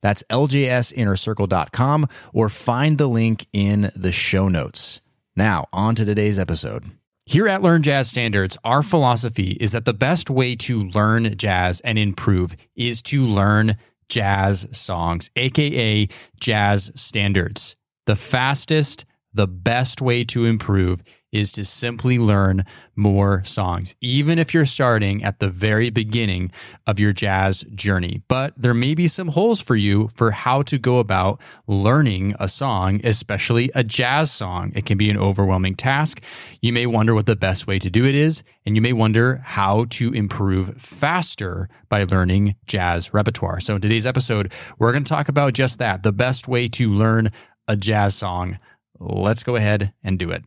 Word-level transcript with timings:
That's 0.00 0.22
ljsinnercircle.com 0.30 2.08
or 2.32 2.48
find 2.48 2.98
the 2.98 3.06
link 3.08 3.46
in 3.52 3.90
the 3.94 4.12
show 4.12 4.48
notes. 4.48 5.00
Now, 5.34 5.66
on 5.72 5.94
to 5.96 6.04
today's 6.04 6.38
episode. 6.38 6.84
Here 7.28 7.48
at 7.48 7.60
Learn 7.60 7.82
Jazz 7.82 8.08
Standards, 8.08 8.56
our 8.62 8.84
philosophy 8.84 9.50
is 9.60 9.72
that 9.72 9.84
the 9.84 9.92
best 9.92 10.30
way 10.30 10.54
to 10.56 10.84
learn 10.84 11.36
jazz 11.36 11.80
and 11.80 11.98
improve 11.98 12.54
is 12.76 13.02
to 13.02 13.26
learn 13.26 13.76
jazz 14.08 14.66
songs, 14.70 15.28
aka 15.34 16.08
jazz 16.40 16.92
standards. 16.94 17.74
The 18.06 18.14
fastest, 18.14 19.04
the 19.34 19.48
best 19.48 20.00
way 20.00 20.22
to 20.24 20.44
improve 20.44 21.02
is 21.36 21.52
to 21.52 21.64
simply 21.64 22.18
learn 22.18 22.64
more 22.96 23.44
songs, 23.44 23.94
even 24.00 24.38
if 24.38 24.54
you're 24.54 24.64
starting 24.64 25.22
at 25.22 25.38
the 25.38 25.48
very 25.48 25.90
beginning 25.90 26.50
of 26.86 26.98
your 26.98 27.12
jazz 27.12 27.62
journey. 27.74 28.22
But 28.26 28.54
there 28.56 28.74
may 28.74 28.94
be 28.94 29.06
some 29.06 29.28
holes 29.28 29.60
for 29.60 29.76
you 29.76 30.08
for 30.14 30.30
how 30.30 30.62
to 30.62 30.78
go 30.78 30.98
about 30.98 31.40
learning 31.66 32.34
a 32.40 32.48
song, 32.48 33.00
especially 33.04 33.70
a 33.74 33.84
jazz 33.84 34.30
song. 34.30 34.72
It 34.74 34.86
can 34.86 34.96
be 34.96 35.10
an 35.10 35.18
overwhelming 35.18 35.76
task. 35.76 36.22
You 36.62 36.72
may 36.72 36.86
wonder 36.86 37.14
what 37.14 37.26
the 37.26 37.36
best 37.36 37.66
way 37.66 37.78
to 37.78 37.90
do 37.90 38.04
it 38.06 38.14
is, 38.14 38.42
and 38.64 38.74
you 38.74 38.82
may 38.82 38.94
wonder 38.94 39.42
how 39.44 39.84
to 39.90 40.12
improve 40.12 40.80
faster 40.80 41.68
by 41.88 42.04
learning 42.04 42.56
jazz 42.66 43.12
repertoire. 43.12 43.60
So 43.60 43.74
in 43.74 43.82
today's 43.82 44.06
episode, 44.06 44.52
we're 44.78 44.92
going 44.92 45.04
to 45.04 45.08
talk 45.08 45.28
about 45.28 45.52
just 45.52 45.78
that 45.78 46.02
the 46.02 46.12
best 46.12 46.48
way 46.48 46.68
to 46.68 46.90
learn 46.90 47.30
a 47.68 47.76
jazz 47.76 48.14
song. 48.14 48.58
Let's 48.98 49.44
go 49.44 49.56
ahead 49.56 49.92
and 50.02 50.18
do 50.18 50.30
it. 50.30 50.42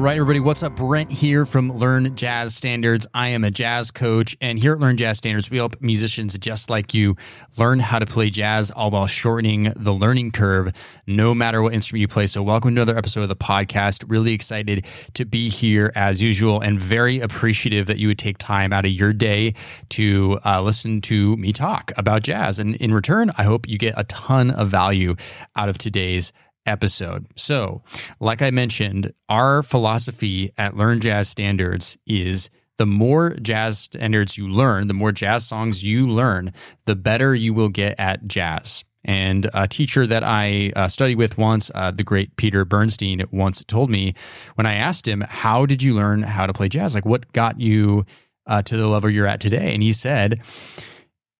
Right, 0.00 0.16
everybody, 0.16 0.40
what's 0.40 0.62
up? 0.62 0.74
Brent 0.76 1.12
here 1.12 1.44
from 1.44 1.70
Learn 1.70 2.16
Jazz 2.16 2.54
Standards. 2.54 3.06
I 3.12 3.28
am 3.28 3.44
a 3.44 3.50
jazz 3.50 3.90
coach, 3.90 4.34
and 4.40 4.58
here 4.58 4.72
at 4.72 4.80
Learn 4.80 4.96
Jazz 4.96 5.18
Standards, 5.18 5.50
we 5.50 5.58
help 5.58 5.78
musicians 5.82 6.38
just 6.38 6.70
like 6.70 6.94
you 6.94 7.16
learn 7.58 7.80
how 7.80 7.98
to 7.98 8.06
play 8.06 8.30
jazz, 8.30 8.70
all 8.70 8.90
while 8.90 9.06
shortening 9.06 9.72
the 9.76 9.92
learning 9.92 10.30
curve, 10.30 10.72
no 11.06 11.34
matter 11.34 11.60
what 11.60 11.74
instrument 11.74 12.00
you 12.00 12.08
play. 12.08 12.26
So, 12.26 12.42
welcome 12.42 12.74
to 12.74 12.80
another 12.80 12.96
episode 12.96 13.22
of 13.22 13.28
the 13.28 13.36
podcast. 13.36 14.04
Really 14.08 14.32
excited 14.32 14.86
to 15.14 15.26
be 15.26 15.50
here 15.50 15.92
as 15.94 16.22
usual, 16.22 16.60
and 16.60 16.80
very 16.80 17.20
appreciative 17.20 17.86
that 17.88 17.98
you 17.98 18.08
would 18.08 18.18
take 18.18 18.38
time 18.38 18.72
out 18.72 18.86
of 18.86 18.92
your 18.92 19.12
day 19.12 19.52
to 19.90 20.40
uh, 20.46 20.62
listen 20.62 21.02
to 21.02 21.36
me 21.36 21.52
talk 21.52 21.92
about 21.98 22.22
jazz. 22.22 22.58
And 22.58 22.74
in 22.76 22.94
return, 22.94 23.32
I 23.36 23.42
hope 23.42 23.68
you 23.68 23.76
get 23.76 23.94
a 23.98 24.04
ton 24.04 24.50
of 24.50 24.68
value 24.68 25.16
out 25.56 25.68
of 25.68 25.76
today's 25.76 26.32
episode. 26.66 27.26
So, 27.36 27.82
like 28.20 28.42
I 28.42 28.50
mentioned, 28.50 29.12
our 29.28 29.62
philosophy 29.62 30.50
at 30.58 30.76
Learn 30.76 31.00
Jazz 31.00 31.28
Standards 31.28 31.96
is 32.06 32.50
the 32.80 32.86
more 32.86 33.34
jazz 33.42 33.78
standards 33.78 34.38
you 34.38 34.48
learn, 34.48 34.88
the 34.88 34.94
more 34.94 35.12
jazz 35.12 35.46
songs 35.46 35.84
you 35.84 36.08
learn, 36.08 36.52
the 36.86 36.96
better 36.96 37.34
you 37.34 37.52
will 37.52 37.68
get 37.68 37.98
at 37.98 38.26
jazz. 38.26 38.84
And 39.04 39.48
a 39.54 39.66
teacher 39.66 40.06
that 40.06 40.24
I 40.24 40.72
uh, 40.76 40.88
studied 40.88 41.16
with 41.16 41.38
once, 41.38 41.70
uh, 41.74 41.90
the 41.90 42.04
great 42.04 42.36
Peter 42.36 42.64
Bernstein, 42.64 43.22
once 43.30 43.62
told 43.64 43.90
me 43.90 44.14
when 44.54 44.66
I 44.66 44.74
asked 44.74 45.06
him, 45.06 45.22
How 45.28 45.66
did 45.66 45.82
you 45.82 45.94
learn 45.94 46.22
how 46.22 46.46
to 46.46 46.52
play 46.52 46.68
jazz? 46.68 46.94
Like, 46.94 47.06
what 47.06 47.30
got 47.32 47.60
you 47.60 48.04
uh, 48.46 48.62
to 48.62 48.76
the 48.76 48.88
level 48.88 49.10
you're 49.10 49.26
at 49.26 49.40
today? 49.40 49.74
And 49.74 49.82
he 49.82 49.92
said, 49.92 50.40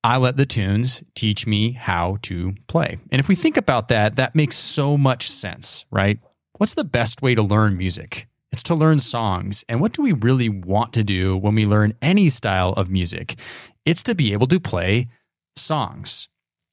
I 0.03 0.17
let 0.17 0.37
the 0.37 0.47
tunes 0.47 1.03
teach 1.15 1.47
me 1.47 1.73
how 1.73 2.19
to 2.23 2.55
play. 2.69 2.99
And 3.11 3.21
if 3.21 3.29
we 3.29 3.35
think 3.35 3.57
about 3.57 3.89
that, 3.89 4.17
that 4.17 4.35
makes 4.35 4.57
so 4.57 4.97
much 4.97 5.31
sense, 5.31 5.85
right? 5.91 6.19
What's 6.57 6.75
the 6.75 6.85
best 6.85 7.21
way 7.21 7.35
to 7.35 7.43
learn 7.43 7.77
music? 7.77 8.27
It's 8.53 8.63
to 8.65 8.75
learn 8.75 9.01
songs. 9.01 9.65
And 9.69 9.81
what 9.81 9.93
do 9.93 10.03
we 10.03 10.13
really 10.13 10.49
want 10.49 10.95
to 10.95 11.05
do 11.05 11.37
when 11.37 11.55
we 11.55 11.67
learn 11.67 11.95
any 12.01 12.31
style 12.31 12.73
of 12.73 12.91
music? 12.91 13.37
It's 13.85 14.03
to 14.05 14.15
be 14.15 14.33
able 14.33 14.47
to 14.49 14.59
play 14.59 15.09
songs. 15.57 16.29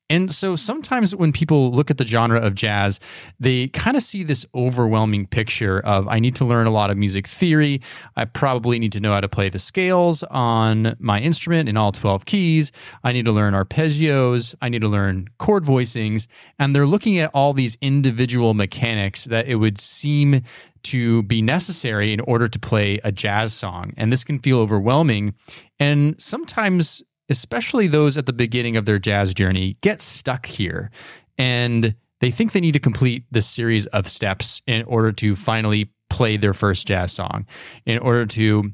And 0.09 0.31
so 0.31 0.56
sometimes 0.56 1.16
when 1.16 1.31
people 1.31 1.72
look 1.72 1.91
at 1.91 1.97
the 1.97 2.06
genre 2.06 2.40
of 2.40 2.56
jazz, 2.56 3.00
they 3.40 3.68
kind 3.69 3.97
of 3.97 4.03
see 4.03 4.23
this 4.23 4.45
overwhelming 4.56 5.28
picture 5.28 5.81
of 5.81 6.07
I 6.07 6.19
need 6.19 6.35
to 6.35 6.45
learn 6.45 6.66
a 6.66 6.72
lot 6.72 6.90
of 6.90 6.97
music 6.97 7.28
theory. 7.28 7.81
I 8.16 8.25
probably 8.25 8.79
need 8.79 8.94
to 8.94 9.00
know 9.00 9.13
how 9.13 9.22
to 9.22 9.28
play 9.28 9.50
the 9.50 9.59
scales 9.59 10.23
on 10.23 10.96
my 11.00 11.19
instrument 11.19 11.67
in 11.67 11.75
all 11.75 11.91
12 11.91 12.25
keys. 12.25 12.72
I 13.03 13.12
need 13.12 13.25
to 13.25 13.31
learn 13.31 13.53
arpeggios. 13.53 14.56
I 14.62 14.69
need 14.69 14.81
to 14.81 14.88
learn 14.88 15.28
chord 15.40 15.63
voicings. 15.63 16.28
And 16.57 16.75
they're 16.75 16.88
looking 16.88 17.19
at 17.19 17.31
all 17.34 17.53
these 17.53 17.78
individual 17.81 18.53
mechanics 18.53 19.25
that 19.25 19.47
it 19.47 19.56
would 19.56 19.78
seem 19.78 20.41
to 20.84 21.23
be 21.23 21.41
necessary 21.41 22.13
in 22.13 22.22
order 22.22 22.47
to 22.47 22.59
play 22.59 22.97
a 23.03 23.12
jazz 23.12 23.53
song. 23.53 23.91
And 23.97 24.12
this 24.12 24.23
can 24.23 24.40
feel 24.40 24.59
overwhelming. 24.59 25.34
And 25.79 26.19
sometimes 26.22 27.03
especially 27.30 27.88
those 27.88 28.18
at 28.18 28.26
the 28.26 28.34
beginning 28.34 28.78
of 28.78 28.86
their 28.86 29.00
jazz 29.00 29.34
journey, 29.34 29.78
get 29.82 30.02
stuck 30.02 30.46
here 30.46 30.92
and 31.38 31.96
they 32.20 32.32
think 32.32 32.52
they 32.52 32.60
need 32.60 32.74
to 32.74 32.80
complete 32.80 33.26
this 33.32 33.46
series 33.46 33.86
of 33.88 34.08
steps 34.08 34.62
in 34.66 34.84
order 34.84 35.12
to 35.12 35.36
finally 35.36 35.92
play 36.10 36.38
their 36.38 36.54
first 36.54 36.88
jazz 36.88 37.12
song, 37.12 37.46
in 37.86 38.00
order 38.00 38.26
to 38.26 38.72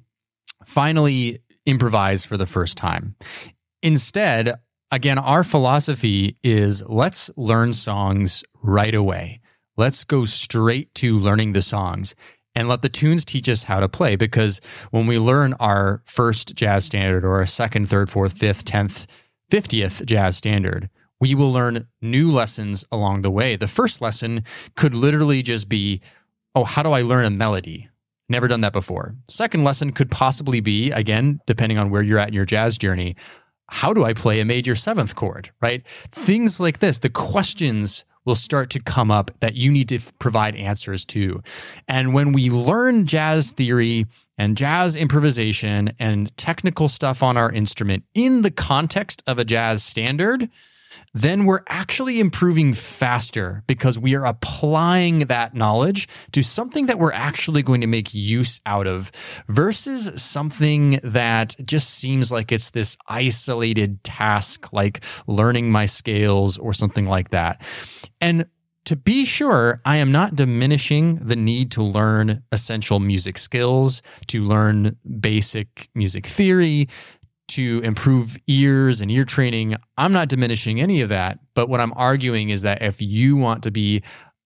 finally 0.66 1.40
improvise 1.66 2.24
for 2.24 2.38
the 2.38 2.46
first 2.46 2.78
time. 2.78 3.16
Instead, 3.82 4.54
again, 4.92 5.18
our 5.18 5.44
philosophy 5.44 6.38
is 6.44 6.84
let's 6.88 7.30
learn 7.36 7.74
songs 7.74 8.44
right 8.62 8.96
away. 8.96 9.42
Let's 9.76 10.04
go 10.04 10.26
straight 10.26 10.94
to 10.96 11.20
learning 11.20 11.54
the 11.54 11.62
songs 11.62 12.16
and 12.56 12.68
let 12.68 12.82
the 12.82 12.90
tunes 12.90 13.26
teach 13.26 13.50
us 13.50 13.64
how 13.64 13.80
to 13.80 13.90
play. 13.90 14.16
Because 14.16 14.62
when 14.92 15.08
we 15.08 15.20
learn 15.20 15.54
our 15.60 16.02
first 16.06 16.56
jazz 16.56 16.86
standard 16.86 17.26
or 17.26 17.36
our 17.36 17.46
second, 17.46 17.90
third, 17.90 18.10
fourth, 18.10 18.38
fifth, 18.38 18.66
tenth, 18.66 19.08
fiftieth 19.50 20.06
jazz 20.06 20.38
standard, 20.38 20.90
we 21.20 21.36
will 21.36 21.52
learn 21.52 21.88
new 22.02 22.32
lessons 22.32 22.86
along 22.92 23.22
the 23.22 23.32
way. 23.32 23.56
The 23.56 23.68
first 23.68 24.02
lesson 24.02 24.44
could 24.76 24.94
literally 24.94 25.42
just 25.42 25.70
be, 25.70 26.02
oh, 26.56 26.64
how 26.64 26.84
do 26.84 26.92
I 26.92 27.02
learn 27.02 27.26
a 27.26 27.30
melody? 27.30 27.90
Never 28.30 28.48
done 28.48 28.62
that 28.62 28.74
before. 28.74 29.16
Second 29.28 29.64
lesson 29.64 29.92
could 29.92 30.10
possibly 30.10 30.60
be, 30.60 30.92
again, 30.92 31.40
depending 31.46 31.78
on 31.78 31.90
where 31.90 32.02
you're 32.02 32.20
at 32.20 32.30
in 32.30 32.34
your 32.34 32.46
jazz 32.46 32.78
journey, 32.78 33.16
how 33.70 33.94
do 33.94 34.04
I 34.04 34.14
play 34.14 34.40
a 34.40 34.46
major 34.46 34.76
seventh 34.76 35.16
chord, 35.16 35.52
right? 35.62 35.86
Things 36.12 36.60
like 36.60 36.80
this, 36.80 37.00
the 37.00 37.10
questions 37.10 38.06
will 38.26 38.36
start 38.36 38.70
to 38.72 38.80
come 38.80 39.12
up 39.12 39.32
that 39.40 39.56
you 39.56 39.72
need 39.72 39.90
to 39.90 40.00
provide 40.20 40.56
answers 40.56 41.06
to. 41.06 41.42
And 41.88 42.14
when 42.14 42.34
we 42.34 42.50
learn 42.50 43.06
jazz 43.06 43.52
theory 43.52 44.06
and 44.38 44.58
jazz 44.58 44.96
improvisation 44.96 45.94
and 46.00 46.36
technical 46.38 46.88
stuff 46.88 47.22
on 47.22 47.38
our 47.38 47.52
instrument 47.52 48.04
in 48.14 48.42
the 48.42 48.52
context 48.52 49.22
of 49.28 49.40
a 49.40 49.46
jazz 49.46 49.84
standard, 49.84 50.50
then 51.14 51.46
we're 51.46 51.64
actually 51.68 52.20
improving 52.20 52.74
faster 52.74 53.64
because 53.68 54.00
we 54.00 54.16
are 54.16 54.26
applying 54.26 55.20
that 55.28 55.54
knowledge 55.54 56.08
to 56.32 56.42
something 56.42 56.88
that 56.88 57.00
we're 57.00 57.12
actually 57.12 57.62
going 57.62 57.82
to 57.82 57.88
make 57.88 58.14
use 58.14 58.62
out 58.66 58.88
of 58.88 59.12
versus 59.48 60.12
something 60.22 61.00
that 61.04 61.56
just 61.66 61.92
seems 61.92 62.32
like 62.32 62.52
it's 62.52 62.72
this 62.72 62.98
isolated 63.08 64.04
task, 64.04 64.74
like 64.74 65.04
learning 65.28 65.72
my 65.72 65.86
scales 65.86 66.58
or 66.58 66.74
something 66.74 67.06
like 67.06 67.30
that. 67.30 67.62
And 68.20 68.46
to 68.86 68.98
be 68.98 69.24
sure, 69.24 69.82
I 69.86 69.98
am 69.98 70.12
not 70.12 70.36
diminishing 70.36 71.16
the 71.16 71.38
need 71.38 71.72
to 71.72 71.82
learn 71.82 72.44
essential 72.52 73.00
music 73.00 73.38
skills, 73.38 74.02
to 74.28 74.44
learn 74.44 74.98
basic 75.20 75.90
music 75.96 76.28
theory, 76.28 76.90
to 77.50 77.82
improve 77.84 78.38
ears 78.48 79.02
and 79.02 79.12
ear 79.12 79.26
training. 79.26 79.76
I'm 79.98 80.14
not 80.14 80.30
diminishing 80.30 80.80
any 80.80 81.02
of 81.02 81.10
that. 81.10 81.40
But 81.54 81.70
what 81.70 81.80
I'm 81.80 81.94
arguing 81.96 82.50
is 82.50 82.64
that 82.64 82.82
if 82.82 83.02
you 83.02 83.38
want 83.38 83.64
to 83.64 83.72
be 83.72 84.04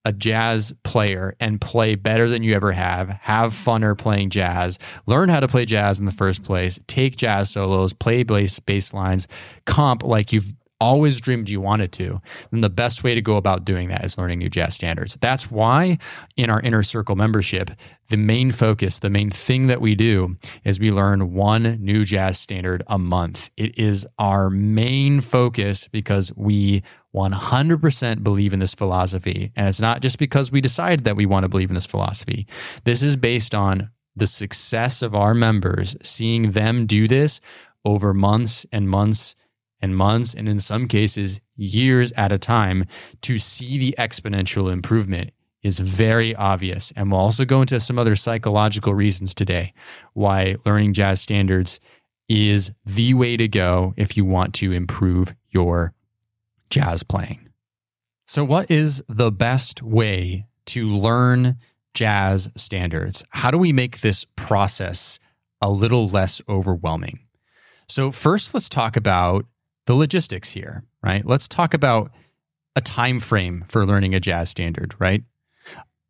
a 0.07 0.13
jazz 0.13 0.73
player 0.83 1.35
and 1.41 1.59
play 1.59 1.95
better 1.95 2.29
than 2.29 2.41
you 2.41 2.53
ever 2.53 2.71
have, 2.71 3.09
have 3.09 3.51
funner 3.51 3.97
playing 3.97 4.29
jazz, 4.29 4.79
learn 5.05 5.27
how 5.27 5.41
to 5.41 5.49
play 5.49 5.65
jazz 5.65 5.99
in 5.99 6.05
the 6.05 6.13
first 6.13 6.44
place, 6.44 6.79
take 6.88 7.17
jazz 7.17 7.49
solos, 7.49 7.91
play 7.91 8.23
bass, 8.23 8.57
bass 8.59 8.94
lines, 8.94 9.27
comp 9.65 10.03
like 10.03 10.31
you've 10.31 10.53
always 10.79 11.19
dreamed 11.19 11.50
you 11.50 11.59
wanted 11.59 11.91
to, 11.94 12.21
then 12.51 12.62
the 12.62 12.69
best 12.69 13.03
way 13.03 13.15
to 13.15 13.21
go 13.21 13.38
about 13.38 13.65
doing 13.65 13.89
that 13.89 14.03
is 14.03 14.18
learning 14.18 14.39
new 14.39 14.50
jazz 14.50 14.75
standards. 14.75 15.18
That's 15.21 15.50
why 15.50 15.97
in 16.35 16.50
our 16.50 16.62
inner 16.62 16.83
circle 16.83 17.15
membership, 17.15 17.71
the 18.09 18.18
main 18.18 18.51
focus, 18.51 19.00
the 19.00 19.09
main 19.09 19.29
thing 19.29 19.68
that 19.68 19.81
we 19.81 19.95
do 19.95 20.35
is 20.63 20.79
we 20.79 20.91
learn 20.91 21.33
one 21.33 21.77
new 21.81 22.03
jazz 22.03 22.39
standard 22.39 22.83
a 22.88 22.97
month. 23.00 23.50
It 23.57 23.77
is 23.77 24.07
our 24.19 24.50
main 24.50 25.21
focus 25.21 25.88
because 25.88 26.31
we 26.35 26.83
100% 27.13 28.24
believe 28.24 28.53
in 28.53 28.59
this 28.59 28.75
philosophy. 28.75 29.51
And 29.56 29.68
it's 29.68 29.81
not 29.81 30.01
just 30.01 30.19
because 30.19 30.51
we 30.51 30.62
decided 30.62 31.03
that 31.06 31.15
we 31.15 31.25
want 31.25 31.44
to 31.44 31.50
believe 31.50 31.69
in 31.69 31.75
this 31.75 31.85
philosophy. 31.85 32.47
This 32.83 33.01
is 33.01 33.18
based 33.18 33.56
on 33.56 33.89
the 34.15 34.27
success 34.27 35.01
of 35.01 35.15
our 35.15 35.33
members, 35.33 35.95
seeing 36.01 36.51
them 36.51 36.85
do 36.85 37.07
this 37.07 37.39
over 37.85 38.13
months 38.13 38.65
and 38.71 38.89
months 38.89 39.35
and 39.81 39.95
months, 39.95 40.33
and 40.33 40.50
in 40.50 40.59
some 40.59 40.88
cases, 40.88 41.39
years 41.56 42.12
at 42.13 42.31
a 42.31 42.38
time, 42.38 42.85
to 43.21 43.38
see 43.38 43.77
the 43.77 43.95
exponential 43.97 44.71
improvement 44.71 45.31
is 45.63 45.79
very 45.79 46.35
obvious. 46.35 46.91
And 46.95 47.12
we'll 47.12 47.19
also 47.19 47.45
go 47.45 47.62
into 47.62 47.79
some 47.79 48.00
other 48.00 48.15
psychological 48.15 48.94
reasons 48.94 49.33
today 49.33 49.74
why 50.13 50.56
learning 50.65 50.94
jazz 50.94 51.21
standards 51.21 51.79
is 52.29 52.71
the 52.85 53.13
way 53.13 53.38
to 53.38 53.47
go 53.47 53.94
if 53.97 54.18
you 54.18 54.25
want 54.25 54.53
to 54.56 54.71
improve 54.71 55.35
your 55.50 55.94
jazz 56.69 57.03
playing. 57.03 57.50
So, 58.25 58.44
what 58.44 58.69
is 58.69 59.03
the 59.07 59.31
best 59.31 59.81
way 59.81 60.45
to 60.68 60.89
learn 60.89 61.56
jazz 61.94 62.50
standards? 62.57 63.24
How 63.29 63.51
do 63.51 63.57
we 63.57 63.71
make 63.71 64.01
this 64.01 64.25
process 64.35 65.19
a 65.62 65.69
little 65.69 66.09
less 66.09 66.41
overwhelming? 66.50 67.19
So, 67.88 68.12
first, 68.12 68.53
let's 68.53 68.68
talk 68.68 68.97
about 68.97 69.45
the 69.88 69.95
logistics 69.95 70.51
here, 70.51 70.84
right? 71.01 71.25
Let's 71.25 71.48
talk 71.48 71.74
about 71.74 72.12
a 72.75 72.81
time 72.81 73.19
frame 73.19 73.63
for 73.68 73.86
learning 73.86 74.13
a 74.13 74.19
jazz 74.19 74.50
standard, 74.50 74.94
right? 75.00 75.24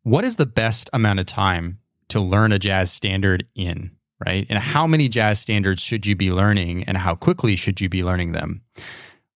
What 0.02 0.24
is 0.24 0.36
the 0.36 0.46
best 0.46 0.90
amount 0.92 1.20
of 1.20 1.26
time 1.26 1.78
to 2.08 2.20
learn 2.20 2.52
a 2.52 2.58
jazz 2.58 2.92
standard 2.92 3.46
in, 3.54 3.92
right? 4.24 4.46
And 4.50 4.58
how 4.58 4.86
many 4.86 5.08
jazz 5.08 5.38
standards 5.38 5.80
should 5.80 6.06
you 6.06 6.16
be 6.16 6.30
learning 6.30 6.84
and 6.84 6.96
how 6.96 7.14
quickly 7.14 7.56
should 7.56 7.80
you 7.80 7.88
be 7.88 8.04
learning 8.04 8.32
them? 8.32 8.62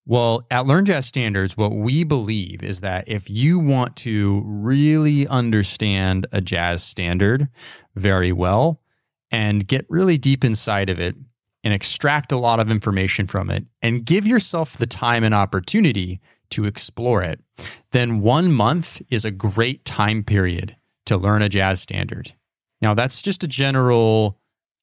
Well, 0.05 0.45
at 0.51 0.67
Learn 0.67 0.85
Jazz 0.85 1.07
Standards, 1.07 1.57
what 1.57 1.71
we 1.71 2.03
believe 2.03 2.65
is 2.65 2.81
that 2.81 3.09
if 3.09 3.31
you 3.31 3.61
want 3.61 3.95
to 3.99 4.43
really 4.45 5.29
understand 5.29 6.27
a 6.33 6.41
jazz 6.41 6.83
standard 6.83 7.49
very 7.95 8.33
well 8.33 8.81
and 9.31 9.67
get 9.67 9.87
really 9.89 10.19
deep 10.19 10.45
inside 10.45 10.91
of 10.91 10.99
it, 10.99 11.15
and 11.65 11.73
extract 11.73 12.33
a 12.33 12.37
lot 12.37 12.61
of 12.61 12.71
information 12.71 13.27
from 13.27 13.51
it 13.51 13.65
and 13.81 14.05
give 14.05 14.27
yourself 14.27 14.77
the 14.79 14.87
time 14.87 15.25
and 15.25 15.35
opportunity 15.35 16.21
to 16.51 16.65
explore 16.65 17.23
it, 17.23 17.41
then 17.93 18.21
one 18.21 18.53
month 18.53 19.01
is 19.11 19.25
a 19.25 19.31
great 19.31 19.85
time 19.85 20.23
period 20.23 20.77
to 21.07 21.17
learn 21.17 21.43
a 21.43 21.49
jazz 21.49 21.81
standard. 21.81 22.33
Now, 22.81 22.95
that's 22.95 23.23
just 23.23 23.45
a 23.45 23.49
general, 23.49 24.39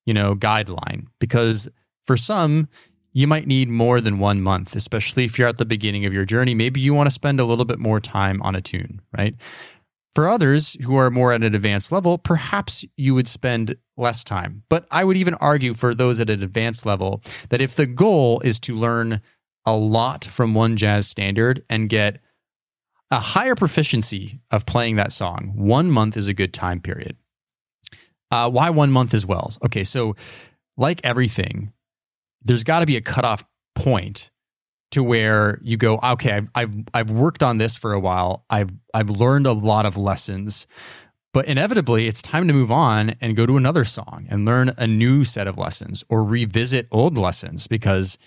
you 0.06 0.14
know, 0.14 0.36
guideline 0.36 1.08
because 1.20 1.70
for 2.06 2.18
some, 2.18 2.68
you 3.14 3.28
might 3.28 3.48
need 3.48 3.70
more 3.70 4.00
than 4.02 4.20
one 4.20 4.42
month, 4.42 4.76
especially 4.76 5.26
if 5.26 5.38
you're 5.38 5.48
at 5.48 5.58
the 5.58 5.66
beginning 5.66 6.06
of 6.06 6.14
your 6.14 6.26
journey. 6.26 6.56
Maybe 6.56 6.80
you 6.80 6.94
want 6.94 7.08
to 7.08 7.12
spend 7.12 7.40
a 7.40 7.46
little 7.46 7.66
bit 7.66 7.80
more 7.80 8.00
time 8.00 8.42
on 8.42 8.56
a 8.56 8.62
tune, 8.62 9.02
right? 9.18 9.36
For 10.16 10.28
others 10.28 10.76
who 10.84 10.96
are 10.96 11.12
more 11.12 11.34
at 11.34 11.44
an 11.44 11.56
advanced 11.56 11.92
level, 11.92 12.18
perhaps 12.18 12.84
you 12.98 13.14
would 13.14 13.28
spend 13.28 13.76
less 13.96 14.24
time. 14.24 14.64
But 14.70 14.88
I 14.92 15.04
would 15.04 15.18
even 15.18 15.36
argue 15.36 15.74
for 15.74 15.94
those 15.94 16.20
at 16.20 16.30
an 16.30 16.42
advanced 16.42 16.86
level 16.86 17.22
that 17.50 17.62
if 17.62 17.76
the 17.76 17.86
goal 17.86 18.40
is 18.42 18.60
to 18.62 18.76
learn 18.76 19.22
a 19.66 19.76
lot 19.76 20.26
from 20.26 20.54
one 20.56 20.78
jazz 20.78 21.08
standard 21.08 21.64
and 21.70 21.90
get 21.90 22.20
a 23.12 23.20
higher 23.20 23.56
proficiency 23.56 24.40
of 24.52 24.66
playing 24.66 24.96
that 24.96 25.12
song, 25.12 25.54
one 25.56 25.92
month 25.92 26.18
is 26.18 26.28
a 26.28 26.34
good 26.34 26.54
time 26.54 26.80
period. 26.80 27.16
Uh, 28.32 28.50
why 28.50 28.70
one 28.70 28.92
month 28.92 29.14
as 29.14 29.26
well? 29.26 29.52
Okay, 29.66 29.84
so 29.84 30.16
like 30.78 31.02
everything, 31.04 31.72
there's 32.42 32.64
got 32.64 32.80
to 32.80 32.86
be 32.86 32.98
a 32.98 33.02
cutoff 33.02 33.44
point 33.76 34.32
to 34.92 35.04
where 35.04 35.60
you 35.62 35.78
go, 35.78 36.00
okay, 36.04 36.32
I've, 36.32 36.50
I've 36.56 36.74
I've 36.94 37.12
worked 37.12 37.44
on 37.44 37.58
this 37.58 37.78
for 37.78 37.94
a 37.94 38.00
while. 38.00 38.46
I've 38.50 38.70
I've 38.94 39.10
learned 39.10 39.46
a 39.46 39.54
lot 39.54 39.86
of 39.86 39.98
lessons, 39.98 40.68
but 41.34 41.46
inevitably 41.46 42.08
it's 42.08 42.22
time 42.22 42.48
to 42.48 42.54
move 42.54 42.72
on 42.72 43.16
and 43.22 43.36
go 43.36 43.46
to 43.46 43.58
another 43.58 43.86
song 43.86 44.26
and 44.30 44.46
learn 44.46 44.72
a 44.78 44.88
new 44.88 45.26
set 45.26 45.48
of 45.48 45.58
lessons 45.58 46.04
or 46.10 46.24
revisit 46.24 46.88
old 46.92 47.18
lessons 47.18 47.68
because 47.68 48.18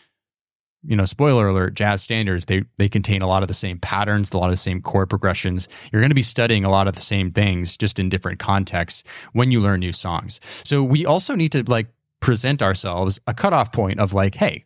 you 0.84 0.96
know, 0.96 1.04
spoiler 1.04 1.48
alert, 1.48 1.74
jazz 1.74 2.02
standards, 2.02 2.46
they 2.46 2.64
they 2.76 2.88
contain 2.88 3.22
a 3.22 3.26
lot 3.26 3.42
of 3.42 3.48
the 3.48 3.54
same 3.54 3.78
patterns, 3.78 4.32
a 4.32 4.38
lot 4.38 4.46
of 4.46 4.52
the 4.52 4.56
same 4.56 4.82
chord 4.82 5.08
progressions. 5.08 5.68
You're 5.92 6.02
going 6.02 6.10
to 6.10 6.14
be 6.14 6.22
studying 6.22 6.64
a 6.64 6.70
lot 6.70 6.88
of 6.88 6.94
the 6.94 7.00
same 7.00 7.30
things 7.30 7.76
just 7.76 7.98
in 7.98 8.08
different 8.08 8.38
contexts 8.40 9.04
when 9.32 9.52
you 9.52 9.60
learn 9.60 9.80
new 9.80 9.92
songs. 9.92 10.40
So 10.64 10.82
we 10.82 11.06
also 11.06 11.34
need 11.34 11.52
to 11.52 11.62
like 11.68 11.86
present 12.20 12.62
ourselves 12.62 13.20
a 13.26 13.34
cutoff 13.34 13.72
point 13.72 14.00
of 14.00 14.12
like, 14.12 14.34
hey, 14.34 14.64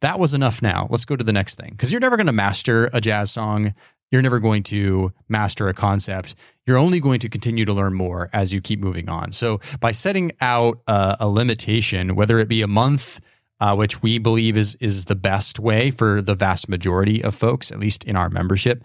that 0.00 0.18
was 0.18 0.34
enough 0.34 0.62
now. 0.62 0.88
Let's 0.90 1.04
go 1.04 1.16
to 1.16 1.24
the 1.24 1.32
next 1.32 1.56
thing. 1.56 1.70
Because 1.70 1.90
you're 1.90 2.00
never 2.00 2.16
going 2.16 2.26
to 2.26 2.32
master 2.32 2.90
a 2.92 3.00
jazz 3.00 3.30
song. 3.30 3.74
You're 4.10 4.22
never 4.22 4.38
going 4.38 4.62
to 4.64 5.12
master 5.28 5.68
a 5.68 5.74
concept. 5.74 6.34
You're 6.66 6.78
only 6.78 7.00
going 7.00 7.20
to 7.20 7.28
continue 7.28 7.64
to 7.64 7.72
learn 7.72 7.94
more 7.94 8.30
as 8.32 8.52
you 8.52 8.60
keep 8.60 8.78
moving 8.80 9.08
on. 9.08 9.32
So, 9.32 9.60
by 9.80 9.90
setting 9.90 10.32
out 10.40 10.78
a, 10.86 11.16
a 11.20 11.28
limitation, 11.28 12.14
whether 12.14 12.38
it 12.38 12.48
be 12.48 12.62
a 12.62 12.68
month, 12.68 13.20
uh, 13.60 13.74
which 13.74 14.02
we 14.02 14.18
believe 14.18 14.56
is 14.56 14.76
is 14.76 15.06
the 15.06 15.16
best 15.16 15.58
way 15.58 15.90
for 15.90 16.22
the 16.22 16.34
vast 16.34 16.68
majority 16.68 17.22
of 17.24 17.34
folks, 17.34 17.72
at 17.72 17.80
least 17.80 18.04
in 18.04 18.14
our 18.14 18.28
membership, 18.28 18.84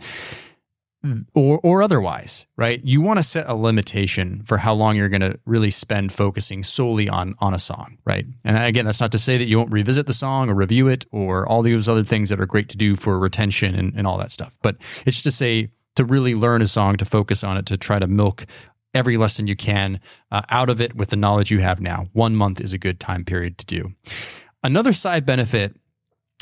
or 1.33 1.59
or 1.63 1.81
otherwise, 1.81 2.45
right? 2.57 2.79
You 2.83 3.01
want 3.01 3.17
to 3.17 3.23
set 3.23 3.49
a 3.49 3.55
limitation 3.55 4.43
for 4.45 4.57
how 4.57 4.73
long 4.73 4.95
you're 4.95 5.09
going 5.09 5.21
to 5.21 5.39
really 5.45 5.71
spend 5.71 6.13
focusing 6.13 6.63
solely 6.63 7.09
on 7.09 7.35
on 7.39 7.53
a 7.53 7.59
song, 7.59 7.97
right? 8.05 8.25
And 8.43 8.57
again, 8.57 8.85
that's 8.85 8.99
not 8.99 9.11
to 9.13 9.17
say 9.17 9.37
that 9.37 9.45
you 9.45 9.57
won't 9.57 9.71
revisit 9.71 10.05
the 10.05 10.13
song 10.13 10.49
or 10.49 10.53
review 10.53 10.87
it 10.87 11.05
or 11.11 11.47
all 11.47 11.61
these 11.61 11.87
other 11.87 12.03
things 12.03 12.29
that 12.29 12.39
are 12.39 12.45
great 12.45 12.69
to 12.69 12.77
do 12.77 12.95
for 12.95 13.17
retention 13.17 13.75
and, 13.75 13.93
and 13.95 14.05
all 14.05 14.17
that 14.17 14.31
stuff. 14.31 14.57
But 14.61 14.77
it's 15.05 15.17
just 15.17 15.23
to 15.23 15.31
say 15.31 15.71
to 15.95 16.05
really 16.05 16.35
learn 16.35 16.61
a 16.61 16.67
song, 16.67 16.97
to 16.97 17.05
focus 17.05 17.43
on 17.43 17.57
it, 17.57 17.65
to 17.67 17.77
try 17.77 17.99
to 17.99 18.07
milk 18.07 18.45
every 18.93 19.17
lesson 19.17 19.47
you 19.47 19.55
can 19.55 19.99
uh, 20.31 20.41
out 20.49 20.69
of 20.69 20.81
it 20.81 20.95
with 20.95 21.09
the 21.09 21.15
knowledge 21.15 21.49
you 21.49 21.59
have 21.59 21.81
now. 21.81 22.07
One 22.13 22.35
month 22.35 22.61
is 22.61 22.73
a 22.73 22.77
good 22.77 22.99
time 22.99 23.25
period 23.25 23.57
to 23.59 23.65
do. 23.65 23.93
Another 24.63 24.93
side 24.93 25.25
benefit 25.25 25.75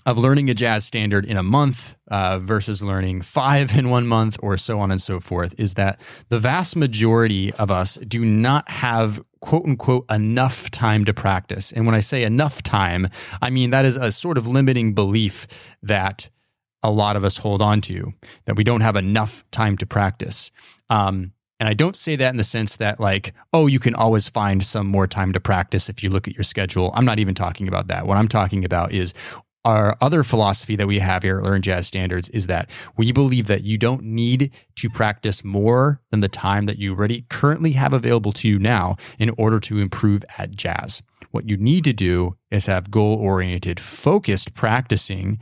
of 0.06 0.18
learning 0.18 0.50
a 0.50 0.54
jazz 0.54 0.86
standard 0.86 1.26
in 1.26 1.38
a 1.38 1.44
month 1.44 1.96
uh, 2.10 2.40
versus 2.40 2.82
learning 2.82 3.22
five 3.22 3.78
in 3.78 3.90
one 3.90 4.08
month 4.08 4.38
or 4.42 4.58
so 4.58 4.80
on 4.80 4.92
and 4.92 5.02
so 5.02 5.20
forth 5.20 5.54
is 5.58 5.76
that 5.76 6.00
the 6.30 6.40
vast 6.40 6.76
majority 6.76 7.54
of 7.54 7.70
us 7.70 7.96
do 8.08 8.24
not 8.24 8.70
have 8.70 9.22
quote 9.42 9.66
unquote 9.66 10.06
enough 10.10 10.72
time 10.72 11.06
to 11.06 11.14
practice. 11.14 11.72
And 11.72 11.86
when 11.86 11.96
I 11.96 12.00
say 12.00 12.24
enough 12.24 12.64
time, 12.64 13.08
I 13.42 13.50
mean 13.50 13.72
that 13.72 13.86
is 13.86 13.98
a 13.98 14.12
sort 14.12 14.38
of 14.38 14.48
limiting 14.48 14.94
belief 14.94 15.48
that 15.84 16.30
a 16.82 16.92
lot 16.92 17.16
of 17.16 17.24
us 17.24 17.38
hold 17.38 17.62
on 17.62 17.82
to, 17.82 18.14
that 18.46 18.56
we 18.56 18.64
don't 18.64 18.82
have 18.82 18.96
enough 18.96 19.44
time 19.52 19.78
to 19.78 19.86
practice. 19.86 20.52
Um, 20.90 21.34
and 21.60 21.68
I 21.68 21.74
don't 21.74 21.96
say 21.96 22.16
that 22.16 22.30
in 22.30 22.38
the 22.38 22.44
sense 22.44 22.78
that, 22.78 23.02
like, 23.02 23.34
oh, 23.52 23.68
you 23.68 23.80
can 23.80 23.94
always 23.94 24.30
find 24.30 24.64
some 24.64 24.88
more 24.88 25.08
time 25.08 25.34
to 25.34 25.42
practice 25.42 25.90
if 25.90 26.02
you 26.02 26.10
look 26.10 26.28
at 26.28 26.36
your 26.36 26.46
schedule. 26.46 26.92
I'm 26.94 27.04
not 27.04 27.20
even 27.20 27.36
talking 27.36 27.68
about 27.68 27.88
that. 27.88 28.08
What 28.08 28.18
I'm 28.18 28.30
talking 28.30 28.64
about 28.64 28.94
is 28.94 29.14
our 29.66 29.98
other 30.02 30.24
philosophy 30.24 30.76
that 30.76 30.88
we 30.88 31.00
have 31.00 31.24
here 31.24 31.40
at 31.40 31.44
Learn 31.44 31.62
Jazz 31.62 31.86
Standards 31.88 32.30
is 32.30 32.48
that 32.48 32.70
we 32.98 33.12
believe 33.12 33.48
that 33.48 33.64
you 33.64 33.78
don't 33.78 34.04
need 34.04 34.52
to 34.76 34.90
practice 34.90 35.44
more 35.44 36.02
than 36.12 36.22
the 36.22 36.30
time 36.30 36.66
that 36.66 36.80
you 36.80 36.94
already 36.94 37.26
currently 37.30 37.74
have 37.74 37.94
available 37.94 38.32
to 38.34 38.48
you 38.48 38.58
now 38.58 38.96
in 39.18 39.30
order 39.38 39.60
to 39.60 39.80
improve 39.80 40.24
at 40.38 40.52
jazz. 40.52 41.04
What 41.32 41.50
you 41.50 41.58
need 41.58 41.84
to 41.84 41.94
do 41.94 42.38
is 42.52 42.66
have 42.66 42.90
goal 42.90 43.16
oriented, 43.16 43.80
focused 43.80 44.54
practicing 44.54 45.40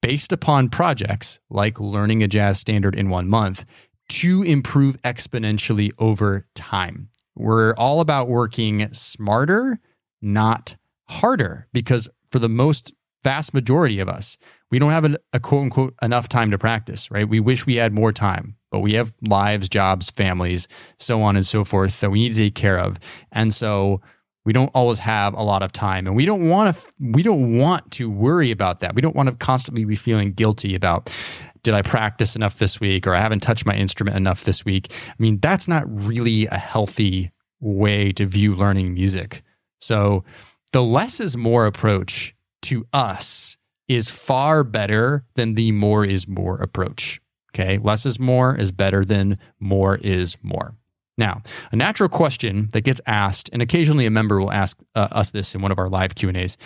based 0.00 0.32
upon 0.32 0.68
projects 0.68 1.38
like 1.50 1.78
learning 1.78 2.22
a 2.22 2.28
jazz 2.28 2.58
standard 2.58 2.94
in 2.94 3.10
one 3.10 3.28
month 3.28 3.64
to 4.08 4.42
improve 4.42 5.00
exponentially 5.02 5.92
over 5.98 6.46
time. 6.54 7.08
We're 7.36 7.74
all 7.74 8.00
about 8.00 8.28
working 8.28 8.92
smarter, 8.92 9.78
not 10.20 10.76
harder, 11.08 11.68
because 11.72 12.08
for 12.30 12.38
the 12.38 12.48
most 12.48 12.92
vast 13.24 13.54
majority 13.54 14.00
of 14.00 14.08
us, 14.08 14.36
we 14.70 14.78
don't 14.78 14.90
have 14.90 15.04
a, 15.04 15.16
a, 15.32 15.40
quote 15.40 15.62
unquote 15.62 15.94
enough 16.02 16.28
time 16.28 16.50
to 16.50 16.58
practice, 16.58 17.10
right? 17.10 17.28
We 17.28 17.40
wish 17.40 17.66
we 17.66 17.76
had 17.76 17.92
more 17.92 18.12
time, 18.12 18.56
but 18.70 18.80
we 18.80 18.94
have 18.94 19.12
lives, 19.28 19.68
jobs, 19.68 20.10
families, 20.10 20.66
so 20.98 21.22
on 21.22 21.36
and 21.36 21.46
so 21.46 21.64
forth 21.64 22.00
that 22.00 22.10
we 22.10 22.20
need 22.20 22.30
to 22.30 22.36
take 22.36 22.54
care 22.54 22.78
of. 22.78 22.98
And 23.32 23.52
so 23.52 24.00
we 24.44 24.52
don't 24.52 24.70
always 24.74 24.98
have 24.98 25.34
a 25.34 25.42
lot 25.42 25.62
of 25.62 25.72
time 25.72 26.06
and 26.06 26.16
we 26.16 26.24
don't 26.24 26.48
want 26.48 26.76
to 26.76 26.92
we 26.98 27.22
don't 27.22 27.56
want 27.56 27.90
to 27.92 28.10
worry 28.10 28.50
about 28.50 28.80
that. 28.80 28.94
We 28.94 29.02
don't 29.02 29.14
want 29.14 29.28
to 29.28 29.34
constantly 29.36 29.84
be 29.84 29.94
feeling 29.94 30.32
guilty 30.32 30.74
about 30.74 31.14
did 31.62 31.74
I 31.74 31.82
practice 31.82 32.34
enough 32.34 32.58
this 32.58 32.80
week 32.80 33.06
or 33.06 33.14
I 33.14 33.20
haven't 33.20 33.40
touched 33.40 33.66
my 33.66 33.74
instrument 33.74 34.16
enough 34.16 34.44
this 34.44 34.64
week. 34.64 34.92
I 35.08 35.14
mean, 35.18 35.38
that's 35.38 35.68
not 35.68 35.84
really 35.86 36.46
a 36.46 36.56
healthy 36.56 37.30
way 37.60 38.10
to 38.12 38.26
view 38.26 38.56
learning 38.56 38.94
music. 38.94 39.42
So 39.80 40.24
the 40.72 40.82
less 40.82 41.20
is 41.20 41.36
more 41.36 41.66
approach 41.66 42.34
to 42.62 42.86
us 42.92 43.56
is 43.88 44.08
far 44.08 44.64
better 44.64 45.24
than 45.34 45.54
the 45.54 45.72
more 45.72 46.04
is 46.04 46.26
more 46.26 46.56
approach. 46.56 47.20
Okay. 47.54 47.78
Less 47.78 48.06
is 48.06 48.18
more 48.18 48.56
is 48.56 48.72
better 48.72 49.04
than 49.04 49.38
more 49.60 49.96
is 49.96 50.36
more. 50.42 50.74
Now, 51.18 51.42
a 51.70 51.76
natural 51.76 52.08
question 52.08 52.70
that 52.72 52.80
gets 52.80 53.00
asked, 53.06 53.50
and 53.52 53.60
occasionally 53.60 54.06
a 54.06 54.10
member 54.10 54.40
will 54.40 54.50
ask 54.50 54.80
uh, 54.94 55.08
us 55.12 55.30
this 55.30 55.54
in 55.54 55.60
one 55.60 55.70
of 55.70 55.78
our 55.78 55.88
live 55.88 56.14
Q 56.14 56.28
and 56.28 56.38
A's. 56.38 56.56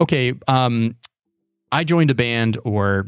Okay, 0.00 0.34
um, 0.46 0.94
I 1.72 1.84
joined 1.84 2.10
a 2.10 2.14
band, 2.14 2.58
or 2.64 3.06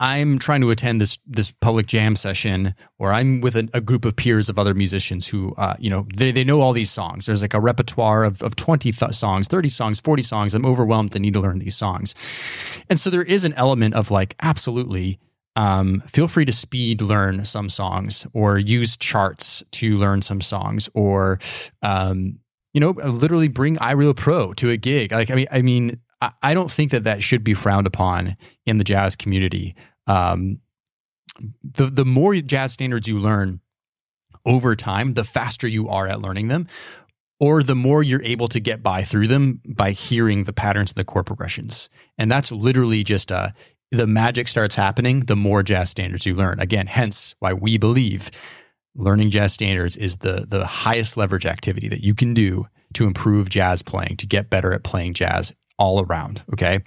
I'm 0.00 0.38
trying 0.38 0.60
to 0.60 0.70
attend 0.70 1.00
this 1.00 1.18
this 1.26 1.50
public 1.50 1.86
jam 1.86 2.14
session, 2.14 2.74
or 2.98 3.12
I'm 3.12 3.40
with 3.40 3.56
a, 3.56 3.68
a 3.74 3.80
group 3.80 4.04
of 4.04 4.14
peers 4.14 4.48
of 4.48 4.58
other 4.58 4.72
musicians 4.72 5.26
who, 5.26 5.54
uh, 5.56 5.74
you 5.78 5.90
know, 5.90 6.06
they, 6.16 6.30
they 6.30 6.44
know 6.44 6.60
all 6.60 6.72
these 6.72 6.90
songs. 6.90 7.26
There's 7.26 7.42
like 7.42 7.54
a 7.54 7.60
repertoire 7.60 8.22
of, 8.22 8.40
of 8.42 8.54
20 8.54 8.92
th- 8.92 9.12
songs, 9.12 9.48
30 9.48 9.68
songs, 9.68 9.98
40 9.98 10.22
songs. 10.22 10.54
I'm 10.54 10.64
overwhelmed. 10.64 11.16
I 11.16 11.18
need 11.18 11.34
to 11.34 11.40
learn 11.40 11.58
these 11.58 11.76
songs. 11.76 12.14
And 12.88 13.00
so 13.00 13.10
there 13.10 13.24
is 13.24 13.44
an 13.44 13.54
element 13.54 13.94
of 13.94 14.12
like, 14.12 14.36
absolutely, 14.40 15.18
um, 15.56 16.00
feel 16.06 16.28
free 16.28 16.44
to 16.44 16.52
speed 16.52 17.02
learn 17.02 17.44
some 17.44 17.68
songs 17.68 18.24
or 18.32 18.58
use 18.58 18.96
charts 18.96 19.64
to 19.72 19.98
learn 19.98 20.22
some 20.22 20.40
songs 20.40 20.88
or, 20.94 21.40
um, 21.82 22.38
you 22.72 22.80
know, 22.80 22.90
literally 22.90 23.48
bring 23.48 23.76
iReal 23.78 24.14
Pro 24.14 24.52
to 24.54 24.70
a 24.70 24.76
gig. 24.76 25.10
Like, 25.10 25.32
I 25.32 25.34
mean, 25.34 25.46
I 25.50 25.62
mean, 25.62 25.98
I 26.20 26.54
don't 26.54 26.70
think 26.70 26.90
that 26.90 27.04
that 27.04 27.22
should 27.22 27.44
be 27.44 27.54
frowned 27.54 27.86
upon 27.86 28.36
in 28.66 28.78
the 28.78 28.84
jazz 28.84 29.14
community. 29.16 29.76
Um, 30.06 30.58
the 31.62 31.86
the 31.86 32.04
more 32.04 32.34
jazz 32.34 32.72
standards 32.72 33.06
you 33.06 33.20
learn 33.20 33.60
over 34.44 34.74
time, 34.74 35.14
the 35.14 35.24
faster 35.24 35.68
you 35.68 35.88
are 35.88 36.08
at 36.08 36.20
learning 36.20 36.48
them, 36.48 36.66
or 37.38 37.62
the 37.62 37.74
more 37.74 38.02
you're 38.02 38.22
able 38.22 38.48
to 38.48 38.60
get 38.60 38.82
by 38.82 39.04
through 39.04 39.28
them 39.28 39.60
by 39.66 39.92
hearing 39.92 40.44
the 40.44 40.52
patterns 40.52 40.90
and 40.90 40.96
the 40.96 41.04
chord 41.04 41.26
progressions. 41.26 41.88
And 42.16 42.30
that's 42.30 42.50
literally 42.50 43.04
just 43.04 43.30
a 43.30 43.36
uh, 43.36 43.50
the 43.90 44.06
magic 44.06 44.48
starts 44.48 44.76
happening 44.76 45.20
the 45.20 45.36
more 45.36 45.62
jazz 45.62 45.88
standards 45.88 46.26
you 46.26 46.34
learn. 46.34 46.60
Again, 46.60 46.86
hence 46.86 47.34
why 47.38 47.54
we 47.54 47.78
believe 47.78 48.30
learning 48.94 49.30
jazz 49.30 49.54
standards 49.54 49.96
is 49.96 50.18
the 50.18 50.44
the 50.48 50.66
highest 50.66 51.16
leverage 51.16 51.46
activity 51.46 51.88
that 51.88 52.02
you 52.02 52.14
can 52.14 52.34
do 52.34 52.66
to 52.94 53.06
improve 53.06 53.48
jazz 53.48 53.82
playing, 53.82 54.16
to 54.16 54.26
get 54.26 54.50
better 54.50 54.72
at 54.72 54.82
playing 54.82 55.14
jazz 55.14 55.54
all 55.78 56.02
around. 56.02 56.42
Okay. 56.52 56.80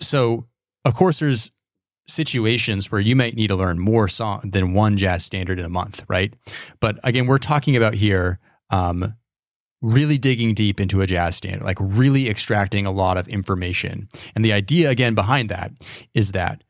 So, 0.00 0.46
of 0.84 0.94
course, 0.94 1.18
there's 1.18 1.50
situations 2.06 2.90
where 2.90 3.00
you 3.00 3.14
might 3.14 3.34
need 3.34 3.48
to 3.48 3.56
learn 3.56 3.78
more 3.78 4.08
song 4.08 4.50
than 4.50 4.72
one 4.72 4.96
jazz 4.96 5.24
standard 5.24 5.58
in 5.58 5.64
a 5.64 5.70
month, 5.70 6.04
right? 6.08 6.32
But 6.80 6.98
again, 7.04 7.26
we're 7.26 7.38
talking 7.38 7.76
about 7.76 7.94
here 7.94 8.38
um, 8.70 9.14
really 9.82 10.18
digging 10.18 10.54
deep 10.54 10.80
into 10.80 11.00
a 11.00 11.06
jazz 11.06 11.36
standard, 11.36 11.64
like 11.64 11.78
really 11.80 12.28
extracting 12.28 12.86
a 12.86 12.90
lot 12.90 13.16
of 13.16 13.28
information. 13.28 14.08
And 14.34 14.44
the 14.44 14.52
idea, 14.52 14.90
again, 14.90 15.14
behind 15.14 15.50
that 15.50 15.72
is 16.14 16.32
that 16.32 16.64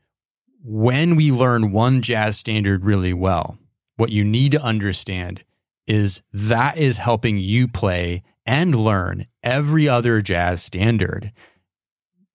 when 0.62 1.16
we 1.16 1.30
learn 1.30 1.72
one 1.72 2.02
jazz 2.02 2.36
standard 2.36 2.84
really 2.84 3.14
well, 3.14 3.58
what 3.96 4.10
you 4.10 4.24
need 4.24 4.52
to 4.52 4.62
understand 4.62 5.44
is 5.86 6.22
that 6.32 6.76
is 6.76 6.98
helping 6.98 7.38
you 7.38 7.66
play 7.66 8.22
and 8.48 8.74
learn 8.74 9.26
every 9.42 9.90
other 9.90 10.22
jazz 10.22 10.62
standard 10.62 11.30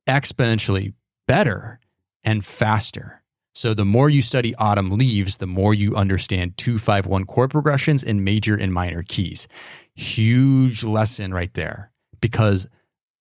exponentially 0.08 0.93
better 1.27 1.79
and 2.24 2.46
faster. 2.46 3.24
So 3.55 3.74
the 3.74 3.84
more 3.84 4.12
you 4.12 4.22
study 4.22 4.53
autumn 4.55 4.91
leaves, 4.91 5.38
the 5.38 5.48
more 5.48 5.74
you 5.74 5.96
understand 5.96 6.55
251 6.58 7.25
chord 7.25 7.50
progressions 7.50 8.03
in 8.03 8.24
major 8.24 8.55
and 8.55 8.72
minor 8.72 9.01
keys. 9.01 9.48
Huge 9.96 10.84
lesson 10.84 11.34
right 11.34 11.53
there 11.55 11.91
because 12.22 12.67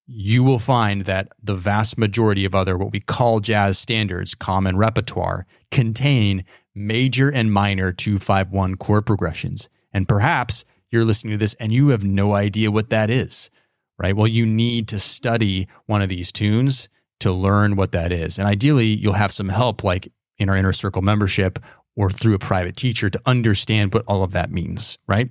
you 0.07 0.45
will 0.45 0.59
find 0.59 1.07
that 1.07 1.29
the 1.43 1.55
vast 1.55 1.97
majority 1.97 2.45
of 2.45 2.55
other 2.55 2.77
what 2.77 2.93
we 2.93 3.01
call 3.01 3.41
jazz 3.41 3.79
standards, 3.79 4.35
common 4.35 4.77
repertoire, 4.77 5.47
contain 5.71 6.45
major 6.75 7.31
and 7.31 7.53
minor 7.55 7.91
251 7.91 8.75
chord 8.77 9.07
progressions. 9.07 9.71
And 9.95 10.07
perhaps 10.07 10.67
you're 10.93 11.05
listening 11.05 11.33
to 11.33 11.39
this 11.39 11.55
and 11.55 11.73
you 11.73 11.89
have 11.89 12.05
no 12.05 12.35
idea 12.35 12.71
what 12.71 12.91
that 12.91 13.11
is, 13.11 13.51
right? 13.99 14.15
Well, 14.15 14.29
you 14.29 14.47
need 14.47 14.89
to 14.89 14.99
study 14.99 15.67
one 15.87 16.03
of 16.03 16.09
these 16.09 16.31
tunes 16.31 16.89
to 17.21 17.33
learn 17.33 17.77
what 17.77 17.93
that 17.93 18.13
is. 18.13 18.39
And 18.39 18.47
ideally, 18.47 18.87
you'll 18.87 19.13
have 19.15 19.33
some 19.33 19.49
help 19.49 19.83
like 19.83 20.13
in 20.39 20.49
our 20.49 20.57
inner 20.57 20.73
circle 20.73 21.03
membership 21.03 21.59
or 21.97 22.11
through 22.11 22.35
a 22.35 22.39
private 22.39 22.77
teacher 22.77 23.11
to 23.11 23.21
understand 23.27 23.95
what 23.95 24.05
all 24.07 24.23
of 24.23 24.33
that 24.33 24.51
means, 24.51 24.99
right? 25.07 25.31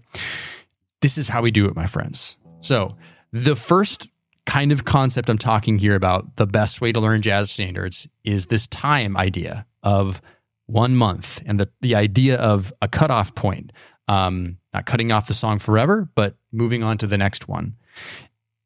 This 1.02 1.18
is 1.18 1.28
how 1.28 1.42
we 1.42 1.52
do 1.52 1.68
it, 1.68 1.76
my 1.76 1.88
friends. 1.88 2.38
So, 2.62 2.96
the 3.34 3.56
first 3.56 4.10
kind 4.46 4.72
of 4.72 4.86
concept 4.86 5.30
I'm 5.30 5.38
talking 5.38 5.80
here 5.80 5.96
about, 5.96 6.36
the 6.36 6.48
best 6.48 6.82
way 6.82 6.92
to 6.92 7.00
learn 7.00 7.22
jazz 7.22 7.52
standards, 7.52 8.08
is 8.24 8.48
this 8.48 8.68
time 8.68 9.16
idea 9.18 9.66
of 9.84 10.22
one 10.66 10.96
month 10.96 11.42
and 11.46 11.60
the, 11.60 11.70
the 11.82 11.96
idea 11.96 12.38
of 12.38 12.72
a 12.82 12.88
cutoff 12.88 13.36
point 13.36 13.72
um, 14.08 14.58
not 14.74 14.86
cutting 14.86 15.12
off 15.12 15.28
the 15.28 15.34
song 15.34 15.60
forever, 15.60 16.10
but 16.16 16.36
moving 16.52 16.84
on 16.84 16.98
to 17.00 17.08
the 17.08 17.18
next 17.18 17.48
one. 17.48 17.76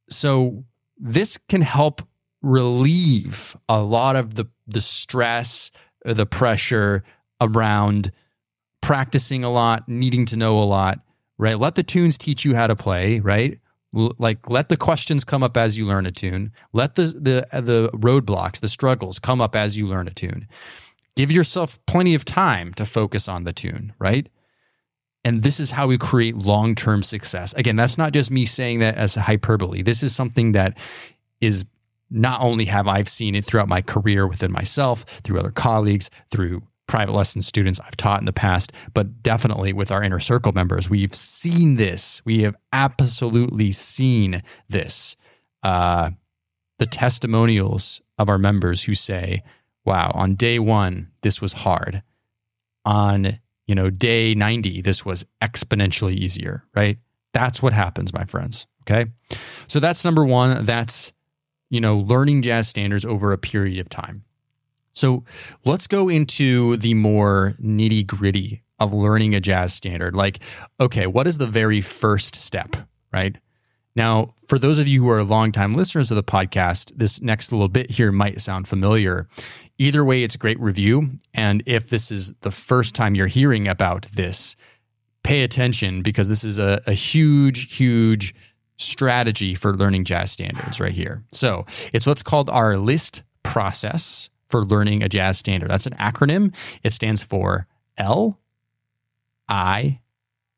So 0.09 0.63
this 0.97 1.37
can 1.49 1.61
help 1.61 2.01
relieve 2.41 3.57
a 3.67 3.81
lot 3.81 4.15
of 4.15 4.35
the 4.35 4.45
the 4.67 4.81
stress, 4.81 5.71
the 6.03 6.25
pressure 6.25 7.03
around 7.41 8.11
practicing 8.81 9.43
a 9.43 9.51
lot, 9.51 9.87
needing 9.89 10.25
to 10.27 10.37
know 10.37 10.59
a 10.59 10.65
lot, 10.65 10.99
right? 11.37 11.59
Let 11.59 11.75
the 11.75 11.83
tunes 11.83 12.17
teach 12.17 12.45
you 12.45 12.55
how 12.55 12.67
to 12.67 12.75
play, 12.75 13.19
right? 13.19 13.59
Like 13.93 14.49
let 14.49 14.69
the 14.69 14.77
questions 14.77 15.23
come 15.23 15.41
up 15.41 15.57
as 15.57 15.77
you 15.77 15.85
learn 15.85 16.05
a 16.05 16.11
tune. 16.11 16.51
Let 16.73 16.95
the 16.95 17.07
the 17.07 17.61
the 17.61 17.89
roadblocks, 17.93 18.59
the 18.59 18.69
struggles 18.69 19.19
come 19.19 19.41
up 19.41 19.55
as 19.55 19.77
you 19.77 19.87
learn 19.87 20.07
a 20.07 20.11
tune. 20.11 20.47
Give 21.15 21.31
yourself 21.31 21.83
plenty 21.85 22.13
of 22.13 22.25
time 22.25 22.73
to 22.73 22.85
focus 22.85 23.29
on 23.29 23.45
the 23.45 23.53
tune, 23.53 23.93
right? 23.99 24.27
And 25.25 25.41
this 25.41 25.59
is 25.59 25.71
how 25.71 25.87
we 25.87 25.97
create 25.97 26.37
long 26.37 26.75
term 26.75 27.01
success. 27.03 27.53
Again, 27.53 27.75
that's 27.75 27.97
not 27.97 28.13
just 28.13 28.29
me 28.29 28.45
saying 28.45 28.79
that 28.79 28.95
as 28.95 29.15
hyperbole. 29.15 29.81
This 29.81 30.03
is 30.03 30.15
something 30.15 30.51
that 30.51 30.77
is 31.41 31.65
not 32.11 32.39
only 32.41 32.65
have 32.65 32.87
I've 32.87 33.09
seen 33.09 33.33
it 33.33 33.43
throughout 33.43 33.67
my 33.67 33.81
career 33.81 34.27
within 34.27 34.51
myself, 34.51 35.03
through 35.23 35.39
other 35.39 35.51
colleagues, 35.51 36.11
through 36.29 36.61
private 36.87 37.13
lesson 37.13 37.41
students 37.41 37.79
I've 37.79 37.97
taught 37.97 38.19
in 38.19 38.25
the 38.25 38.33
past, 38.33 38.71
but 38.93 39.23
definitely 39.23 39.73
with 39.73 39.91
our 39.91 40.03
inner 40.03 40.19
circle 40.19 40.51
members. 40.51 40.91
We've 40.91 41.15
seen 41.15 41.77
this. 41.77 42.21
We 42.23 42.43
have 42.43 42.55
absolutely 42.71 43.71
seen 43.71 44.43
this. 44.69 45.15
Uh, 45.63 46.11
the 46.77 46.85
testimonials 46.85 47.99
of 48.19 48.29
our 48.29 48.37
members 48.37 48.83
who 48.83 48.93
say, 48.93 49.41
wow, 49.83 50.11
on 50.13 50.35
day 50.35 50.59
one, 50.59 51.11
this 51.21 51.41
was 51.41 51.53
hard. 51.53 52.03
On 52.85 53.39
you 53.67 53.75
know, 53.75 53.89
day 53.89 54.35
90, 54.35 54.81
this 54.81 55.05
was 55.05 55.25
exponentially 55.41 56.13
easier, 56.13 56.63
right? 56.75 56.97
That's 57.33 57.61
what 57.61 57.73
happens, 57.73 58.13
my 58.13 58.25
friends. 58.25 58.67
Okay. 58.83 59.11
So 59.67 59.79
that's 59.79 60.05
number 60.05 60.23
one. 60.23 60.63
That's, 60.65 61.11
you 61.69 61.81
know, 61.81 61.97
learning 61.97 62.43
jazz 62.43 62.67
standards 62.67 63.05
over 63.05 63.33
a 63.33 63.37
period 63.37 63.79
of 63.79 63.89
time. 63.89 64.23
So 64.93 65.23
let's 65.65 65.87
go 65.87 66.07
into 66.07 66.77
the 66.77 66.93
more 66.93 67.55
nitty 67.61 68.07
gritty 68.07 68.63
of 68.79 68.93
learning 68.93 69.35
a 69.35 69.41
jazz 69.41 69.73
standard. 69.73 70.15
Like, 70.15 70.39
okay, 70.79 71.07
what 71.07 71.27
is 71.27 71.37
the 71.37 71.47
very 71.47 71.81
first 71.81 72.35
step, 72.35 72.75
right? 73.11 73.35
Now, 73.95 74.33
for 74.47 74.59
those 74.59 74.77
of 74.77 74.87
you 74.87 75.03
who 75.03 75.09
are 75.09 75.23
longtime 75.23 75.73
listeners 75.73 76.11
of 76.11 76.15
the 76.15 76.23
podcast, 76.23 76.91
this 76.95 77.21
next 77.21 77.51
little 77.51 77.69
bit 77.69 77.89
here 77.89 78.11
might 78.11 78.41
sound 78.41 78.67
familiar. 78.67 79.27
Either 79.77 80.03
way, 80.03 80.23
it's 80.23 80.35
great 80.35 80.59
review. 80.59 81.11
And 81.33 81.63
if 81.65 81.89
this 81.89 82.11
is 82.11 82.33
the 82.41 82.51
first 82.51 82.93
time 82.93 83.15
you're 83.15 83.27
hearing 83.27 83.67
about 83.67 84.05
this, 84.13 84.55
pay 85.23 85.43
attention 85.43 86.01
because 86.01 86.27
this 86.27 86.43
is 86.43 86.59
a, 86.59 86.81
a 86.87 86.93
huge, 86.93 87.75
huge 87.75 88.35
strategy 88.77 89.55
for 89.55 89.75
learning 89.75 90.03
jazz 90.03 90.31
standards 90.31 90.79
right 90.79 90.91
here. 90.91 91.23
So 91.31 91.65
it's 91.93 92.05
what's 92.05 92.23
called 92.23 92.49
our 92.49 92.75
list 92.75 93.23
process 93.43 94.29
for 94.49 94.65
learning 94.65 95.03
a 95.03 95.09
jazz 95.09 95.37
standard. 95.37 95.69
That's 95.69 95.87
an 95.87 95.93
acronym. 95.93 96.53
It 96.83 96.91
stands 96.91 97.23
for 97.23 97.67
L 97.97 98.37
I 99.47 100.01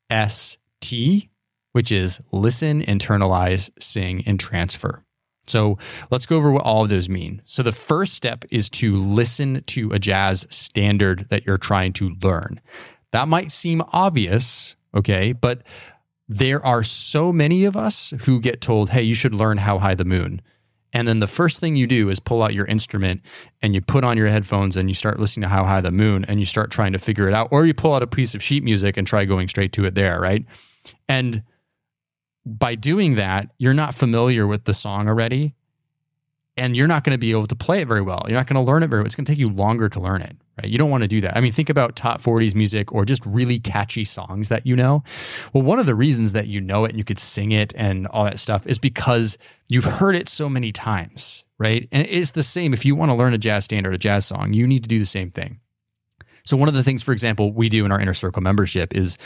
S 0.10 0.58
T 0.82 1.30
which 1.78 1.92
is 1.92 2.20
listen, 2.32 2.82
internalize, 2.86 3.70
sing, 3.80 4.24
and 4.26 4.40
transfer. 4.40 5.04
So 5.46 5.78
let's 6.10 6.26
go 6.26 6.36
over 6.36 6.50
what 6.50 6.64
all 6.64 6.82
of 6.82 6.90
those 6.90 7.08
mean. 7.08 7.40
So 7.46 7.62
the 7.62 7.72
first 7.72 8.16
step 8.16 8.44
is 8.50 8.68
to 8.72 8.98
listen 8.98 9.62
to 9.62 9.92
a 9.92 10.00
jazz 10.00 10.48
standard 10.50 11.28
that 11.30 11.46
you're 11.46 11.60
trying 11.60 11.94
to 11.94 12.16
learn. 12.24 12.60
That 13.12 13.28
might 13.28 13.52
seem 13.52 13.84
obvious, 13.94 14.76
okay, 14.96 15.34
but 15.34 15.62
there 16.28 16.66
are 16.66 16.82
so 16.82 17.32
many 17.32 17.66
of 17.66 17.78
us 17.78 18.12
who 18.22 18.42
get 18.42 18.60
told, 18.60 18.90
hey, 18.90 19.04
you 19.04 19.14
should 19.14 19.36
learn 19.36 19.60
How 19.60 19.78
High 19.78 19.94
the 19.94 20.04
Moon. 20.04 20.42
And 20.94 21.08
then 21.08 21.20
the 21.20 21.28
first 21.28 21.60
thing 21.60 21.76
you 21.76 21.86
do 21.86 22.10
is 22.10 22.20
pull 22.20 22.42
out 22.42 22.56
your 22.56 22.66
instrument 22.66 23.22
and 23.62 23.76
you 23.76 23.82
put 23.82 24.04
on 24.04 24.18
your 24.18 24.30
headphones 24.30 24.78
and 24.78 24.90
you 24.90 24.96
start 24.96 25.20
listening 25.20 25.44
to 25.44 25.50
How 25.50 25.64
High 25.64 25.82
the 25.82 25.92
Moon 25.92 26.26
and 26.26 26.40
you 26.40 26.48
start 26.48 26.72
trying 26.72 26.94
to 26.94 27.00
figure 27.00 27.28
it 27.28 27.36
out. 27.36 27.50
Or 27.52 27.68
you 27.68 27.76
pull 27.76 27.94
out 27.94 28.02
a 28.02 28.08
piece 28.08 28.34
of 28.34 28.42
sheet 28.42 28.64
music 28.64 28.98
and 28.98 29.06
try 29.06 29.26
going 29.26 29.48
straight 29.48 29.74
to 29.74 29.86
it 29.86 29.94
there, 29.94 30.20
right? 30.20 30.44
And 31.08 31.44
by 32.48 32.76
doing 32.76 33.16
that, 33.16 33.50
you're 33.58 33.74
not 33.74 33.94
familiar 33.96 34.48
with 34.48 34.64
the 34.64 34.74
song 34.74 35.08
already. 35.08 35.54
and 36.58 36.76
you're 36.76 36.88
not 36.88 37.04
going 37.04 37.14
to 37.14 37.20
be 37.20 37.32
able 37.32 37.46
to 37.46 37.56
play 37.56 37.82
it 37.82 37.88
very 37.88 38.02
well. 38.02 38.24
You're 38.28 38.38
not 38.38 38.48
going 38.48 38.56
to 38.56 38.70
learn 38.70 38.82
it 38.82 38.88
very 38.88 39.02
well. 39.02 39.06
It's 39.06 39.16
going 39.16 39.26
to 39.26 39.32
take 39.32 39.40
you 39.40 39.50
longer 39.50 39.90
to 39.90 40.00
learn 40.00 40.24
it, 40.24 40.36
right? 40.58 40.70
You 40.70 40.80
don't 40.80 40.90
want 40.90 41.04
to 41.04 41.08
do 41.08 41.22
that. 41.22 41.38
I 41.38 41.40
mean, 41.42 41.52
think 41.52 41.70
about 41.70 41.96
top 41.96 42.20
40s 42.20 42.56
music 42.56 42.92
or 42.92 43.06
just 43.06 43.24
really 43.28 43.60
catchy 43.60 44.04
songs 44.04 44.50
that 44.50 44.66
you 44.66 44.76
know. 44.76 45.04
Well, 45.54 45.64
one 45.64 45.78
of 45.78 45.86
the 45.86 45.94
reasons 45.94 46.34
that 46.34 46.48
you 46.48 46.60
know 46.60 46.86
it 46.86 46.90
and 46.90 46.98
you 46.98 47.04
could 47.04 47.20
sing 47.20 47.52
it 47.52 47.74
and 47.76 48.08
all 48.08 48.24
that 48.24 48.40
stuff 48.40 48.66
is 48.66 48.80
because 48.80 49.38
you've 49.70 49.86
heard 49.86 50.16
it 50.16 50.28
so 50.28 50.50
many 50.50 50.72
times, 50.72 51.46
right? 51.60 51.88
And 51.92 52.08
it's 52.10 52.32
the 52.32 52.42
same 52.44 52.74
if 52.74 52.86
you 52.86 52.96
want 52.96 53.12
to 53.12 53.16
learn 53.16 53.36
a 53.36 53.38
jazz 53.38 53.66
standard, 53.66 53.94
a 53.94 54.00
jazz 54.00 54.26
song, 54.26 54.54
you 54.54 54.66
need 54.66 54.82
to 54.82 54.90
do 54.90 54.98
the 54.98 55.06
same 55.06 55.30
thing. 55.30 55.60
So, 56.44 56.58
one 56.58 56.70
of 56.70 56.74
the 56.74 56.84
things, 56.84 57.04
for 57.04 57.12
example, 57.12 57.52
we 57.52 57.70
do 57.70 57.86
in 57.86 57.92
our 57.92 58.00
inner 58.00 58.16
circle 58.16 58.42
membership 58.42 58.96
is 58.96 59.18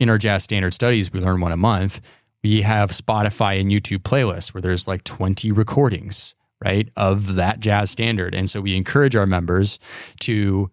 in 0.00 0.10
our 0.10 0.18
jazz 0.18 0.44
standard 0.44 0.74
studies, 0.74 1.12
we 1.12 1.20
learn 1.20 1.40
one 1.40 1.52
a 1.52 1.56
month. 1.56 2.00
We 2.42 2.62
have 2.62 2.90
Spotify 2.90 3.60
and 3.60 3.70
YouTube 3.70 4.02
playlists 4.02 4.54
where 4.54 4.62
there's 4.62 4.86
like 4.86 5.04
20 5.04 5.52
recordings 5.52 6.34
right, 6.64 6.88
of 6.96 7.34
that 7.36 7.60
jazz 7.60 7.90
standard. 7.90 8.34
And 8.34 8.48
so 8.50 8.60
we 8.60 8.76
encourage 8.76 9.14
our 9.14 9.26
members 9.26 9.78
to 10.20 10.70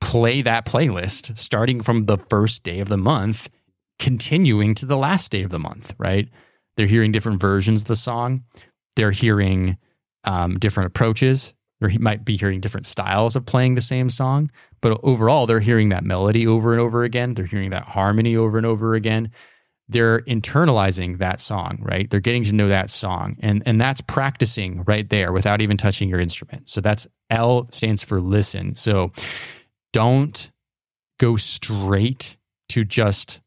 play 0.00 0.42
that 0.42 0.66
playlist 0.66 1.36
starting 1.38 1.82
from 1.82 2.04
the 2.04 2.18
first 2.18 2.62
day 2.62 2.80
of 2.80 2.88
the 2.88 2.96
month, 2.96 3.48
continuing 3.98 4.74
to 4.76 4.86
the 4.86 4.96
last 4.96 5.30
day 5.30 5.42
of 5.42 5.50
the 5.50 5.58
month, 5.58 5.94
right? 5.98 6.28
They're 6.76 6.86
hearing 6.86 7.12
different 7.12 7.40
versions 7.40 7.82
of 7.82 7.88
the 7.88 7.96
song. 7.96 8.44
They're 8.96 9.10
hearing 9.10 9.76
um, 10.24 10.58
different 10.58 10.88
approaches. 10.88 11.52
They 11.80 11.98
might 11.98 12.24
be 12.24 12.36
hearing 12.36 12.60
different 12.60 12.86
styles 12.86 13.34
of 13.34 13.44
playing 13.44 13.74
the 13.74 13.80
same 13.80 14.08
song, 14.08 14.50
but 14.80 15.00
overall, 15.02 15.46
they're 15.46 15.58
hearing 15.58 15.88
that 15.88 16.04
melody 16.04 16.46
over 16.46 16.70
and 16.70 16.80
over 16.80 17.02
again. 17.02 17.34
They're 17.34 17.44
hearing 17.44 17.70
that 17.70 17.84
harmony 17.84 18.36
over 18.36 18.56
and 18.56 18.66
over 18.66 18.94
again 18.94 19.32
they're 19.92 20.20
internalizing 20.20 21.18
that 21.18 21.40
song, 21.40 21.78
right? 21.82 22.08
They're 22.08 22.20
getting 22.20 22.44
to 22.44 22.54
know 22.54 22.68
that 22.68 22.90
song. 22.90 23.36
And 23.40 23.62
and 23.66 23.80
that's 23.80 24.00
practicing 24.00 24.82
right 24.84 25.08
there 25.08 25.32
without 25.32 25.60
even 25.60 25.76
touching 25.76 26.08
your 26.08 26.20
instrument. 26.20 26.68
So 26.68 26.80
that's 26.80 27.06
L 27.30 27.68
stands 27.70 28.02
for 28.02 28.20
listen. 28.20 28.74
So 28.74 29.12
don't 29.92 30.50
go 31.18 31.36
straight 31.36 32.36
to 32.70 32.84
just 32.84 33.40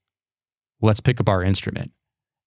let's 0.82 1.00
pick 1.00 1.20
up 1.20 1.30
our 1.30 1.44
instrument. 1.44 1.92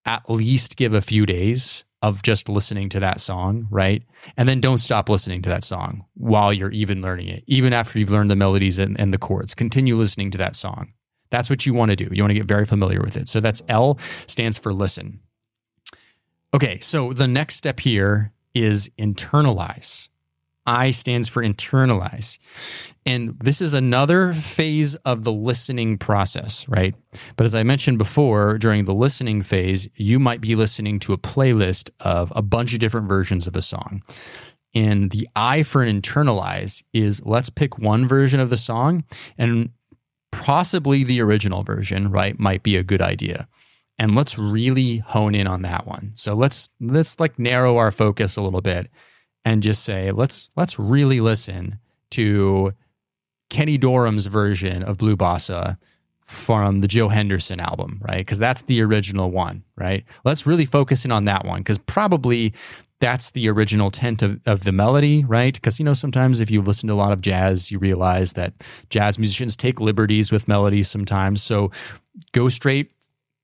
At 0.05 0.31
least 0.31 0.77
give 0.77 0.95
a 0.95 1.03
few 1.03 1.27
days 1.27 1.85
of 2.01 2.23
just 2.23 2.49
listening 2.49 2.89
to 2.91 3.01
that 3.01 3.21
song, 3.21 3.67
right? 3.71 4.03
And 4.37 4.49
then 4.49 4.61
don't 4.61 4.79
stop 4.79 5.09
listening 5.09 5.43
to 5.43 5.49
that 5.51 5.65
song 5.65 6.05
while 6.15 6.53
you're 6.53 6.71
even 6.71 7.03
learning 7.03 7.29
it, 7.29 7.43
even 7.47 7.73
after 7.73 7.99
you've 7.99 8.11
learned 8.11 8.31
the 8.31 8.37
melodies 8.37 8.79
and, 8.79 8.99
and 9.01 9.13
the 9.13 9.19
chords. 9.19 9.55
Continue 9.55 9.97
listening 9.97 10.31
to 10.31 10.39
that 10.39 10.55
song. 10.55 10.93
That's 11.31 11.51
what 11.51 11.67
you 11.67 11.75
want 11.75 11.91
to 11.91 11.97
do. 11.97 12.09
You 12.13 12.23
want 12.23 12.31
to 12.31 12.39
get 12.39 12.47
very 12.47 12.65
familiar 12.65 13.01
with 13.01 13.17
it. 13.17 13.29
So 13.29 13.41
that's 13.41 13.63
L 13.69 13.99
stands 14.27 14.59
for 14.59 14.73
listen. 14.73 15.21
Okay, 16.55 16.79
so 16.81 17.13
the 17.13 17.29
next 17.29 17.57
step 17.57 17.81
here 17.81 18.33
is 18.55 18.91
internalize. 18.99 20.09
I 20.69 20.91
stands 20.91 21.29
for 21.29 21.43
internalize. 21.43 22.39
And 23.07 23.39
this 23.41 23.63
is 23.63 23.73
another 23.73 24.35
phase 24.35 24.97
of 24.97 25.25
the 25.25 25.33
listening 25.33 25.97
process, 25.97 26.69
right? 26.69 26.95
But 27.37 27.47
as 27.47 27.55
I 27.55 27.63
mentioned 27.63 27.97
before, 27.97 28.59
during 28.59 28.85
the 28.85 28.95
listening 28.95 29.43
phase, 29.43 29.89
you 29.97 30.19
might 30.19 30.43
be 30.43 30.55
listening 30.55 30.99
to 31.01 31.15
a 31.15 31.19
playlist 31.19 31.91
of 32.01 32.31
a 32.37 32.43
bunch 32.43 32.75
of 32.75 32.81
different 32.81 33.09
versions 33.09 33.47
of 33.47 33.57
a 33.57 33.63
song. 33.63 34.03
And 34.75 35.11
the 35.11 35.27
I 35.35 35.63
for 35.63 35.83
an 35.83 36.03
internalize 36.03 36.83
is 36.93 37.25
let's 37.25 37.49
pick 37.49 37.79
one 37.79 38.07
version 38.07 38.39
of 38.39 38.51
the 38.51 38.59
song 38.59 39.05
and 39.39 39.71
possibly 40.33 41.05
the 41.05 41.21
original 41.21 41.63
version, 41.63 42.11
right, 42.11 42.39
might 42.39 42.63
be 42.63 42.77
a 42.77 42.83
good 42.83 43.03
idea. 43.03 43.49
And 43.99 44.15
let's 44.15 44.39
really 44.39 44.99
hone 44.99 45.35
in 45.35 45.47
on 45.47 45.63
that 45.63 45.87
one. 45.87 46.13
So 46.15 46.35
let's 46.35 46.69
let's 46.81 47.19
like 47.19 47.39
narrow 47.39 47.79
our 47.79 47.91
focus 47.91 48.37
a 48.37 48.43
little 48.43 48.61
bit 48.61 48.89
and 49.45 49.63
just 49.63 49.83
say 49.83 50.13
let's 50.13 50.51
let's 50.57 50.79
really 50.79 51.21
listen 51.21 51.79
to 52.11 52.73
Kenny 53.51 53.77
Dorham's 53.79 54.27
version 54.27 54.83
of 54.83 54.99
Blue 54.99 55.17
Bossa 55.17 55.79
from 56.23 56.81
the 56.81 56.89
Joe 56.89 57.09
Henderson 57.09 57.59
album, 57.59 58.01
right? 58.03 58.19
Because 58.19 58.39
that's 58.39 58.63
the 58.63 58.83
original 58.83 59.31
one, 59.31 59.65
right? 59.77 60.05
Let's 60.25 60.47
really 60.47 60.67
focus 60.67 61.05
in 61.05 61.11
on 61.11 61.25
that 61.25 61.47
one 61.47 61.61
because 61.61 61.79
probably 61.79 62.53
that's 63.01 63.31
the 63.31 63.49
original 63.49 63.91
tent 63.91 64.23
of, 64.23 64.41
of 64.47 64.65
the 64.65 64.73
melody, 64.73 65.25
right? 65.25 65.55
Because, 65.55 65.79
you 65.79 65.85
know, 65.85 65.95
sometimes 65.95 66.41
if 66.41 66.51
you 66.51 66.61
listen 66.61 66.89
to 66.89 66.95
a 66.95 66.97
lot 66.97 67.13
of 67.13 67.21
jazz, 67.21 67.71
you 67.71 67.79
realize 67.79 68.33
that 68.33 68.55
jazz 68.91 69.19
musicians 69.19 69.57
take 69.57 69.81
liberties 69.81 70.33
with 70.33 70.49
melodies 70.49 70.89
sometimes. 70.89 71.43
So 71.43 71.71
go 72.33 72.49
straight 72.49 72.91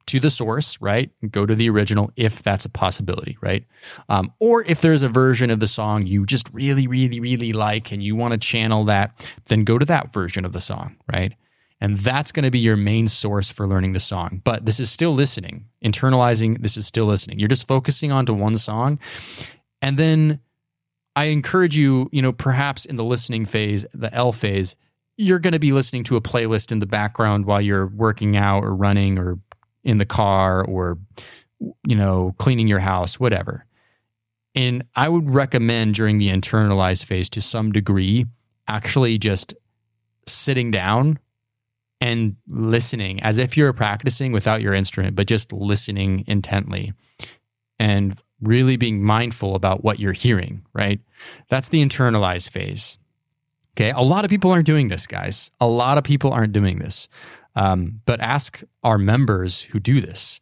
to 0.06 0.20
the 0.20 0.30
source, 0.30 0.78
right? 0.80 1.10
Go 1.30 1.46
to 1.46 1.54
the 1.54 1.70
original 1.70 2.10
if 2.16 2.42
that's 2.42 2.64
a 2.64 2.68
possibility, 2.68 3.38
right? 3.40 3.64
Um, 4.08 4.32
or 4.38 4.62
if 4.64 4.80
there's 4.80 5.02
a 5.02 5.08
version 5.08 5.50
of 5.50 5.60
the 5.60 5.66
song 5.66 6.06
you 6.06 6.26
just 6.26 6.50
really, 6.52 6.86
really, 6.86 7.20
really 7.20 7.52
like 7.52 7.92
and 7.92 8.02
you 8.02 8.14
want 8.16 8.32
to 8.32 8.38
channel 8.38 8.84
that, 8.84 9.28
then 9.46 9.64
go 9.64 9.78
to 9.78 9.86
that 9.86 10.12
version 10.12 10.44
of 10.44 10.52
the 10.52 10.60
song, 10.60 10.96
right? 11.10 11.34
And 11.80 11.96
that's 11.96 12.32
going 12.32 12.44
to 12.44 12.50
be 12.50 12.60
your 12.60 12.76
main 12.76 13.08
source 13.08 13.50
for 13.50 13.66
learning 13.66 13.92
the 13.92 14.00
song. 14.00 14.40
But 14.44 14.64
this 14.64 14.80
is 14.80 14.90
still 14.90 15.12
listening, 15.12 15.66
internalizing. 15.84 16.62
This 16.62 16.76
is 16.76 16.87
still 16.87 17.06
listening. 17.06 17.38
You're 17.38 17.48
just 17.48 17.66
focusing 17.66 18.12
onto 18.12 18.32
one 18.32 18.56
song. 18.56 18.98
And 19.82 19.98
then 19.98 20.40
I 21.16 21.26
encourage 21.26 21.76
you, 21.76 22.08
you 22.12 22.22
know, 22.22 22.32
perhaps 22.32 22.84
in 22.87 22.96
the 22.96 23.04
listening 23.04 23.44
phase, 23.44 23.84
the 23.92 24.12
L 24.14 24.32
phase, 24.32 24.76
you're 25.16 25.38
going 25.38 25.52
to 25.52 25.58
be 25.58 25.72
listening 25.72 26.04
to 26.04 26.16
a 26.16 26.20
playlist 26.20 26.72
in 26.72 26.78
the 26.78 26.87
background 26.87 27.44
while 27.44 27.60
you're 27.60 27.87
working 27.87 28.37
out 28.37 28.64
or 28.64 28.74
running 28.74 29.18
or 29.18 29.38
in 29.84 29.98
the 29.98 30.06
car 30.06 30.64
or, 30.64 30.98
you 31.87 31.96
know, 31.96 32.34
cleaning 32.38 32.66
your 32.66 32.80
house, 32.80 33.20
whatever. 33.20 33.66
And 34.54 34.84
I 34.96 35.08
would 35.08 35.30
recommend 35.30 35.94
during 35.94 36.18
the 36.18 36.30
internalized 36.30 37.04
phase 37.04 37.28
to 37.30 37.40
some 37.40 37.72
degree, 37.72 38.26
actually 38.66 39.18
just 39.18 39.54
sitting 40.26 40.70
down 40.70 41.18
and 42.00 42.37
listening 42.48 43.22
as 43.22 43.38
if 43.38 43.57
you're 43.57 43.72
practicing 43.72 44.33
without 44.33 44.61
your 44.61 44.74
instrument, 44.74 45.16
but 45.16 45.26
just 45.26 45.52
listening 45.52 46.24
intently 46.26 46.92
and 47.78 48.20
really 48.40 48.76
being 48.76 49.02
mindful 49.02 49.54
about 49.54 49.83
what 49.83 49.98
you're 49.98 50.12
hearing, 50.12 50.64
right? 50.72 51.00
That's 51.48 51.68
the 51.68 51.85
internalized 51.85 52.50
phase. 52.50 52.98
Okay. 53.76 53.90
A 53.90 54.02
lot 54.02 54.24
of 54.24 54.30
people 54.30 54.52
aren't 54.52 54.66
doing 54.66 54.88
this, 54.88 55.07
guys. 55.07 55.50
A 55.61 55.66
lot 55.66 55.98
of 55.98 56.04
people 56.04 56.33
aren't 56.33 56.52
doing 56.52 56.78
this. 56.78 57.09
Um, 57.57 58.00
but 58.04 58.20
ask 58.20 58.62
our 58.83 58.98
members 58.98 59.62
who 59.62 59.80
do 59.80 60.00
this. 60.00 60.40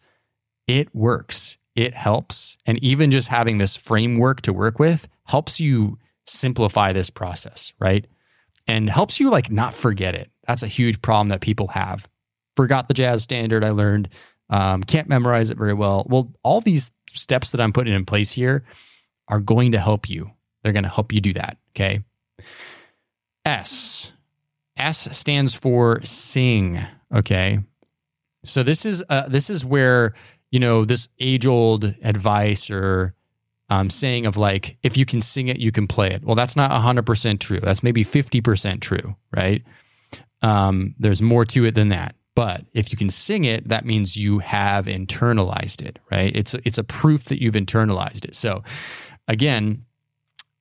It 0.67 0.95
works, 0.95 1.59
it 1.75 1.95
helps. 1.95 2.57
And 2.67 2.83
even 2.83 3.11
just 3.11 3.29
having 3.29 3.59
this 3.59 3.77
framework 3.77 4.43
to 4.43 4.53
work 4.53 4.79
with 4.79 5.09
helps 5.25 5.61
you 5.61 5.99
simplify 6.25 6.93
this 6.93 7.11
process, 7.11 7.73
right? 7.79 8.07
And 8.67 8.88
helps 8.88 9.21
you 9.21 9.31
like 9.31 9.51
not 9.51 9.75
forget 9.75 10.15
it. 10.15 10.31
That's 10.46 10.62
a 10.62 10.68
huge 10.68 11.00
problem 11.02 11.28
that 11.28 11.40
people 11.40 11.68
have. 11.68 12.09
Forgot 12.57 12.88
the 12.88 12.94
jazz 12.94 13.22
standard 13.22 13.64
I 13.64 13.70
learned. 13.70 14.09
Um, 14.50 14.83
can't 14.83 15.09
memorize 15.09 15.50
it 15.50 15.57
very 15.57 15.74
well. 15.74 16.07
Well, 16.09 16.33
all 16.42 16.61
these 16.61 16.92
steps 17.09 17.52
that 17.52 17.61
I'm 17.61 17.72
putting 17.72 17.94
in 17.94 18.05
place 18.05 18.33
here 18.33 18.64
are 19.28 19.40
going 19.40 19.72
to 19.72 19.78
help 19.78 20.11
you. 20.11 20.31
They're 20.62 20.72
going 20.72 20.83
to 20.85 20.90
help 20.90 21.12
you 21.12 21.20
do 21.20 21.33
that. 21.35 21.57
Okay. 21.70 22.00
S. 23.44 24.12
S 24.76 25.16
stands 25.16 25.55
for 25.55 26.00
sing. 26.02 26.81
Okay. 27.14 27.61
So 28.44 28.62
this 28.62 28.85
is 28.85 29.05
uh, 29.09 29.28
this 29.28 29.50
is 29.50 29.64
where 29.64 30.14
you 30.50 30.61
know 30.61 30.85
this 30.85 31.09
age 31.20 31.46
old 31.46 31.85
advice 32.02 32.70
or 32.70 33.14
um, 33.70 33.88
saying 33.88 34.26
of 34.26 34.37
like 34.37 34.76
if 34.83 34.96
you 34.96 35.07
can 35.07 35.20
sing 35.20 35.48
it, 35.48 35.59
you 35.59 35.72
can 35.72 35.87
play 35.87 36.11
it. 36.11 36.24
Well, 36.24 36.35
that's 36.35 36.57
not 36.57 36.70
hundred 36.70 37.07
percent 37.07 37.40
true. 37.40 37.61
That's 37.61 37.83
maybe 37.83 38.02
fifty 38.02 38.40
percent 38.40 38.83
true, 38.83 39.16
right? 39.35 39.62
Um, 40.42 40.94
there's 40.98 41.22
more 41.22 41.44
to 41.46 41.64
it 41.64 41.75
than 41.75 41.88
that. 41.90 42.14
But 42.35 42.64
if 42.72 42.90
you 42.90 42.96
can 42.96 43.11
sing 43.11 43.44
it, 43.44 43.68
that 43.68 43.85
means 43.85 44.16
you 44.16 44.38
have 44.38 44.87
internalized 44.87 45.83
it, 45.83 45.98
right? 46.11 46.35
It's 46.35 46.55
it's 46.64 46.79
a 46.79 46.85
proof 46.85 47.25
that 47.25 47.42
you've 47.42 47.55
internalized 47.55 48.25
it. 48.25 48.35
So, 48.35 48.62
again, 49.29 49.85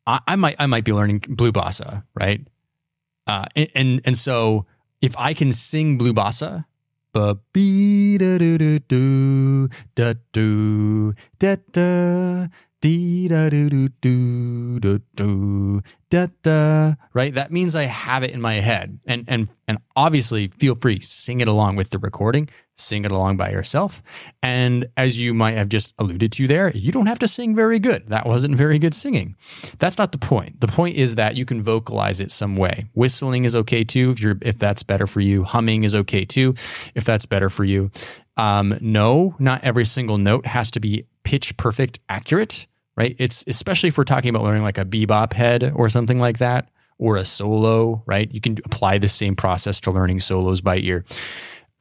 I, 0.06 0.20
I 0.28 0.36
might 0.36 0.56
I 0.60 0.66
might 0.66 0.84
be 0.84 0.92
learning 0.92 1.24
blue 1.30 1.52
bossa, 1.54 2.04
right? 2.14 2.46
Uh, 3.26 3.46
and 3.76 4.02
and 4.04 4.18
so 4.18 4.66
if 5.02 5.16
I 5.18 5.34
can 5.34 5.54
sing 5.54 5.98
blue 5.98 6.14
bossa, 6.14 6.66
ba 7.14 7.38
be 7.54 8.18
da 8.18 8.38
do 8.38 8.58
do 8.58 8.80
do 8.80 9.70
da 9.96 10.14
do 10.34 11.14
da 11.40 11.56
da 11.72 12.48
Da 12.82 13.28
da 16.10 16.28
da. 16.42 16.96
Right? 17.14 17.34
That 17.34 17.52
means 17.52 17.76
I 17.76 17.84
have 17.84 18.24
it 18.24 18.32
in 18.32 18.42
my 18.42 18.56
head. 18.56 19.00
And 19.06 19.24
and 19.28 19.48
and 19.68 19.78
obviously 19.96 20.48
feel 20.48 20.74
free, 20.74 21.00
sing 21.00 21.42
it 21.42 21.48
along 21.48 21.76
with 21.76 21.92
the 21.92 22.00
recording, 22.00 22.50
sing 22.76 23.06
it 23.06 23.12
along 23.12 23.38
by 23.38 23.52
yourself. 23.52 24.02
And 24.42 24.88
as 24.98 25.20
you 25.20 25.36
might 25.36 25.54
have 25.54 25.70
just 25.70 25.94
alluded 26.00 26.32
to 26.34 26.48
there, 26.48 26.72
you 26.72 26.92
don't 26.92 27.06
have 27.06 27.20
to 27.20 27.28
sing 27.28 27.56
very 27.56 27.78
good. 27.78 28.10
That 28.10 28.26
wasn't 28.26 28.56
very 28.56 28.80
good 28.80 28.96
singing. 28.96 29.36
That's 29.78 30.00
not 30.00 30.12
the 30.12 30.18
point. 30.18 30.60
The 30.60 30.68
point 30.68 30.98
is 30.98 31.16
that 31.16 31.36
you 31.36 31.46
can 31.46 31.62
vocalize 31.62 32.20
it 32.20 32.32
some 32.32 32.56
way. 32.56 32.86
Whistling 32.96 33.46
is 33.46 33.56
okay 33.56 33.84
too, 33.84 34.10
if 34.10 34.20
you're 34.20 34.40
if 34.42 34.58
that's 34.58 34.82
better 34.82 35.06
for 35.06 35.20
you. 35.20 35.44
Humming 35.44 35.84
is 35.84 35.94
okay 35.94 36.26
too, 36.26 36.56
if 36.96 37.04
that's 37.04 37.28
better 37.28 37.52
for 37.52 37.64
you. 37.64 37.92
Um, 38.38 38.76
no, 38.82 39.36
not 39.38 39.64
every 39.64 39.86
single 39.86 40.18
note 40.18 40.48
has 40.48 40.72
to 40.72 40.80
be 40.80 41.06
pitch 41.24 41.56
perfect 41.58 42.00
accurate 42.10 42.66
right? 42.96 43.16
It's 43.20 43.44
especially 43.48 43.90
if 43.90 43.98
we're 43.98 44.04
talking 44.04 44.30
about 44.30 44.44
learning 44.44 44.64
like 44.64 44.78
a 44.78 44.86
bebop 44.86 45.34
head 45.34 45.72
or 45.76 45.90
something 45.90 46.20
like 46.20 46.40
that, 46.40 46.70
or 46.98 47.16
a 47.16 47.26
solo, 47.26 48.04
right? 48.06 48.32
You 48.34 48.40
can 48.40 48.58
apply 48.64 49.00
the 49.00 49.08
same 49.08 49.36
process 49.36 49.82
to 49.82 49.92
learning 49.92 50.20
solos 50.20 50.62
by 50.62 50.78
ear. 50.78 51.04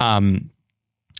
Um, 0.00 0.50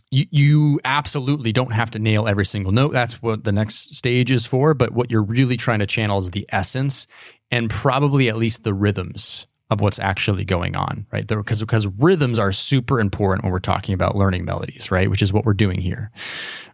you, 0.09 0.25
you 0.31 0.79
absolutely 0.83 1.51
don't 1.53 1.71
have 1.71 1.91
to 1.91 1.99
nail 1.99 2.27
every 2.27 2.45
single 2.45 2.71
note. 2.71 2.91
That's 2.91 3.21
what 3.21 3.43
the 3.43 3.51
next 3.51 3.95
stage 3.95 4.31
is 4.31 4.45
for. 4.45 4.73
But 4.73 4.91
what 4.91 5.09
you're 5.09 5.23
really 5.23 5.55
trying 5.55 5.79
to 5.79 5.85
channel 5.85 6.17
is 6.17 6.31
the 6.31 6.45
essence 6.49 7.07
and 7.51 7.69
probably 7.69 8.27
at 8.27 8.37
least 8.37 8.63
the 8.63 8.73
rhythms 8.73 9.47
of 9.69 9.79
what's 9.79 9.99
actually 9.99 10.43
going 10.43 10.75
on, 10.75 11.05
right? 11.11 11.25
Because 11.25 11.61
because 11.61 11.87
rhythms 11.87 12.39
are 12.39 12.51
super 12.51 12.99
important 12.99 13.43
when 13.43 13.53
we're 13.53 13.59
talking 13.59 13.93
about 13.93 14.15
learning 14.15 14.43
melodies, 14.43 14.91
right? 14.91 15.09
Which 15.09 15.21
is 15.21 15.31
what 15.31 15.45
we're 15.45 15.53
doing 15.53 15.79
here. 15.79 16.11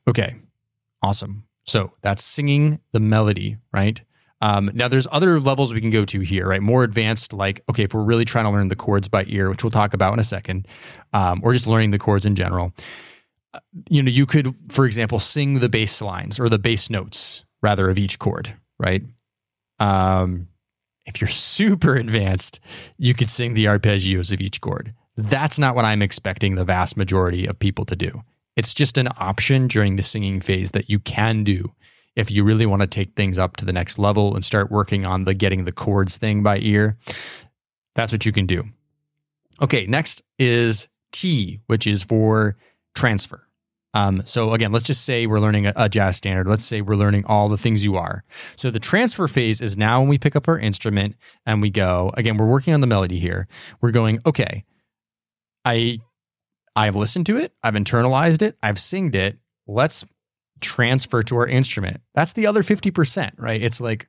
Okay, 0.07 0.35
awesome. 1.03 1.46
So 1.67 1.91
that's 2.01 2.23
singing 2.23 2.79
the 2.93 2.99
melody, 2.99 3.57
right? 3.71 4.01
Um, 4.41 4.71
now, 4.73 4.87
there's 4.87 5.07
other 5.11 5.39
levels 5.39 5.73
we 5.73 5.81
can 5.81 5.89
go 5.89 6.05
to 6.05 6.19
here, 6.21 6.47
right? 6.47 6.61
More 6.61 6.83
advanced, 6.83 7.33
like 7.33 7.61
okay, 7.69 7.83
if 7.83 7.93
we're 7.93 8.03
really 8.03 8.25
trying 8.25 8.45
to 8.45 8.51
learn 8.51 8.67
the 8.67 8.75
chords 8.75 9.07
by 9.07 9.25
ear, 9.27 9.49
which 9.49 9.63
we'll 9.63 9.71
talk 9.71 9.93
about 9.93 10.13
in 10.13 10.19
a 10.19 10.23
second, 10.23 10.67
um, 11.13 11.41
or 11.43 11.53
just 11.53 11.67
learning 11.67 11.91
the 11.91 11.99
chords 11.99 12.25
in 12.25 12.35
general. 12.35 12.71
Uh, 13.53 13.59
you 13.89 14.03
know, 14.03 14.11
you 14.11 14.25
could, 14.25 14.53
for 14.69 14.85
example, 14.85 15.19
sing 15.19 15.55
the 15.55 15.69
bass 15.69 16.01
lines 16.01 16.39
or 16.39 16.49
the 16.49 16.59
bass 16.59 16.89
notes 16.89 17.45
rather 17.61 17.89
of 17.89 17.97
each 17.97 18.19
chord, 18.19 18.53
right? 18.79 19.03
Um, 19.79 20.47
if 21.07 21.19
you're 21.19 21.27
super 21.27 21.95
advanced, 21.95 22.59
you 22.97 23.13
could 23.15 23.29
sing 23.29 23.55
the 23.55 23.65
arpeggios 23.65 24.31
of 24.31 24.39
each 24.39 24.61
chord. 24.61 24.93
That's 25.15 25.57
not 25.57 25.75
what 25.75 25.85
I'm 25.85 26.03
expecting 26.03 26.55
the 26.55 26.65
vast 26.65 26.95
majority 26.95 27.47
of 27.47 27.57
people 27.57 27.85
to 27.85 27.95
do. 27.95 28.21
It's 28.57 28.73
just 28.73 28.97
an 28.97 29.07
option 29.19 29.67
during 29.67 29.95
the 29.95 30.03
singing 30.03 30.41
phase 30.41 30.71
that 30.71 30.89
you 30.89 30.99
can 30.99 31.43
do 31.43 31.71
if 32.17 32.31
you 32.31 32.43
really 32.43 32.65
want 32.65 32.81
to 32.81 32.87
take 32.87 33.15
things 33.15 33.37
up 33.37 33.55
to 33.57 33.65
the 33.65 33.71
next 33.71 33.99
level 33.99 34.35
and 34.35 34.43
start 34.43 34.71
working 34.71 35.05
on 35.05 35.23
the 35.23 35.35
getting 35.35 35.63
the 35.63 35.71
chords 35.71 36.17
thing 36.17 36.41
by 36.41 36.57
ear. 36.57 36.97
That's 37.93 38.11
what 38.11 38.25
you 38.25 38.31
can 38.31 38.47
do. 38.47 38.63
Okay, 39.61 39.85
next 39.85 40.23
is 40.39 40.87
T, 41.11 41.61
which 41.67 41.85
is 41.85 42.01
for 42.03 42.57
transfer. 42.95 43.47
Um, 43.93 44.23
so 44.25 44.53
again, 44.53 44.71
let's 44.71 44.85
just 44.85 45.05
say 45.05 45.27
we're 45.27 45.39
learning 45.39 45.67
a, 45.67 45.73
a, 45.75 45.89
jazz 45.89 46.17
standard. 46.17 46.47
Let's 46.47 46.63
say 46.63 46.81
we're 46.81 46.95
learning 46.95 47.25
all 47.25 47.49
the 47.49 47.57
things 47.57 47.83
you 47.83 47.95
are. 47.95 48.23
So 48.55 48.69
the 48.69 48.79
transfer 48.79 49.27
phase 49.27 49.61
is 49.61 49.77
now 49.77 50.01
when 50.01 50.09
we 50.09 50.17
pick 50.17 50.35
up 50.35 50.47
our 50.47 50.59
instrument 50.59 51.15
and 51.45 51.61
we 51.61 51.69
go, 51.69 52.11
again, 52.15 52.37
we're 52.37 52.47
working 52.47 52.73
on 52.73 52.81
the 52.81 52.87
melody 52.87 53.17
here. 53.17 53.47
We're 53.81 53.91
going, 53.91 54.19
okay, 54.25 54.65
I 55.65 55.99
I've 56.77 56.95
listened 56.95 57.25
to 57.25 57.37
it, 57.37 57.53
I've 57.63 57.73
internalized 57.73 58.43
it, 58.43 58.55
I've 58.61 58.77
singed 58.77 59.15
it. 59.15 59.39
Let's 59.65 60.05
transfer 60.61 61.23
to 61.23 61.35
our 61.37 61.47
instrument. 61.47 62.01
That's 62.13 62.33
the 62.33 62.45
other 62.45 62.61
50%, 62.61 63.31
right? 63.37 63.61
It's 63.61 63.81
like 63.81 64.07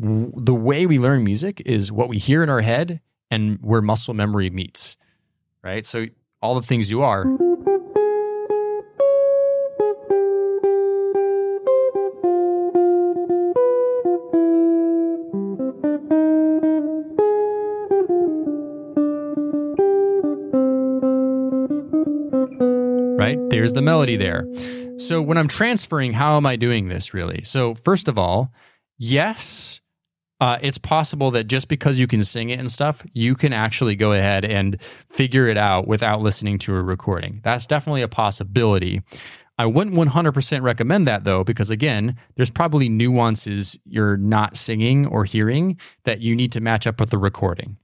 w- 0.00 0.32
the 0.34 0.54
way 0.54 0.86
we 0.86 0.98
learn 0.98 1.22
music 1.22 1.62
is 1.66 1.92
what 1.92 2.08
we 2.08 2.16
hear 2.16 2.42
in 2.42 2.48
our 2.48 2.62
head 2.62 3.00
and 3.30 3.58
where 3.60 3.82
muscle 3.82 4.14
memory 4.14 4.48
meets, 4.48 4.96
right? 5.62 5.84
So 5.84 6.06
all 6.40 6.54
the 6.54 6.62
things 6.62 6.90
you 6.90 7.02
are 7.02 7.24
There's 23.62 23.74
the 23.74 23.80
melody 23.80 24.16
there. 24.16 24.44
So 24.98 25.22
when 25.22 25.38
I'm 25.38 25.46
transferring, 25.46 26.12
how 26.12 26.36
am 26.36 26.46
I 26.46 26.56
doing 26.56 26.88
this 26.88 27.14
really? 27.14 27.44
So, 27.44 27.76
first 27.76 28.08
of 28.08 28.18
all, 28.18 28.52
yes, 28.98 29.80
uh, 30.40 30.58
it's 30.62 30.78
possible 30.78 31.30
that 31.30 31.44
just 31.44 31.68
because 31.68 31.96
you 31.96 32.08
can 32.08 32.24
sing 32.24 32.50
it 32.50 32.58
and 32.58 32.68
stuff, 32.68 33.06
you 33.12 33.36
can 33.36 33.52
actually 33.52 33.94
go 33.94 34.14
ahead 34.14 34.44
and 34.44 34.82
figure 35.08 35.46
it 35.46 35.56
out 35.56 35.86
without 35.86 36.20
listening 36.20 36.58
to 36.58 36.74
a 36.74 36.82
recording. 36.82 37.40
That's 37.44 37.64
definitely 37.64 38.02
a 38.02 38.08
possibility. 38.08 39.00
I 39.58 39.66
wouldn't 39.66 39.94
100% 39.94 40.62
recommend 40.62 41.06
that 41.06 41.22
though, 41.22 41.44
because 41.44 41.70
again, 41.70 42.16
there's 42.34 42.50
probably 42.50 42.88
nuances 42.88 43.78
you're 43.84 44.16
not 44.16 44.56
singing 44.56 45.06
or 45.06 45.24
hearing 45.24 45.78
that 46.02 46.20
you 46.20 46.34
need 46.34 46.50
to 46.50 46.60
match 46.60 46.88
up 46.88 46.98
with 46.98 47.10
the 47.10 47.18
recording. 47.18 47.76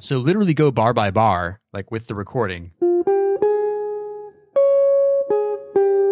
So, 0.00 0.18
literally 0.18 0.54
go 0.54 0.70
bar 0.70 0.94
by 0.94 1.10
bar, 1.10 1.60
like 1.72 1.90
with 1.90 2.06
the 2.06 2.14
recording. 2.14 2.70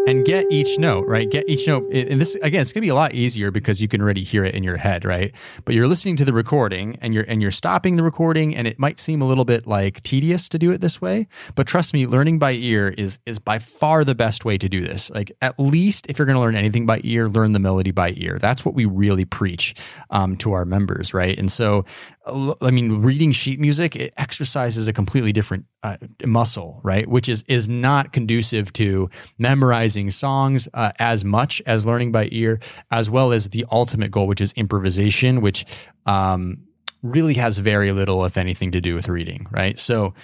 And 0.06 0.24
get 0.24 0.46
each 0.50 0.78
note, 0.78 1.06
right? 1.06 1.28
Get 1.30 1.48
each 1.48 1.66
note. 1.66 1.92
And 1.92 2.20
this 2.20 2.34
again, 2.36 2.62
it's 2.62 2.72
gonna 2.72 2.82
be 2.82 2.88
a 2.88 2.94
lot 2.94 3.14
easier 3.14 3.50
because 3.50 3.82
you 3.82 3.88
can 3.88 4.00
already 4.00 4.22
hear 4.22 4.44
it 4.44 4.54
in 4.54 4.62
your 4.62 4.76
head, 4.76 5.04
right? 5.04 5.34
But 5.64 5.74
you're 5.74 5.88
listening 5.88 6.16
to 6.16 6.24
the 6.24 6.32
recording 6.32 6.96
and 7.00 7.12
you're 7.12 7.24
and 7.24 7.42
you're 7.42 7.50
stopping 7.50 7.96
the 7.96 8.02
recording, 8.02 8.54
and 8.54 8.66
it 8.66 8.78
might 8.78 9.00
seem 9.00 9.20
a 9.22 9.26
little 9.26 9.44
bit 9.44 9.66
like 9.66 10.02
tedious 10.02 10.48
to 10.50 10.58
do 10.58 10.70
it 10.70 10.80
this 10.80 11.00
way. 11.00 11.26
But 11.54 11.66
trust 11.66 11.92
me, 11.92 12.06
learning 12.06 12.38
by 12.38 12.52
ear 12.52 12.94
is 12.96 13.18
is 13.26 13.38
by 13.38 13.58
far 13.58 14.04
the 14.04 14.14
best 14.14 14.44
way 14.44 14.58
to 14.58 14.68
do 14.68 14.80
this. 14.80 15.10
Like 15.10 15.32
at 15.42 15.58
least 15.58 16.06
if 16.08 16.18
you're 16.18 16.26
gonna 16.26 16.40
learn 16.40 16.56
anything 16.56 16.86
by 16.86 17.00
ear, 17.04 17.28
learn 17.28 17.52
the 17.52 17.58
melody 17.58 17.90
by 17.90 18.14
ear. 18.16 18.38
That's 18.40 18.64
what 18.64 18.74
we 18.74 18.84
really 18.84 19.24
preach 19.24 19.74
um, 20.10 20.36
to 20.38 20.52
our 20.52 20.64
members, 20.64 21.12
right? 21.14 21.36
And 21.36 21.50
so 21.50 21.84
I 22.26 22.72
mean, 22.72 23.02
reading 23.02 23.30
sheet 23.30 23.60
music 23.60 23.94
it 23.94 24.12
exercises 24.16 24.88
a 24.88 24.92
completely 24.92 25.32
different 25.32 25.66
uh, 25.84 25.96
muscle, 26.24 26.80
right? 26.82 27.06
Which 27.06 27.28
is 27.28 27.44
is 27.44 27.68
not 27.68 28.12
conducive 28.12 28.72
to 28.74 29.08
memorizing 29.38 30.10
songs 30.10 30.68
uh, 30.74 30.92
as 30.98 31.24
much 31.24 31.62
as 31.66 31.86
learning 31.86 32.10
by 32.10 32.28
ear, 32.32 32.58
as 32.90 33.10
well 33.10 33.32
as 33.32 33.50
the 33.50 33.64
ultimate 33.70 34.10
goal, 34.10 34.26
which 34.26 34.40
is 34.40 34.52
improvisation, 34.54 35.40
which 35.40 35.64
um, 36.06 36.58
really 37.02 37.34
has 37.34 37.58
very 37.58 37.92
little, 37.92 38.24
if 38.24 38.36
anything, 38.36 38.72
to 38.72 38.80
do 38.80 38.94
with 38.94 39.08
reading, 39.08 39.46
right? 39.52 39.78
So, 39.78 40.14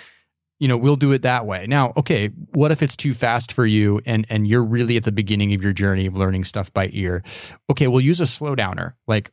you 0.58 0.66
know, 0.66 0.76
we'll 0.76 0.96
do 0.96 1.12
it 1.12 1.22
that 1.22 1.46
way. 1.46 1.66
Now, 1.68 1.92
okay, 1.96 2.28
what 2.52 2.72
if 2.72 2.82
it's 2.82 2.96
too 2.96 3.14
fast 3.14 3.52
for 3.52 3.64
you 3.64 4.00
and 4.06 4.26
and 4.28 4.48
you're 4.48 4.64
really 4.64 4.96
at 4.96 5.04
the 5.04 5.12
beginning 5.12 5.54
of 5.54 5.62
your 5.62 5.72
journey 5.72 6.06
of 6.06 6.16
learning 6.16 6.44
stuff 6.44 6.72
by 6.72 6.90
ear? 6.92 7.22
Okay, 7.70 7.86
we'll 7.86 8.00
use 8.00 8.20
a 8.20 8.24
slowdowner. 8.24 8.94
Like 9.06 9.30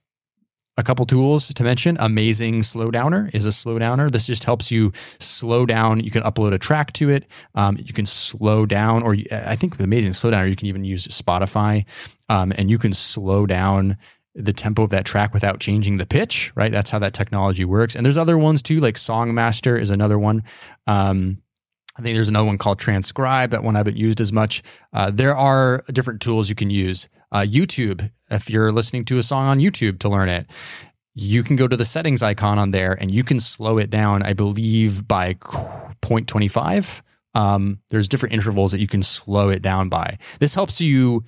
a 0.80 0.84
couple 0.84 1.06
tools 1.06 1.50
to 1.50 1.64
mention. 1.64 1.98
Amazing 2.00 2.62
slowdowner 2.62 3.34
is 3.34 3.46
a 3.46 3.50
slowdowner. 3.50 4.10
This 4.10 4.26
just 4.28 4.44
helps 4.44 4.72
you 4.72 4.92
slow 5.20 5.66
down. 5.66 6.00
You 6.00 6.12
can 6.12 6.24
upload 6.24 6.54
a 6.54 6.60
track 6.60 6.94
to 6.94 7.10
it. 7.10 7.26
Um, 7.56 7.78
you 7.78 7.94
can 7.94 8.06
slow 8.06 8.66
down 8.66 9.04
or 9.04 9.16
i 9.32 9.56
think 9.56 9.74
with 9.74 9.82
amazing 9.82 10.12
slowdowner 10.12 10.50
you 10.50 10.56
can 10.56 10.68
even 10.68 10.84
use 10.84 11.08
spotify 11.08 11.86
um, 12.30 12.54
and 12.58 12.70
you 12.70 12.78
can 12.78 12.94
slow 12.94 13.46
down 13.46 13.98
the 14.36 14.54
tempo 14.54 14.84
of 14.84 14.90
that 14.92 15.06
track 15.06 15.34
without 15.34 15.60
changing 15.60 15.98
the 15.98 16.06
pitch 16.06 16.52
right? 16.56 16.72
That's 16.72 16.90
how 16.90 17.00
that 17.00 17.14
technology 17.14 17.66
works. 17.66 17.96
And 17.96 18.06
there's 18.06 18.18
other 18.18 18.38
ones 18.38 18.62
too 18.64 18.80
like 18.80 18.96
songmaster 18.96 19.80
is 19.80 19.90
another 19.90 20.20
one. 20.20 20.44
Um, 20.88 21.42
I 21.98 22.02
think 22.02 22.16
there's 22.16 22.30
another 22.30 22.46
one 22.46 22.58
called 22.58 22.80
Transcribe, 22.80 23.52
that 23.52 23.64
one 23.64 23.76
I 23.76 23.80
haven't 23.80 23.98
used 23.98 24.22
as 24.22 24.32
much. 24.32 24.64
Uh, 24.94 25.12
there 25.12 25.36
are 25.36 25.84
different 25.92 26.22
tools 26.22 26.48
you 26.48 26.56
can 26.56 26.70
use. 26.70 27.10
Uh, 27.32 27.42
YouTube, 27.42 28.10
if 28.32 28.50
you're 28.50 28.72
listening 28.72 29.06
to 29.06 29.18
a 29.18 29.24
song 29.24 29.48
on 29.48 29.60
YouTube 29.60 30.00
to 30.00 30.10
learn 30.10 30.30
it, 30.30 30.48
you 31.16 31.44
can 31.44 31.56
go 31.56 31.68
to 31.68 31.76
the 31.76 31.86
settings 31.86 32.24
icon 32.24 32.58
on 32.58 32.72
there 32.72 32.94
and 32.94 33.14
you 33.14 33.24
can 33.24 33.40
slow 33.40 33.78
it 33.78 33.90
down, 33.90 34.24
I 34.24 34.34
believe, 34.34 35.08
by 35.08 35.34
0.25. 35.34 37.02
Um, 37.36 37.80
there's 37.90 38.08
different 38.08 38.34
intervals 38.34 38.72
that 38.72 38.80
you 38.80 38.88
can 38.88 39.04
slow 39.04 39.50
it 39.50 39.62
down 39.62 39.90
by. 39.90 40.18
This 40.40 40.54
helps 40.54 40.82
you 40.82 41.24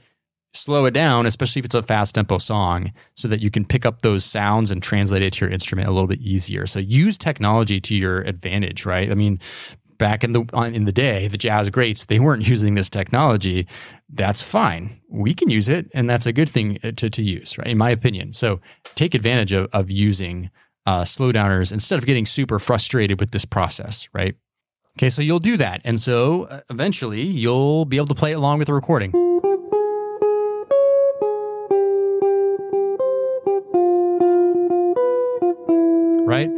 slow 0.53 0.85
it 0.85 0.91
down, 0.91 1.25
especially 1.25 1.59
if 1.59 1.65
it's 1.65 1.75
a 1.75 1.83
fast 1.83 2.15
tempo 2.15 2.37
song, 2.37 2.91
so 3.15 3.27
that 3.27 3.41
you 3.41 3.49
can 3.49 3.65
pick 3.65 3.85
up 3.85 4.01
those 4.01 4.25
sounds 4.25 4.71
and 4.71 4.81
translate 4.81 5.21
it 5.21 5.33
to 5.33 5.45
your 5.45 5.51
instrument 5.51 5.87
a 5.87 5.91
little 5.91 6.07
bit 6.07 6.19
easier. 6.19 6.67
So 6.67 6.79
use 6.79 7.17
technology 7.17 7.79
to 7.81 7.95
your 7.95 8.21
advantage, 8.21 8.85
right? 8.85 9.09
I 9.09 9.15
mean, 9.15 9.39
back 9.97 10.23
in 10.23 10.31
the 10.31 10.41
in 10.73 10.85
the 10.85 10.91
day, 10.91 11.27
the 11.27 11.37
jazz 11.37 11.69
greats 11.69 12.05
they 12.05 12.19
weren't 12.19 12.47
using 12.47 12.75
this 12.75 12.89
technology. 12.89 13.67
That's 14.13 14.41
fine. 14.41 14.99
We 15.09 15.33
can 15.33 15.49
use 15.49 15.69
it, 15.69 15.89
and 15.93 16.09
that's 16.09 16.25
a 16.25 16.33
good 16.33 16.49
thing 16.49 16.77
uh, 16.83 16.91
to 16.97 17.09
to 17.09 17.23
use, 17.23 17.57
right? 17.57 17.67
In 17.67 17.77
my 17.77 17.89
opinion. 17.89 18.33
So 18.33 18.59
take 18.95 19.15
advantage 19.15 19.53
of 19.53 19.67
of 19.71 19.89
using 19.89 20.49
uh, 20.85 21.03
slowdowners 21.03 21.71
instead 21.71 21.97
of 21.97 22.05
getting 22.05 22.25
super 22.25 22.59
frustrated 22.59 23.19
with 23.19 23.31
this 23.31 23.45
process, 23.45 24.07
right? 24.13 24.35
Okay, 24.97 25.09
so 25.09 25.21
you'll 25.21 25.39
do 25.39 25.55
that, 25.57 25.81
and 25.85 25.99
so 25.99 26.43
uh, 26.43 26.59
eventually 26.69 27.21
you'll 27.21 27.85
be 27.85 27.97
able 27.97 28.07
to 28.07 28.15
play 28.15 28.33
along 28.33 28.59
with 28.59 28.67
the 28.67 28.73
recording. 28.73 29.13
Right? 36.25 36.49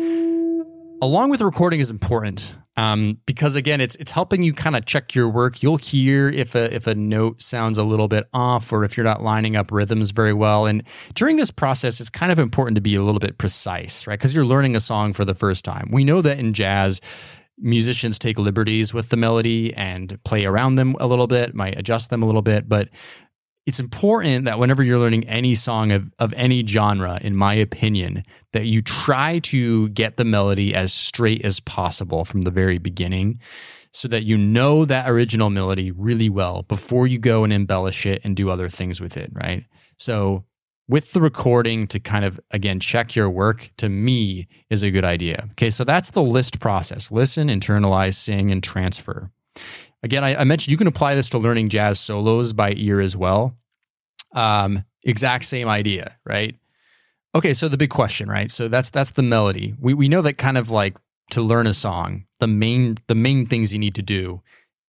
Along 1.03 1.29
with 1.29 1.39
the 1.39 1.45
recording 1.45 1.81
is 1.81 1.89
important 1.89 2.55
um, 2.77 3.17
because 3.25 3.57
again, 3.57 3.81
it's 3.81 3.97
it's 3.97 4.09
helping 4.09 4.41
you 4.41 4.53
kind 4.53 4.77
of 4.77 4.85
check 4.85 5.13
your 5.13 5.27
work. 5.27 5.61
You'll 5.61 5.75
hear 5.75 6.29
if 6.29 6.55
a 6.55 6.73
if 6.73 6.87
a 6.87 6.95
note 6.95 7.41
sounds 7.41 7.77
a 7.77 7.83
little 7.83 8.07
bit 8.07 8.29
off, 8.33 8.71
or 8.71 8.85
if 8.85 8.95
you're 8.95 9.03
not 9.03 9.21
lining 9.21 9.57
up 9.57 9.69
rhythms 9.69 10.11
very 10.11 10.31
well. 10.31 10.65
And 10.65 10.81
during 11.13 11.35
this 11.35 11.51
process, 11.51 11.99
it's 11.99 12.09
kind 12.09 12.31
of 12.31 12.39
important 12.39 12.75
to 12.75 12.81
be 12.81 12.95
a 12.95 13.03
little 13.03 13.19
bit 13.19 13.37
precise, 13.37 14.07
right? 14.07 14.17
Because 14.17 14.33
you're 14.33 14.45
learning 14.45 14.77
a 14.77 14.79
song 14.79 15.11
for 15.11 15.25
the 15.25 15.35
first 15.35 15.65
time. 15.65 15.89
We 15.91 16.05
know 16.05 16.21
that 16.21 16.39
in 16.39 16.53
jazz, 16.53 17.01
musicians 17.57 18.17
take 18.17 18.39
liberties 18.39 18.93
with 18.93 19.09
the 19.09 19.17
melody 19.17 19.73
and 19.73 20.17
play 20.23 20.45
around 20.45 20.75
them 20.75 20.95
a 21.01 21.07
little 21.07 21.27
bit, 21.27 21.53
might 21.53 21.77
adjust 21.77 22.11
them 22.11 22.23
a 22.23 22.25
little 22.25 22.41
bit, 22.41 22.69
but 22.69 22.87
it's 23.65 23.79
important 23.79 24.45
that 24.45 24.59
whenever 24.59 24.83
you're 24.83 24.99
learning 24.99 25.27
any 25.27 25.55
song 25.55 25.91
of, 25.91 26.11
of 26.19 26.33
any 26.33 26.65
genre, 26.65 27.19
in 27.21 27.35
my 27.35 27.53
opinion, 27.53 28.23
that 28.51 28.65
you 28.65 28.81
try 28.81 29.39
to 29.39 29.89
get 29.89 30.17
the 30.17 30.25
melody 30.25 30.75
as 30.75 30.93
straight 30.93 31.45
as 31.45 31.59
possible 31.61 32.25
from 32.25 32.41
the 32.41 32.51
very 32.51 32.77
beginning 32.77 33.39
so 33.93 34.07
that 34.07 34.23
you 34.23 34.37
know 34.37 34.85
that 34.85 35.09
original 35.09 35.49
melody 35.49 35.91
really 35.91 36.29
well 36.29 36.63
before 36.63 37.07
you 37.07 37.19
go 37.19 37.43
and 37.43 37.53
embellish 37.53 38.05
it 38.05 38.21
and 38.23 38.35
do 38.35 38.49
other 38.49 38.67
things 38.67 38.99
with 38.99 39.15
it, 39.15 39.31
right? 39.33 39.65
So 39.97 40.43
with 40.89 41.13
the 41.13 41.21
recording 41.21 41.87
to 41.87 41.99
kind 41.99 42.25
of 42.25 42.39
again 42.51 42.79
check 42.79 43.15
your 43.15 43.29
work 43.29 43.71
to 43.77 43.87
me 43.87 44.47
is 44.69 44.83
a 44.83 44.91
good 44.91 45.05
idea. 45.05 45.47
Okay, 45.51 45.69
so 45.69 45.83
that's 45.83 46.11
the 46.11 46.23
list 46.23 46.59
process. 46.59 47.11
Listen, 47.11 47.47
internalize, 47.47 48.15
sing, 48.15 48.51
and 48.51 48.61
transfer. 48.61 49.31
Again, 50.03 50.23
I, 50.23 50.35
I 50.35 50.43
mentioned 50.43 50.71
you 50.71 50.77
can 50.77 50.87
apply 50.87 51.15
this 51.15 51.29
to 51.29 51.37
learning 51.37 51.69
jazz 51.69 51.99
solos 51.99 52.53
by 52.53 52.73
ear 52.75 52.99
as 52.99 53.15
well. 53.15 53.55
Um, 54.33 54.83
exact 55.03 55.45
same 55.45 55.67
idea, 55.67 56.17
right? 56.25 56.55
Okay, 57.35 57.53
so 57.53 57.67
the 57.67 57.77
big 57.77 57.89
question, 57.89 58.29
right? 58.29 58.51
So 58.51 58.67
that's 58.67 58.89
that's 58.89 59.11
the 59.11 59.23
melody. 59.23 59.73
We 59.79 59.93
we 59.93 60.07
know 60.09 60.21
that 60.21 60.37
kind 60.37 60.57
of 60.57 60.69
like 60.69 60.97
to 61.31 61.41
learn 61.41 61.65
a 61.65 61.73
song, 61.73 62.25
the 62.39 62.47
main 62.47 62.97
the 63.07 63.15
main 63.15 63.45
things 63.45 63.73
you 63.73 63.79
need 63.79 63.95
to 63.95 64.01
do 64.01 64.41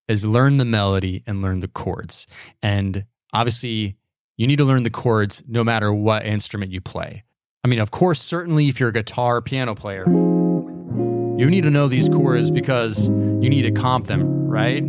is 0.07 0.25
learn 0.25 0.57
the 0.57 0.65
melody 0.65 1.23
and 1.25 1.41
learn 1.41 1.61
the 1.61 1.67
chords. 1.67 2.27
And 2.61 3.05
obviously, 3.33 3.95
you 4.35 4.47
need 4.47 4.57
to 4.57 4.65
learn 4.65 4.83
the 4.83 4.89
chords 4.89 5.43
no 5.47 5.63
matter 5.63 5.93
what 5.93 6.25
instrument 6.25 6.71
you 6.71 6.81
play. 6.81 7.23
I 7.63 7.69
mean, 7.69 7.79
of 7.79 7.91
course, 7.91 8.21
certainly 8.21 8.67
if 8.67 8.79
you're 8.79 8.89
a 8.89 8.93
guitar 8.93 9.41
piano 9.41 9.73
player, 9.73 10.05
you 11.37 11.49
need 11.49 11.63
to 11.63 11.71
know 11.71 11.87
these 11.87 12.09
chords 12.09 12.51
because 12.51 13.09
you 13.09 13.49
need 13.49 13.63
to 13.63 13.71
comp 13.71 14.07
them, 14.07 14.23
right? 14.47 14.83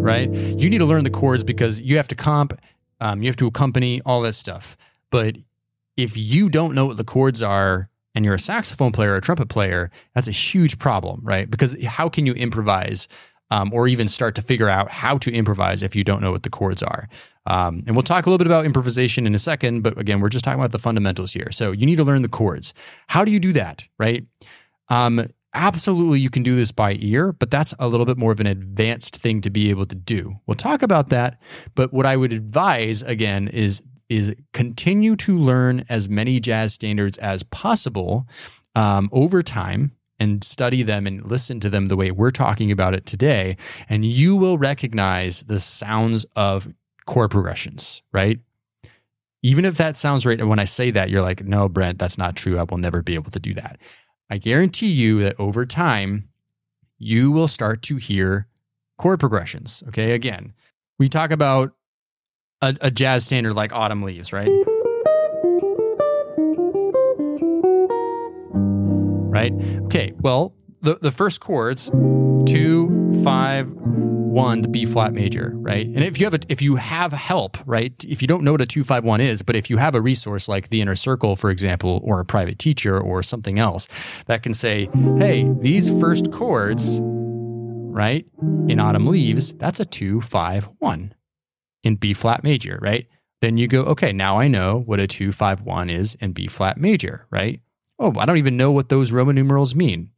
Right? 0.00 0.30
You 0.30 0.70
need 0.70 0.78
to 0.78 0.84
learn 0.84 1.02
the 1.04 1.10
chords 1.10 1.42
because 1.42 1.80
you 1.80 1.96
have 1.96 2.08
to 2.08 2.14
comp, 2.14 2.58
um, 3.00 3.22
you 3.22 3.28
have 3.28 3.36
to 3.36 3.48
accompany 3.48 4.00
all 4.02 4.20
that 4.22 4.34
stuff. 4.34 4.76
But 5.10 5.36
if 5.96 6.16
you 6.16 6.48
don't 6.48 6.74
know 6.74 6.86
what 6.86 6.96
the 6.96 7.04
chords 7.04 7.42
are 7.42 7.88
and 8.14 8.24
you're 8.24 8.34
a 8.34 8.38
saxophone 8.38 8.92
player 8.92 9.12
or 9.12 9.16
a 9.16 9.20
trumpet 9.20 9.48
player, 9.48 9.90
that's 10.14 10.28
a 10.28 10.32
huge 10.32 10.78
problem, 10.78 11.20
right? 11.24 11.50
Because 11.50 11.76
how 11.84 12.08
can 12.08 12.26
you 12.26 12.32
improvise 12.34 13.08
um, 13.52 13.70
or 13.70 13.86
even 13.86 14.08
start 14.08 14.34
to 14.34 14.40
figure 14.40 14.70
out 14.70 14.90
how 14.90 15.18
to 15.18 15.30
improvise 15.30 15.82
if 15.82 15.94
you 15.94 16.02
don't 16.02 16.22
know 16.22 16.32
what 16.32 16.42
the 16.42 16.48
chords 16.48 16.82
are? 16.82 17.06
Um, 17.44 17.84
and 17.86 17.94
we'll 17.94 18.02
talk 18.02 18.24
a 18.24 18.30
little 18.30 18.38
bit 18.38 18.46
about 18.46 18.64
improvisation 18.64 19.26
in 19.26 19.34
a 19.34 19.38
second, 19.38 19.82
but 19.82 19.98
again, 19.98 20.20
we're 20.20 20.30
just 20.30 20.42
talking 20.42 20.58
about 20.58 20.72
the 20.72 20.78
fundamentals 20.78 21.34
here. 21.34 21.52
So 21.52 21.70
you 21.70 21.84
need 21.84 21.96
to 21.96 22.04
learn 22.04 22.22
the 22.22 22.28
chords. 22.28 22.72
How 23.08 23.26
do 23.26 23.30
you 23.30 23.38
do 23.38 23.52
that, 23.52 23.84
right? 23.98 24.24
Um, 24.88 25.26
absolutely, 25.52 26.18
you 26.18 26.30
can 26.30 26.42
do 26.42 26.56
this 26.56 26.72
by 26.72 26.96
ear, 27.00 27.32
but 27.32 27.50
that's 27.50 27.74
a 27.78 27.88
little 27.88 28.06
bit 28.06 28.16
more 28.16 28.32
of 28.32 28.40
an 28.40 28.46
advanced 28.46 29.16
thing 29.16 29.42
to 29.42 29.50
be 29.50 29.68
able 29.68 29.84
to 29.84 29.94
do. 29.94 30.34
We'll 30.46 30.54
talk 30.54 30.82
about 30.82 31.10
that, 31.10 31.38
but 31.74 31.92
what 31.92 32.06
I 32.06 32.16
would 32.16 32.32
advise 32.32 33.02
again 33.02 33.48
is 33.48 33.82
is 34.08 34.34
continue 34.52 35.16
to 35.16 35.38
learn 35.38 35.84
as 35.88 36.06
many 36.06 36.38
jazz 36.38 36.74
standards 36.74 37.16
as 37.18 37.42
possible 37.44 38.28
um, 38.74 39.08
over 39.10 39.42
time 39.42 39.90
and 40.22 40.44
study 40.44 40.84
them 40.84 41.06
and 41.06 41.28
listen 41.28 41.58
to 41.60 41.68
them 41.68 41.88
the 41.88 41.96
way 41.96 42.12
we're 42.12 42.30
talking 42.30 42.70
about 42.70 42.94
it 42.94 43.04
today. 43.06 43.56
And 43.88 44.04
you 44.06 44.36
will 44.36 44.56
recognize 44.56 45.42
the 45.42 45.58
sounds 45.58 46.24
of 46.36 46.72
chord 47.06 47.32
progressions, 47.32 48.02
right? 48.12 48.38
Even 49.42 49.64
if 49.64 49.76
that 49.78 49.96
sounds 49.96 50.24
right, 50.24 50.38
and 50.38 50.48
when 50.48 50.60
I 50.60 50.64
say 50.64 50.92
that, 50.92 51.10
you're 51.10 51.22
like, 51.22 51.44
no, 51.44 51.68
Brent, 51.68 51.98
that's 51.98 52.16
not 52.16 52.36
true. 52.36 52.58
I 52.58 52.62
will 52.62 52.78
never 52.78 53.02
be 53.02 53.14
able 53.16 53.32
to 53.32 53.40
do 53.40 53.52
that. 53.54 53.78
I 54.30 54.38
guarantee 54.38 54.92
you 54.92 55.20
that 55.24 55.34
over 55.40 55.66
time, 55.66 56.28
you 56.98 57.32
will 57.32 57.48
start 57.48 57.82
to 57.82 57.96
hear 57.96 58.46
chord 58.98 59.18
progressions. 59.18 59.82
Okay. 59.88 60.12
Again, 60.12 60.52
we 61.00 61.08
talk 61.08 61.32
about 61.32 61.72
a, 62.60 62.76
a 62.80 62.90
jazz 62.92 63.24
standard 63.24 63.54
like 63.54 63.72
Autumn 63.72 64.02
Leaves, 64.02 64.32
right? 64.32 64.48
Right? 69.32 69.52
Okay, 69.86 70.12
well, 70.20 70.54
the, 70.82 70.98
the 71.00 71.10
first 71.10 71.40
chords, 71.40 71.90
two, 72.46 73.22
five, 73.24 73.68
one, 73.70 74.62
the 74.62 74.68
B 74.68 74.84
flat 74.84 75.12
major, 75.12 75.52
right? 75.56 75.86
And 75.86 76.02
if 76.02 76.18
you 76.18 76.26
have 76.26 76.34
a, 76.34 76.40
if 76.48 76.60
you 76.60 76.76
have 76.76 77.12
help, 77.12 77.58
right? 77.66 77.92
If 78.06 78.22
you 78.22 78.28
don't 78.28 78.42
know 78.42 78.52
what 78.52 78.60
a 78.60 78.66
two 78.66 78.82
five 78.82 79.04
one 79.04 79.20
is, 79.20 79.42
but 79.42 79.56
if 79.56 79.70
you 79.70 79.76
have 79.76 79.94
a 79.94 80.00
resource 80.00 80.48
like 80.48 80.68
the 80.68 80.80
Inner 80.80 80.96
Circle, 80.96 81.36
for 81.36 81.50
example, 81.50 82.00
or 82.04 82.20
a 82.20 82.24
private 82.24 82.58
teacher 82.58 83.00
or 83.00 83.22
something 83.22 83.58
else 83.58 83.88
that 84.26 84.42
can 84.42 84.54
say, 84.54 84.88
hey, 85.18 85.46
these 85.60 85.88
first 86.00 86.32
chords, 86.32 87.00
right, 87.02 88.26
in 88.68 88.80
Autumn 88.80 89.06
Leaves, 89.06 89.52
that's 89.54 89.80
a 89.80 89.84
two 89.84 90.20
five 90.20 90.68
one 90.78 91.14
in 91.82 91.96
B 91.96 92.14
flat 92.14 92.42
major, 92.42 92.78
right? 92.80 93.06
Then 93.42 93.56
you 93.56 93.66
go, 93.66 93.82
okay, 93.82 94.12
now 94.12 94.38
I 94.38 94.46
know 94.46 94.82
what 94.86 95.00
a 95.00 95.08
251 95.08 95.90
is 95.90 96.14
in 96.20 96.32
B 96.32 96.46
flat 96.46 96.78
major, 96.78 97.26
right? 97.30 97.60
Oh, 97.98 98.12
I 98.18 98.26
don't 98.26 98.38
even 98.38 98.56
know 98.56 98.70
what 98.70 98.88
those 98.88 99.12
Roman 99.12 99.34
numerals 99.34 99.74
mean. 99.74 100.10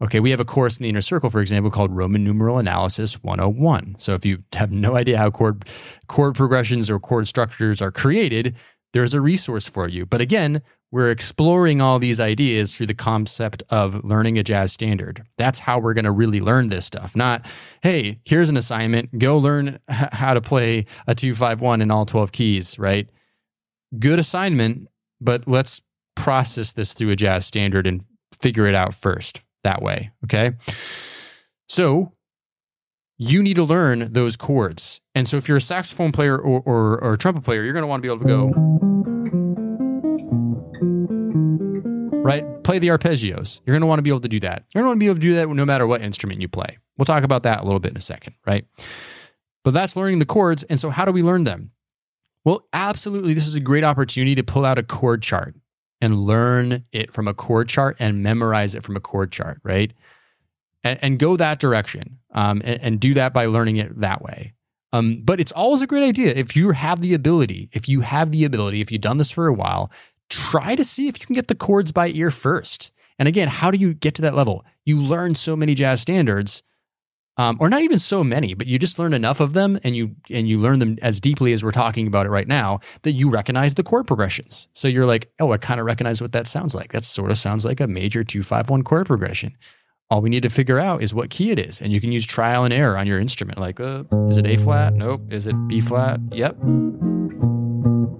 Okay, 0.00 0.20
we 0.20 0.30
have 0.30 0.38
a 0.40 0.44
course 0.44 0.78
in 0.78 0.84
the 0.84 0.90
inner 0.90 1.00
circle, 1.00 1.28
for 1.28 1.40
example, 1.40 1.70
called 1.72 1.90
Roman 1.90 2.22
numeral 2.22 2.58
analysis 2.58 3.22
101. 3.24 3.96
So 3.98 4.14
if 4.14 4.24
you 4.24 4.44
have 4.52 4.70
no 4.70 4.94
idea 4.94 5.18
how 5.18 5.30
chord 5.30 5.64
chord 6.06 6.36
progressions 6.36 6.88
or 6.88 7.00
chord 7.00 7.26
structures 7.26 7.82
are 7.82 7.90
created, 7.90 8.54
there's 8.92 9.12
a 9.12 9.20
resource 9.20 9.66
for 9.66 9.88
you. 9.88 10.06
But 10.06 10.20
again, 10.20 10.62
we're 10.90 11.10
exploring 11.10 11.80
all 11.80 11.98
these 11.98 12.20
ideas 12.20 12.74
through 12.74 12.86
the 12.86 12.94
concept 12.94 13.62
of 13.68 14.02
learning 14.04 14.38
a 14.38 14.42
jazz 14.42 14.72
standard. 14.72 15.22
That's 15.36 15.58
how 15.58 15.78
we're 15.78 15.94
going 15.94 16.04
to 16.06 16.12
really 16.12 16.40
learn 16.40 16.68
this 16.68 16.86
stuff. 16.86 17.14
Not, 17.14 17.46
hey, 17.82 18.20
here's 18.24 18.48
an 18.48 18.56
assignment, 18.56 19.18
go 19.18 19.36
learn 19.36 19.80
h- 19.90 20.08
how 20.12 20.32
to 20.32 20.40
play 20.40 20.86
a 21.06 21.14
251 21.14 21.82
in 21.82 21.90
all 21.90 22.06
12 22.06 22.32
keys, 22.32 22.78
right? 22.78 23.06
Good 23.98 24.18
assignment, 24.18 24.88
but 25.20 25.46
let's 25.46 25.82
process 26.18 26.72
this 26.72 26.92
through 26.92 27.10
a 27.10 27.16
jazz 27.16 27.46
standard 27.46 27.86
and 27.86 28.04
figure 28.38 28.66
it 28.66 28.74
out 28.74 28.94
first 28.94 29.40
that 29.64 29.80
way, 29.80 30.10
okay? 30.24 30.52
So, 31.68 32.12
you 33.18 33.42
need 33.42 33.56
to 33.56 33.64
learn 33.64 34.12
those 34.12 34.36
chords. 34.36 35.00
And 35.14 35.26
so 35.26 35.36
if 35.38 35.48
you're 35.48 35.56
a 35.56 35.60
saxophone 35.60 36.12
player 36.12 36.38
or, 36.38 36.62
or, 36.64 37.02
or 37.02 37.12
a 37.14 37.18
trumpet 37.18 37.42
player, 37.42 37.64
you're 37.64 37.72
going 37.72 37.82
to 37.82 37.88
want 37.88 38.00
to 38.00 38.06
be 38.06 38.12
able 38.12 38.20
to 38.20 38.28
go 38.28 38.78
right? 42.28 42.62
Play 42.62 42.78
the 42.78 42.88
arpeggios. 42.88 43.62
You're 43.64 43.72
going 43.72 43.80
to 43.80 43.86
want 43.86 44.00
to 44.00 44.02
be 44.02 44.10
able 44.10 44.20
to 44.20 44.28
do 44.28 44.40
that. 44.40 44.66
You're 44.74 44.82
going 44.82 44.84
to 44.84 44.88
want 44.88 44.96
to 44.96 45.00
be 45.00 45.06
able 45.06 45.14
to 45.14 45.20
do 45.20 45.34
that 45.34 45.48
no 45.48 45.64
matter 45.64 45.86
what 45.86 46.02
instrument 46.02 46.42
you 46.42 46.48
play. 46.48 46.76
We'll 46.98 47.06
talk 47.06 47.24
about 47.24 47.44
that 47.44 47.60
a 47.60 47.64
little 47.64 47.80
bit 47.80 47.92
in 47.92 47.96
a 47.96 48.02
second, 48.02 48.34
right? 48.46 48.66
But 49.64 49.72
that's 49.72 49.96
learning 49.96 50.18
the 50.18 50.26
chords. 50.26 50.62
And 50.64 50.78
so, 50.78 50.90
how 50.90 51.06
do 51.06 51.12
we 51.12 51.22
learn 51.22 51.44
them? 51.44 51.70
Well, 52.44 52.66
absolutely. 52.74 53.32
This 53.32 53.46
is 53.46 53.54
a 53.54 53.60
great 53.60 53.82
opportunity 53.82 54.34
to 54.34 54.42
pull 54.42 54.66
out 54.66 54.76
a 54.78 54.82
chord 54.82 55.22
chart 55.22 55.54
and 56.00 56.24
learn 56.24 56.84
it 56.92 57.12
from 57.12 57.28
a 57.28 57.34
chord 57.34 57.68
chart 57.68 57.96
and 57.98 58.22
memorize 58.22 58.74
it 58.74 58.82
from 58.82 58.96
a 58.96 59.00
chord 59.00 59.32
chart, 59.32 59.60
right? 59.62 59.92
And, 60.84 60.98
and 61.02 61.18
go 61.18 61.36
that 61.36 61.58
direction 61.58 62.18
um, 62.32 62.62
and, 62.64 62.80
and 62.82 63.00
do 63.00 63.14
that 63.14 63.32
by 63.32 63.46
learning 63.46 63.76
it 63.78 64.00
that 64.00 64.22
way. 64.22 64.52
Um, 64.92 65.20
but 65.22 65.40
it's 65.40 65.52
always 65.52 65.82
a 65.82 65.86
great 65.86 66.04
idea 66.04 66.32
if 66.34 66.56
you 66.56 66.70
have 66.70 67.00
the 67.00 67.14
ability, 67.14 67.68
if 67.72 67.88
you 67.88 68.00
have 68.00 68.32
the 68.32 68.44
ability, 68.44 68.80
if 68.80 68.90
you've 68.90 69.00
done 69.00 69.18
this 69.18 69.30
for 69.30 69.46
a 69.46 69.52
while, 69.52 69.90
try 70.30 70.74
to 70.74 70.84
see 70.84 71.08
if 71.08 71.20
you 71.20 71.26
can 71.26 71.34
get 71.34 71.48
the 71.48 71.54
chords 71.54 71.92
by 71.92 72.08
ear 72.08 72.30
first. 72.30 72.92
And 73.18 73.28
again, 73.28 73.48
how 73.48 73.70
do 73.70 73.78
you 73.78 73.94
get 73.94 74.14
to 74.14 74.22
that 74.22 74.34
level? 74.34 74.64
You 74.84 75.02
learn 75.02 75.34
so 75.34 75.56
many 75.56 75.74
jazz 75.74 76.00
standards, 76.00 76.62
um, 77.38 77.56
or 77.60 77.70
not 77.70 77.82
even 77.82 77.98
so 77.98 78.22
many, 78.22 78.54
but 78.54 78.66
you 78.66 78.78
just 78.78 78.98
learn 78.98 79.14
enough 79.14 79.40
of 79.40 79.52
them, 79.52 79.78
and 79.84 79.96
you 79.96 80.14
and 80.30 80.48
you 80.48 80.60
learn 80.60 80.80
them 80.80 80.98
as 81.02 81.20
deeply 81.20 81.52
as 81.52 81.64
we're 81.64 81.70
talking 81.70 82.06
about 82.06 82.26
it 82.26 82.30
right 82.30 82.48
now 82.48 82.80
that 83.02 83.12
you 83.12 83.30
recognize 83.30 83.74
the 83.74 83.82
chord 83.82 84.06
progressions. 84.06 84.68
So 84.74 84.88
you're 84.88 85.06
like, 85.06 85.30
oh, 85.40 85.52
I 85.52 85.56
kind 85.56 85.80
of 85.80 85.86
recognize 85.86 86.20
what 86.20 86.32
that 86.32 86.46
sounds 86.46 86.74
like. 86.74 86.92
That 86.92 87.04
sort 87.04 87.30
of 87.30 87.38
sounds 87.38 87.64
like 87.64 87.80
a 87.80 87.86
major 87.86 88.24
two 88.24 88.42
five 88.42 88.68
one 88.68 88.82
chord 88.82 89.06
progression. 89.06 89.56
All 90.10 90.22
we 90.22 90.30
need 90.30 90.42
to 90.42 90.50
figure 90.50 90.78
out 90.78 91.02
is 91.02 91.14
what 91.14 91.30
key 91.30 91.50
it 91.50 91.58
is, 91.58 91.80
and 91.80 91.92
you 91.92 92.00
can 92.00 92.12
use 92.12 92.26
trial 92.26 92.64
and 92.64 92.72
error 92.72 92.96
on 92.96 93.06
your 93.06 93.20
instrument. 93.20 93.58
Like, 93.58 93.78
uh, 93.78 94.04
is 94.28 94.38
it 94.38 94.46
A 94.46 94.56
flat? 94.56 94.94
Nope. 94.94 95.32
Is 95.32 95.46
it 95.46 95.54
B 95.68 95.80
flat? 95.80 96.20
Yep. 96.32 96.56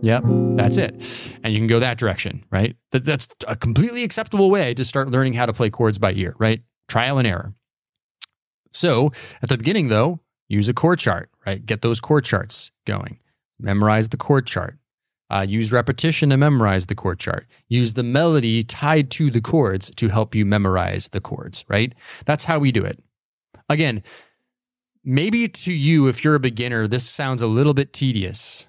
Yep, 0.00 0.22
that's 0.54 0.76
it. 0.76 0.94
And 1.42 1.52
you 1.52 1.58
can 1.58 1.66
go 1.66 1.80
that 1.80 1.98
direction, 1.98 2.44
right? 2.50 2.76
That, 2.92 3.04
that's 3.04 3.26
a 3.48 3.56
completely 3.56 4.04
acceptable 4.04 4.50
way 4.50 4.72
to 4.74 4.84
start 4.84 5.08
learning 5.08 5.34
how 5.34 5.46
to 5.46 5.52
play 5.52 5.70
chords 5.70 5.98
by 5.98 6.12
ear, 6.12 6.36
right? 6.38 6.62
Trial 6.86 7.18
and 7.18 7.26
error. 7.26 7.52
So 8.70 9.12
at 9.42 9.48
the 9.48 9.58
beginning, 9.58 9.88
though, 9.88 10.20
use 10.48 10.68
a 10.68 10.74
chord 10.74 10.98
chart, 10.98 11.30
right? 11.46 11.64
Get 11.64 11.82
those 11.82 12.00
chord 12.00 12.24
charts 12.24 12.70
going. 12.84 13.18
Memorize 13.58 14.08
the 14.08 14.16
chord 14.16 14.46
chart. 14.46 14.78
Uh, 15.30 15.44
use 15.46 15.72
repetition 15.72 16.30
to 16.30 16.36
memorize 16.36 16.86
the 16.86 16.94
chord 16.94 17.18
chart. 17.18 17.46
Use 17.68 17.94
the 17.94 18.02
melody 18.02 18.62
tied 18.62 19.10
to 19.10 19.30
the 19.30 19.42
chords 19.42 19.90
to 19.96 20.08
help 20.08 20.34
you 20.34 20.46
memorize 20.46 21.08
the 21.08 21.20
chords, 21.20 21.64
right? 21.68 21.92
That's 22.24 22.44
how 22.44 22.58
we 22.58 22.72
do 22.72 22.84
it. 22.84 23.02
Again, 23.68 24.02
maybe 25.04 25.48
to 25.48 25.72
you, 25.72 26.08
if 26.08 26.24
you're 26.24 26.34
a 26.34 26.40
beginner, 26.40 26.86
this 26.86 27.06
sounds 27.06 27.42
a 27.42 27.46
little 27.46 27.74
bit 27.74 27.92
tedious, 27.92 28.66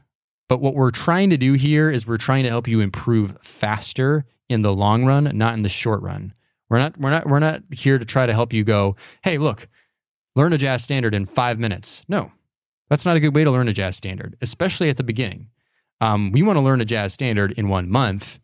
but 0.50 0.60
what 0.60 0.76
we're 0.76 0.92
trying 0.92 1.30
to 1.30 1.38
do 1.38 1.54
here 1.54 1.90
is 1.90 2.06
we're 2.06 2.18
trying 2.18 2.44
to 2.44 2.50
help 2.50 2.68
you 2.68 2.82
improve 2.82 3.38
faster 3.42 4.26
in 4.50 4.62
the 4.62 4.74
long 4.74 5.06
run, 5.06 5.32
not 5.36 5.54
in 5.54 5.62
the 5.62 5.70
short 5.70 6.02
run. 6.02 6.34
We're 6.70 6.80
not 6.80 7.00
we're 7.00 7.10
not 7.10 7.28
we're 7.28 7.40
not 7.40 7.64
here 7.72 7.98
to 7.98 8.06
try 8.06 8.26
to 8.26 8.34
help 8.34 8.52
you 8.54 8.64
go, 8.64 8.96
"Hey, 9.24 9.38
look, 9.38 9.68
learn 10.36 10.54
a 10.54 10.58
jazz 10.58 10.84
standard 10.84 11.14
in 11.14 11.26
5 11.26 11.60
minutes." 11.60 12.04
No. 12.08 12.32
That's 12.90 13.06
not 13.06 13.16
a 13.16 13.20
good 13.20 13.36
way 13.36 13.44
to 13.44 13.52
learn 13.52 13.68
a 13.68 13.74
jazz 13.74 13.96
standard, 13.96 14.36
especially 14.42 14.90
at 14.90 14.98
the 14.98 15.04
beginning. 15.04 15.50
Um, 16.02 16.32
we 16.32 16.42
want 16.42 16.58
to 16.58 16.62
learn 16.62 16.82
a 16.82 16.86
jazz 16.86 17.14
standard 17.14 17.52
in 17.52 17.70
1 17.70 17.90
month, 17.90 18.40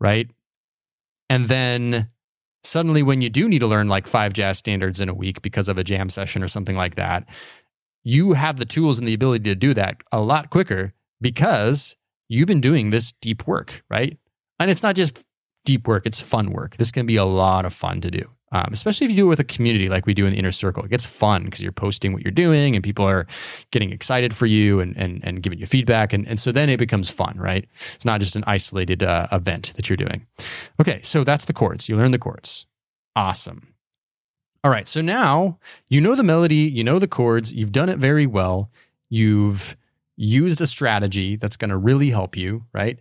right? 0.00 0.30
And 1.28 1.48
then 1.48 2.08
suddenly 2.64 3.02
when 3.02 3.20
you 3.20 3.28
do 3.30 3.48
need 3.48 3.58
to 3.58 3.66
learn 3.66 3.88
like 3.88 4.06
5 4.06 4.32
jazz 4.32 4.58
standards 4.58 5.00
in 5.00 5.08
a 5.08 5.14
week 5.14 5.42
because 5.42 5.68
of 5.68 5.78
a 5.78 5.84
jam 5.84 6.08
session 6.08 6.42
or 6.42 6.48
something 6.48 6.76
like 6.76 6.94
that, 6.94 7.28
you 8.04 8.32
have 8.32 8.56
the 8.56 8.64
tools 8.64 8.98
and 8.98 9.06
the 9.06 9.14
ability 9.14 9.44
to 9.44 9.54
do 9.54 9.74
that 9.74 9.98
a 10.12 10.20
lot 10.20 10.50
quicker 10.50 10.94
because 11.20 11.96
you've 12.28 12.46
been 12.46 12.60
doing 12.60 12.90
this 12.90 13.12
deep 13.20 13.46
work, 13.46 13.82
right? 13.90 14.16
And 14.58 14.70
it's 14.70 14.82
not 14.82 14.94
just 14.94 15.24
deep 15.64 15.86
work, 15.86 16.06
it's 16.06 16.20
fun 16.20 16.52
work. 16.52 16.76
This 16.76 16.90
can 16.90 17.06
be 17.06 17.16
a 17.16 17.24
lot 17.24 17.64
of 17.66 17.74
fun 17.74 18.00
to 18.00 18.10
do. 18.10 18.30
Um, 18.52 18.68
especially 18.72 19.04
if 19.04 19.10
you 19.10 19.16
do 19.16 19.26
it 19.26 19.28
with 19.28 19.40
a 19.40 19.44
community 19.44 19.88
like 19.88 20.06
we 20.06 20.14
do 20.14 20.24
in 20.24 20.32
the 20.32 20.38
inner 20.38 20.52
circle. 20.52 20.82
It 20.82 20.90
gets 20.90 21.04
fun 21.04 21.44
because 21.44 21.62
you're 21.62 21.72
posting 21.72 22.12
what 22.12 22.22
you're 22.22 22.30
doing 22.30 22.74
and 22.74 22.82
people 22.82 23.04
are 23.04 23.26
getting 23.70 23.92
excited 23.92 24.34
for 24.34 24.46
you 24.46 24.80
and 24.80 24.96
and, 24.96 25.20
and 25.22 25.42
giving 25.42 25.58
you 25.58 25.66
feedback. 25.66 26.12
And, 26.12 26.26
and 26.26 26.38
so 26.40 26.50
then 26.52 26.68
it 26.70 26.78
becomes 26.78 27.10
fun, 27.10 27.34
right? 27.36 27.66
It's 27.94 28.04
not 28.04 28.20
just 28.20 28.36
an 28.36 28.44
isolated 28.46 29.02
uh, 29.02 29.26
event 29.32 29.74
that 29.76 29.88
you're 29.88 29.96
doing. 29.96 30.26
Okay, 30.80 31.00
so 31.02 31.24
that's 31.24 31.44
the 31.44 31.52
chords. 31.52 31.88
You 31.88 31.96
learn 31.96 32.12
the 32.12 32.18
chords. 32.18 32.66
Awesome. 33.14 33.74
All 34.64 34.70
right, 34.70 34.88
so 34.88 35.00
now 35.00 35.58
you 35.88 36.00
know 36.00 36.14
the 36.14 36.22
melody, 36.22 36.56
you 36.56 36.82
know 36.82 36.98
the 36.98 37.06
chords, 37.06 37.52
you've 37.52 37.72
done 37.72 37.88
it 37.88 37.98
very 37.98 38.26
well. 38.26 38.70
You've 39.08 39.76
used 40.16 40.60
a 40.60 40.66
strategy 40.66 41.36
that's 41.36 41.56
going 41.56 41.70
to 41.70 41.76
really 41.76 42.10
help 42.10 42.36
you, 42.36 42.64
right? 42.72 42.98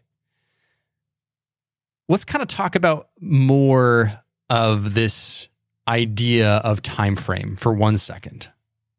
let's 2.10 2.26
kind 2.26 2.42
of 2.42 2.48
talk 2.48 2.76
about 2.76 3.10
more 3.20 4.12
of 4.50 4.94
this 4.94 5.50
idea 5.88 6.58
of 6.58 6.82
time 6.82 7.16
frame 7.16 7.56
for 7.56 7.74
one 7.74 7.98
second. 7.98 8.50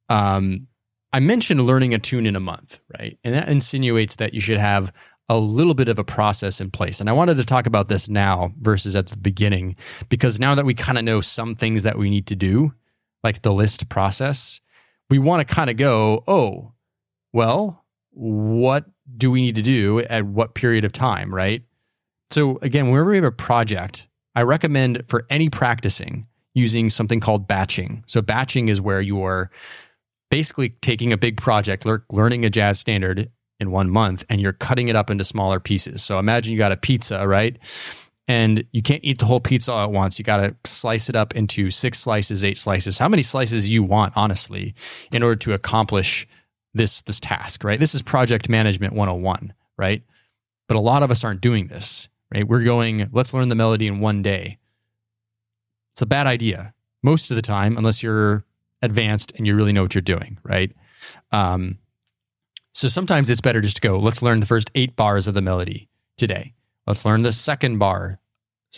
Um, 0.08 0.66
I 1.12 1.20
mentioned 1.20 1.66
learning 1.66 1.94
a 1.94 1.98
tune 1.98 2.26
in 2.26 2.37
a 2.37 2.40
month, 2.40 2.80
right? 2.98 3.18
And 3.24 3.34
that 3.34 3.48
insinuates 3.48 4.16
that 4.16 4.34
you 4.34 4.40
should 4.40 4.58
have 4.58 4.92
a 5.28 5.38
little 5.38 5.74
bit 5.74 5.88
of 5.88 5.98
a 5.98 6.04
process 6.04 6.61
in 6.61 6.70
place. 6.70 7.00
And 7.00 7.11
I 7.11 7.12
wanted 7.12 7.37
to 7.37 7.44
talk 7.44 7.66
about 7.66 7.88
this 7.88 8.08
now 8.08 8.52
versus 8.61 8.96
at 8.96 9.08
the 9.08 9.16
beginning, 9.16 9.76
because 10.08 10.40
now 10.40 10.54
that 10.54 10.64
we 10.64 10.74
kind 10.74 10.96
of 10.96 11.04
know 11.04 11.20
some 11.20 11.54
things 11.54 11.82
that 11.82 11.98
we 11.98 12.08
need 12.08 12.26
to 12.28 12.37
do, 12.37 12.72
like 13.22 13.42
the 13.42 13.52
list 13.52 13.88
process, 13.88 14.61
we 15.11 15.18
want 15.18 15.46
to 15.46 15.54
kind 15.54 15.68
of 15.68 15.76
go, 15.76 16.24
oh, 16.26 16.72
well, 17.32 17.84
what 18.11 18.87
do 19.16 19.30
we 19.30 19.40
need 19.40 19.54
to 19.56 19.62
do 19.62 20.00
at 20.00 20.24
what 20.24 20.54
period 20.54 20.84
of 20.84 20.92
time, 20.92 21.34
right? 21.34 21.62
So 22.30 22.58
again, 22.62 22.90
whenever 22.90 23.11
we 23.11 23.16
have 23.16 23.24
a 23.24 23.32
project, 23.32 24.08
I 24.38 24.42
recommend 24.42 25.03
for 25.09 25.27
any 25.31 25.51
practicing 25.51 26.29
using 26.55 26.90
something 26.90 27.18
called 27.18 27.48
batching. 27.48 28.05
So 28.07 28.22
batching 28.22 28.68
is 28.68 28.81
where 28.81 29.01
you 29.01 29.24
are 29.24 29.51
basically 30.31 30.68
taking 30.81 31.12
a 31.12 31.16
big 31.16 31.38
project, 31.38 31.85
learning 32.12 32.44
a 32.44 32.51
jazz 32.51 32.79
standard 32.79 33.33
in 33.59 33.72
one 33.72 33.90
month, 33.90 34.24
and 34.31 34.40
you're 34.40 34.53
cutting 34.53 34.87
it 34.87 34.94
up 34.94 35.11
into 35.11 35.24
smaller 35.24 35.59
pieces. 35.59 36.05
So 36.05 36.20
imagine 36.20 36.53
you 36.53 36.59
got 36.59 36.70
a 36.70 36.77
pizza, 36.77 37.27
right? 37.27 37.59
And 38.29 38.62
you 38.70 38.81
can't 38.81 39.03
eat 39.03 39.18
the 39.18 39.27
whole 39.27 39.40
pizza 39.40 39.72
all 39.72 39.83
at 39.83 39.90
once. 39.90 40.20
You 40.20 40.24
got 40.24 40.37
to 40.37 40.55
slice 40.64 41.09
it 41.09 41.16
up 41.16 41.35
into 41.35 41.72
six 41.72 41.98
slices, 41.98 42.44
eight 42.44 42.59
slices, 42.59 42.96
how 42.96 43.09
many 43.09 43.24
slices 43.24 43.68
you 43.68 43.83
want, 43.83 44.12
honestly, 44.14 44.72
in 45.11 45.24
order 45.24 45.35
to 45.35 45.53
accomplish 45.53 46.29
this 46.74 47.01
this 47.01 47.18
task, 47.18 47.64
right? 47.64 47.81
This 47.81 47.96
is 47.96 48.03
project 48.03 48.48
management 48.48 48.92
101, 48.92 49.53
right? 49.77 50.05
But 50.68 50.77
a 50.77 50.81
lot 50.81 51.03
of 51.03 51.11
us 51.11 51.24
aren't 51.24 51.40
doing 51.40 51.66
this 51.66 52.09
right? 52.33 52.47
We're 52.47 52.64
going, 52.64 53.09
let's 53.12 53.33
learn 53.35 53.49
the 53.49 53.55
melody 53.55 53.87
in 53.87 54.01
one 54.01 54.23
day. 54.23 54.59
It's 55.93 56.03
a 56.03 56.07
bad 56.07 56.27
idea 56.27 56.75
most 57.03 57.31
of 57.31 57.35
the 57.35 57.43
time, 57.43 57.77
unless 57.77 58.03
you're 58.03 58.45
advanced 58.83 59.33
and 59.37 59.47
you 59.47 59.55
really 59.55 59.73
know 59.73 59.83
what 59.83 59.95
you're 59.95 60.03
doing, 60.03 60.38
right? 60.43 60.73
Um, 61.33 61.79
so 62.73 62.88
sometimes 62.88 63.29
it's 63.29 63.41
better 63.41 63.61
just 63.61 63.77
to 63.77 63.81
go, 63.81 63.99
let's 63.99 64.23
learn 64.23 64.41
the 64.41 64.47
first 64.47 64.71
eight 64.75 64.95
bars 64.95 65.27
of 65.27 65.35
the 65.35 65.43
melody 65.43 65.88
today. 66.17 66.55
Let's 66.87 67.05
learn 67.05 67.23
the 67.23 67.33
second 67.33 67.79
bar, 67.79 68.21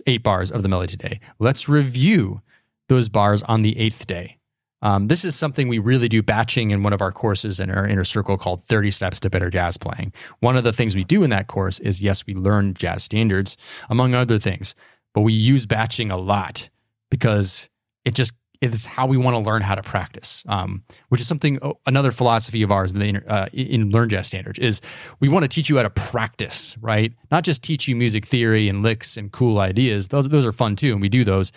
eight 0.06 0.22
bars 0.22 0.50
of 0.50 0.62
the 0.62 0.68
melody 0.68 0.96
today. 0.96 1.20
Let's 1.38 1.68
review 1.68 2.40
those 2.88 3.08
bars 3.08 3.42
on 3.42 3.62
the 3.62 3.78
eighth 3.78 4.06
day. 4.06 4.38
Um, 4.82 5.08
this 5.08 5.24
is 5.24 5.36
something 5.36 5.68
we 5.68 5.78
really 5.78 6.08
do 6.08 6.22
batching 6.22 6.70
in 6.70 6.82
one 6.82 6.92
of 6.92 7.00
our 7.00 7.12
courses 7.12 7.60
in 7.60 7.70
our 7.70 7.86
inner 7.86 8.04
circle 8.04 8.38
called 8.38 8.64
30 8.64 8.90
Steps 8.90 9.20
to 9.20 9.30
Better 9.30 9.50
Jazz 9.50 9.76
Playing. 9.76 10.12
One 10.40 10.56
of 10.56 10.64
the 10.64 10.72
things 10.72 10.94
we 10.94 11.04
do 11.04 11.22
in 11.22 11.30
that 11.30 11.48
course 11.48 11.78
is 11.80 12.02
yes, 12.02 12.26
we 12.26 12.34
learn 12.34 12.74
jazz 12.74 13.04
standards, 13.04 13.56
among 13.88 14.14
other 14.14 14.38
things, 14.38 14.74
but 15.14 15.20
we 15.22 15.32
use 15.32 15.66
batching 15.66 16.10
a 16.10 16.16
lot 16.16 16.70
because 17.10 17.68
it 18.04 18.14
just 18.14 18.34
it's 18.60 18.84
how 18.84 19.06
we 19.06 19.16
want 19.16 19.34
to 19.34 19.38
learn 19.38 19.62
how 19.62 19.74
to 19.74 19.82
practice, 19.82 20.44
um, 20.46 20.82
which 21.08 21.20
is 21.20 21.26
something 21.26 21.58
oh, 21.62 21.78
another 21.86 22.12
philosophy 22.12 22.62
of 22.62 22.70
ours 22.70 22.92
in, 22.92 23.16
uh, 23.16 23.46
in 23.54 23.90
Learn 23.90 24.10
Jazz 24.10 24.26
Standards 24.26 24.58
is 24.58 24.82
we 25.18 25.30
want 25.30 25.44
to 25.44 25.48
teach 25.48 25.70
you 25.70 25.78
how 25.78 25.82
to 25.82 25.90
practice, 25.90 26.76
right? 26.82 27.12
Not 27.30 27.42
just 27.42 27.62
teach 27.62 27.88
you 27.88 27.96
music 27.96 28.26
theory 28.26 28.68
and 28.68 28.82
licks 28.82 29.16
and 29.16 29.32
cool 29.32 29.60
ideas; 29.60 30.08
those 30.08 30.28
those 30.28 30.44
are 30.44 30.52
fun 30.52 30.76
too, 30.76 30.92
and 30.92 31.00
we 31.00 31.08
do 31.08 31.24
those. 31.24 31.52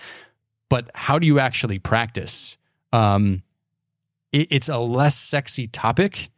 But 0.69 0.89
how 0.95 1.19
do 1.19 1.27
you 1.27 1.39
actually 1.39 1.77
practice? 1.77 2.57
Um, 2.93 3.43
it, 4.31 4.47
it's 4.49 4.69
a 4.69 4.77
less 4.77 5.17
sexy 5.17 5.67
topic, 5.67 6.29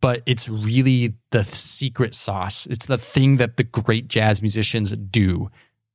but 0.00 0.22
it's 0.26 0.48
really 0.48 1.12
the 1.30 1.44
secret 1.44 2.14
sauce. 2.14 2.66
It's 2.66 2.86
the 2.86 2.98
thing 2.98 3.36
that 3.36 3.56
the 3.56 3.64
great 3.64 4.08
jazz 4.08 4.42
musicians 4.42 4.90
do. 4.96 5.50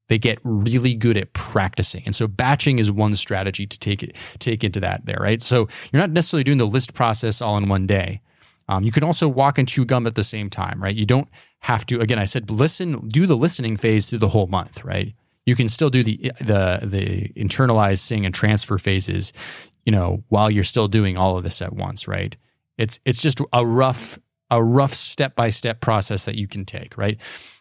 They 0.09 0.19
get 0.19 0.39
really 0.43 0.93
good 0.93 1.17
at 1.17 1.33
practicing. 1.33 2.03
And 2.05 2.13
so 2.13 2.27
batching 2.27 2.77
is 2.77 2.91
one 2.91 3.15
strategy 3.15 3.65
to 3.65 3.79
take 3.79 4.03
it 4.03 4.15
take 4.39 4.63
into 4.63 4.79
that 4.81 5.05
there, 5.05 5.17
right? 5.19 5.41
So 5.41 5.67
you're 5.91 6.01
not 6.01 6.11
necessarily 6.11 6.43
doing 6.43 6.57
the 6.57 6.67
list 6.67 6.93
process 6.93 7.41
all 7.41 7.57
in 7.57 7.69
one 7.69 7.87
day. 7.87 8.21
Um, 8.67 8.83
you 8.83 8.91
can 8.91 9.03
also 9.03 9.27
walk 9.27 9.57
and 9.57 9.67
chew 9.67 9.85
gum 9.85 10.05
at 10.05 10.15
the 10.15 10.23
same 10.23 10.49
time, 10.49 10.81
right? 10.81 10.95
You 10.95 11.05
don't 11.05 11.29
have 11.59 11.85
to. 11.87 12.01
Again, 12.01 12.19
I 12.19 12.25
said 12.25 12.51
listen, 12.51 13.07
do 13.07 13.25
the 13.25 13.37
listening 13.37 13.77
phase 13.77 14.05
through 14.05 14.19
the 14.19 14.29
whole 14.29 14.47
month, 14.47 14.83
right? 14.83 15.15
You 15.45 15.55
can 15.55 15.69
still 15.69 15.89
do 15.89 16.03
the 16.03 16.31
the 16.39 16.79
the 16.83 17.29
internalize, 17.35 17.99
sing, 17.99 18.25
and 18.25 18.33
transfer 18.33 18.77
phases, 18.77 19.33
you 19.85 19.91
know, 19.91 20.23
while 20.29 20.49
you're 20.49 20.63
still 20.63 20.87
doing 20.87 21.17
all 21.17 21.37
of 21.37 21.43
this 21.43 21.61
at 21.61 21.73
once, 21.73 22.07
right? 22.07 22.35
It's 22.77 22.99
it's 23.05 23.21
just 23.21 23.39
a 23.51 23.65
rough 23.65 24.19
a 24.49 24.63
rough 24.63 24.93
step 24.93 25.35
by 25.35 25.49
step 25.49 25.81
process 25.81 26.25
that 26.25 26.35
you 26.35 26.47
can 26.47 26.65
take, 26.65 26.97
right? 26.97 27.19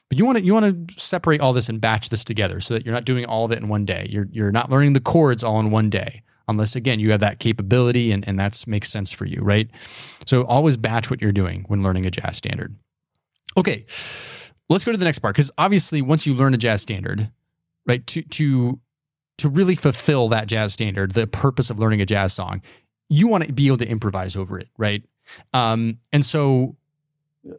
But 0.08 0.18
you 0.18 0.26
want 0.26 0.38
to 0.38 0.44
you 0.44 0.54
want 0.54 0.88
to 0.88 1.00
separate 1.00 1.40
all 1.40 1.52
this 1.52 1.68
and 1.68 1.80
batch 1.80 2.10
this 2.10 2.24
together 2.24 2.60
so 2.60 2.74
that 2.74 2.84
you're 2.84 2.94
not 2.94 3.04
doing 3.04 3.24
all 3.24 3.44
of 3.44 3.52
it 3.52 3.58
in 3.58 3.68
one 3.68 3.84
day. 3.84 4.06
You're 4.10 4.28
you're 4.30 4.52
not 4.52 4.70
learning 4.70 4.92
the 4.92 5.00
chords 5.00 5.42
all 5.42 5.58
in 5.58 5.70
one 5.70 5.90
day 5.90 6.22
unless 6.48 6.76
again 6.76 7.00
you 7.00 7.10
have 7.10 7.20
that 7.20 7.38
capability 7.38 8.12
and, 8.12 8.26
and 8.28 8.38
that 8.38 8.62
makes 8.66 8.90
sense 8.90 9.12
for 9.12 9.24
you, 9.24 9.40
right? 9.40 9.70
So 10.26 10.42
always 10.44 10.76
batch 10.76 11.10
what 11.10 11.22
you're 11.22 11.32
doing 11.32 11.64
when 11.68 11.82
learning 11.82 12.06
a 12.06 12.10
jazz 12.10 12.36
standard. 12.36 12.76
Okay, 13.56 13.84
let's 14.68 14.84
go 14.84 14.92
to 14.92 14.98
the 14.98 15.04
next 15.04 15.18
part 15.20 15.34
because 15.34 15.50
obviously 15.58 16.02
once 16.02 16.26
you 16.26 16.34
learn 16.34 16.54
a 16.54 16.58
jazz 16.58 16.82
standard, 16.82 17.30
right? 17.86 18.06
To 18.08 18.22
to 18.22 18.80
to 19.38 19.48
really 19.48 19.74
fulfill 19.74 20.28
that 20.28 20.46
jazz 20.46 20.72
standard, 20.72 21.12
the 21.12 21.26
purpose 21.26 21.70
of 21.70 21.78
learning 21.78 22.00
a 22.00 22.06
jazz 22.06 22.32
song, 22.32 22.62
you 23.08 23.26
want 23.26 23.44
to 23.44 23.52
be 23.52 23.66
able 23.66 23.78
to 23.78 23.88
improvise 23.88 24.36
over 24.36 24.58
it, 24.58 24.68
right? 24.78 25.02
Um, 25.52 25.98
and 26.12 26.24
so 26.24 26.76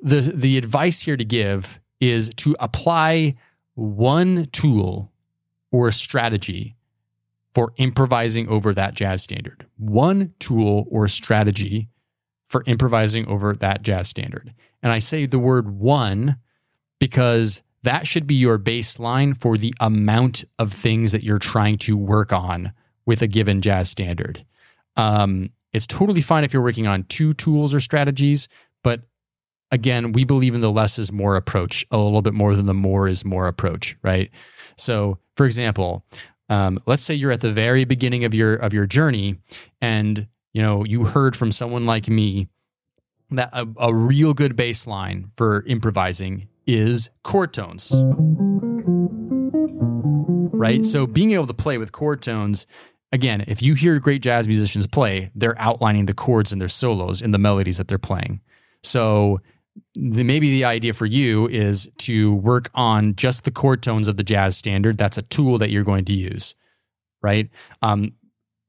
the 0.01 0.21
the 0.21 0.57
advice 0.57 0.99
here 0.99 1.17
to 1.17 1.25
give 1.25 1.79
is 1.99 2.29
to 2.37 2.55
apply 2.59 3.35
one 3.75 4.45
tool 4.51 5.11
or 5.71 5.87
a 5.87 5.93
strategy 5.93 6.75
for 7.53 7.73
improvising 7.77 8.47
over 8.47 8.73
that 8.73 8.95
jazz 8.95 9.23
standard. 9.23 9.65
One 9.77 10.33
tool 10.39 10.87
or 10.89 11.07
strategy 11.07 11.89
for 12.45 12.63
improvising 12.65 13.27
over 13.27 13.55
that 13.55 13.81
jazz 13.81 14.07
standard. 14.09 14.53
And 14.81 14.91
I 14.91 14.99
say 14.99 15.25
the 15.25 15.39
word 15.39 15.69
one 15.69 16.37
because 16.99 17.61
that 17.83 18.07
should 18.07 18.25
be 18.25 18.35
your 18.35 18.57
baseline 18.57 19.39
for 19.39 19.57
the 19.57 19.73
amount 19.79 20.43
of 20.59 20.73
things 20.73 21.11
that 21.11 21.23
you're 21.23 21.39
trying 21.39 21.77
to 21.79 21.97
work 21.97 22.33
on 22.33 22.73
with 23.05 23.21
a 23.21 23.27
given 23.27 23.61
jazz 23.61 23.89
standard. 23.89 24.43
Um, 24.95 25.49
it's 25.73 25.87
totally 25.87 26.21
fine 26.21 26.43
if 26.43 26.53
you're 26.53 26.61
working 26.61 26.87
on 26.87 27.03
two 27.03 27.33
tools 27.33 27.73
or 27.73 27.79
strategies, 27.79 28.47
but 28.83 29.01
again, 29.71 30.11
we 30.11 30.23
believe 30.23 30.55
in 30.55 30.61
the 30.61 30.71
less 30.71 30.99
is 30.99 31.11
more 31.11 31.35
approach 31.35 31.85
a 31.91 31.97
little 31.97 32.21
bit 32.21 32.33
more 32.33 32.55
than 32.55 32.67
the 32.67 32.73
more 32.73 33.07
is 33.07 33.25
more 33.25 33.47
approach, 33.47 33.97
right? 34.03 34.29
So, 34.77 35.17
for 35.35 35.45
example, 35.45 36.05
um, 36.49 36.79
let's 36.85 37.03
say 37.03 37.15
you're 37.15 37.31
at 37.31 37.41
the 37.41 37.51
very 37.51 37.83
beginning 37.83 38.23
of 38.23 38.33
your 38.33 38.55
of 38.55 38.73
your 38.73 38.85
journey, 38.85 39.37
and 39.81 40.27
you 40.53 40.61
know 40.61 40.83
you 40.83 41.05
heard 41.05 41.35
from 41.35 41.51
someone 41.51 41.85
like 41.85 42.07
me 42.07 42.47
that 43.31 43.49
a, 43.51 43.67
a 43.77 43.93
real 43.93 44.33
good 44.33 44.55
baseline 44.55 45.29
for 45.35 45.63
improvising 45.65 46.47
is 46.67 47.09
chord 47.23 47.53
tones. 47.53 47.93
Right? 50.55 50.85
So 50.85 51.05
being 51.07 51.31
able 51.31 51.47
to 51.47 51.53
play 51.53 51.77
with 51.77 51.91
chord 51.91 52.21
tones, 52.21 52.67
again, 53.11 53.43
if 53.47 53.61
you 53.61 53.73
hear 53.73 53.99
great 53.99 54.21
jazz 54.21 54.47
musicians 54.47 54.87
play, 54.87 55.31
they're 55.35 55.59
outlining 55.61 56.05
the 56.05 56.13
chords 56.13 56.53
in 56.53 56.59
their 56.59 56.69
solos 56.69 57.21
in 57.21 57.31
the 57.31 57.37
melodies 57.37 57.77
that 57.77 57.87
they're 57.87 57.97
playing. 57.97 58.41
So 58.83 59.39
the, 59.95 60.23
maybe 60.23 60.51
the 60.51 60.65
idea 60.65 60.93
for 60.93 61.05
you 61.05 61.47
is 61.49 61.89
to 61.99 62.33
work 62.35 62.69
on 62.75 63.15
just 63.15 63.43
the 63.43 63.51
chord 63.51 63.81
tones 63.83 64.07
of 64.07 64.17
the 64.17 64.23
jazz 64.23 64.57
standard. 64.57 64.97
That's 64.97 65.17
a 65.17 65.23
tool 65.23 65.57
that 65.57 65.69
you're 65.71 65.83
going 65.83 66.05
to 66.05 66.13
use. 66.13 66.55
right? 67.23 67.49
Um, 67.81 68.11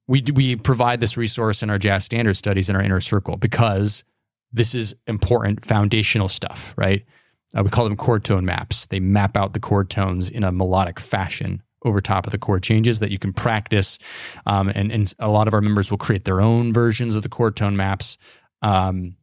we 0.06 0.22
we 0.34 0.56
provide 0.56 1.00
this 1.00 1.16
resource 1.16 1.62
in 1.62 1.70
our 1.70 1.78
jazz 1.78 2.04
standard 2.04 2.34
studies 2.36 2.70
in 2.70 2.76
our 2.76 2.82
inner 2.82 3.00
circle 3.00 3.36
because 3.36 4.04
this 4.52 4.74
is 4.74 4.94
important 5.06 5.64
foundational 5.64 6.28
stuff, 6.28 6.72
right? 6.76 7.04
Uh, 7.56 7.62
we 7.62 7.70
call 7.70 7.84
them 7.84 7.96
chord 7.96 8.24
tone 8.24 8.44
maps. 8.44 8.86
They 8.86 9.00
map 9.00 9.36
out 9.36 9.52
the 9.52 9.60
chord 9.60 9.90
tones 9.90 10.30
in 10.30 10.44
a 10.44 10.52
melodic 10.52 11.00
fashion 11.00 11.62
over 11.84 12.00
top 12.00 12.26
of 12.26 12.32
the 12.32 12.38
chord 12.38 12.62
changes 12.62 13.00
that 13.00 13.10
you 13.10 13.18
can 13.18 13.32
practice. 13.32 13.98
Um, 14.46 14.68
and, 14.68 14.90
and 14.90 15.12
a 15.18 15.28
lot 15.28 15.48
of 15.48 15.54
our 15.54 15.60
members 15.60 15.90
will 15.90 15.98
create 15.98 16.24
their 16.24 16.40
own 16.40 16.72
versions 16.72 17.14
of 17.14 17.22
the 17.22 17.28
chord 17.28 17.56
tone 17.56 17.76
maps. 17.76 18.18
Um, 18.62 19.16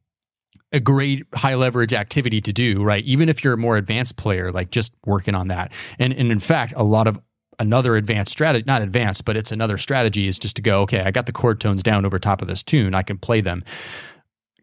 a 0.72 0.80
great 0.80 1.26
high 1.34 1.56
leverage 1.56 1.92
activity 1.92 2.40
to 2.42 2.54
do, 2.54 2.82
right? 2.84 3.04
Even 3.04 3.30
if 3.30 3.44
you're 3.44 3.54
a 3.54 3.58
more 3.58 3.78
advanced 3.78 4.16
player, 4.16 4.52
like 4.52 4.72
just 4.72 4.94
working 5.06 5.36
on 5.36 5.50
that. 5.50 5.74
And, 6.00 6.14
and 6.14 6.32
in 6.32 6.40
fact, 6.40 6.74
a 6.78 6.84
lot 6.84 7.08
of 7.08 7.20
another 7.60 7.96
advanced 7.96 8.32
strategy, 8.32 8.64
not 8.66 8.82
advanced, 8.82 9.26
but 9.26 9.36
it's 9.36 9.52
another 9.52 9.78
strategy 9.78 10.28
is 10.28 10.40
just 10.40 10.56
to 10.56 10.62
go, 10.62 10.82
okay, 10.82 11.02
I 11.02 11.12
got 11.12 11.26
the 11.26 11.32
chord 11.32 11.60
tones 11.60 11.84
down 11.84 12.06
over 12.06 12.20
top 12.20 12.42
of 12.42 12.48
this 12.48 12.64
tune. 12.64 12.96
I 12.96 13.04
can 13.04 13.18
play 13.18 13.42
them. 13.42 13.64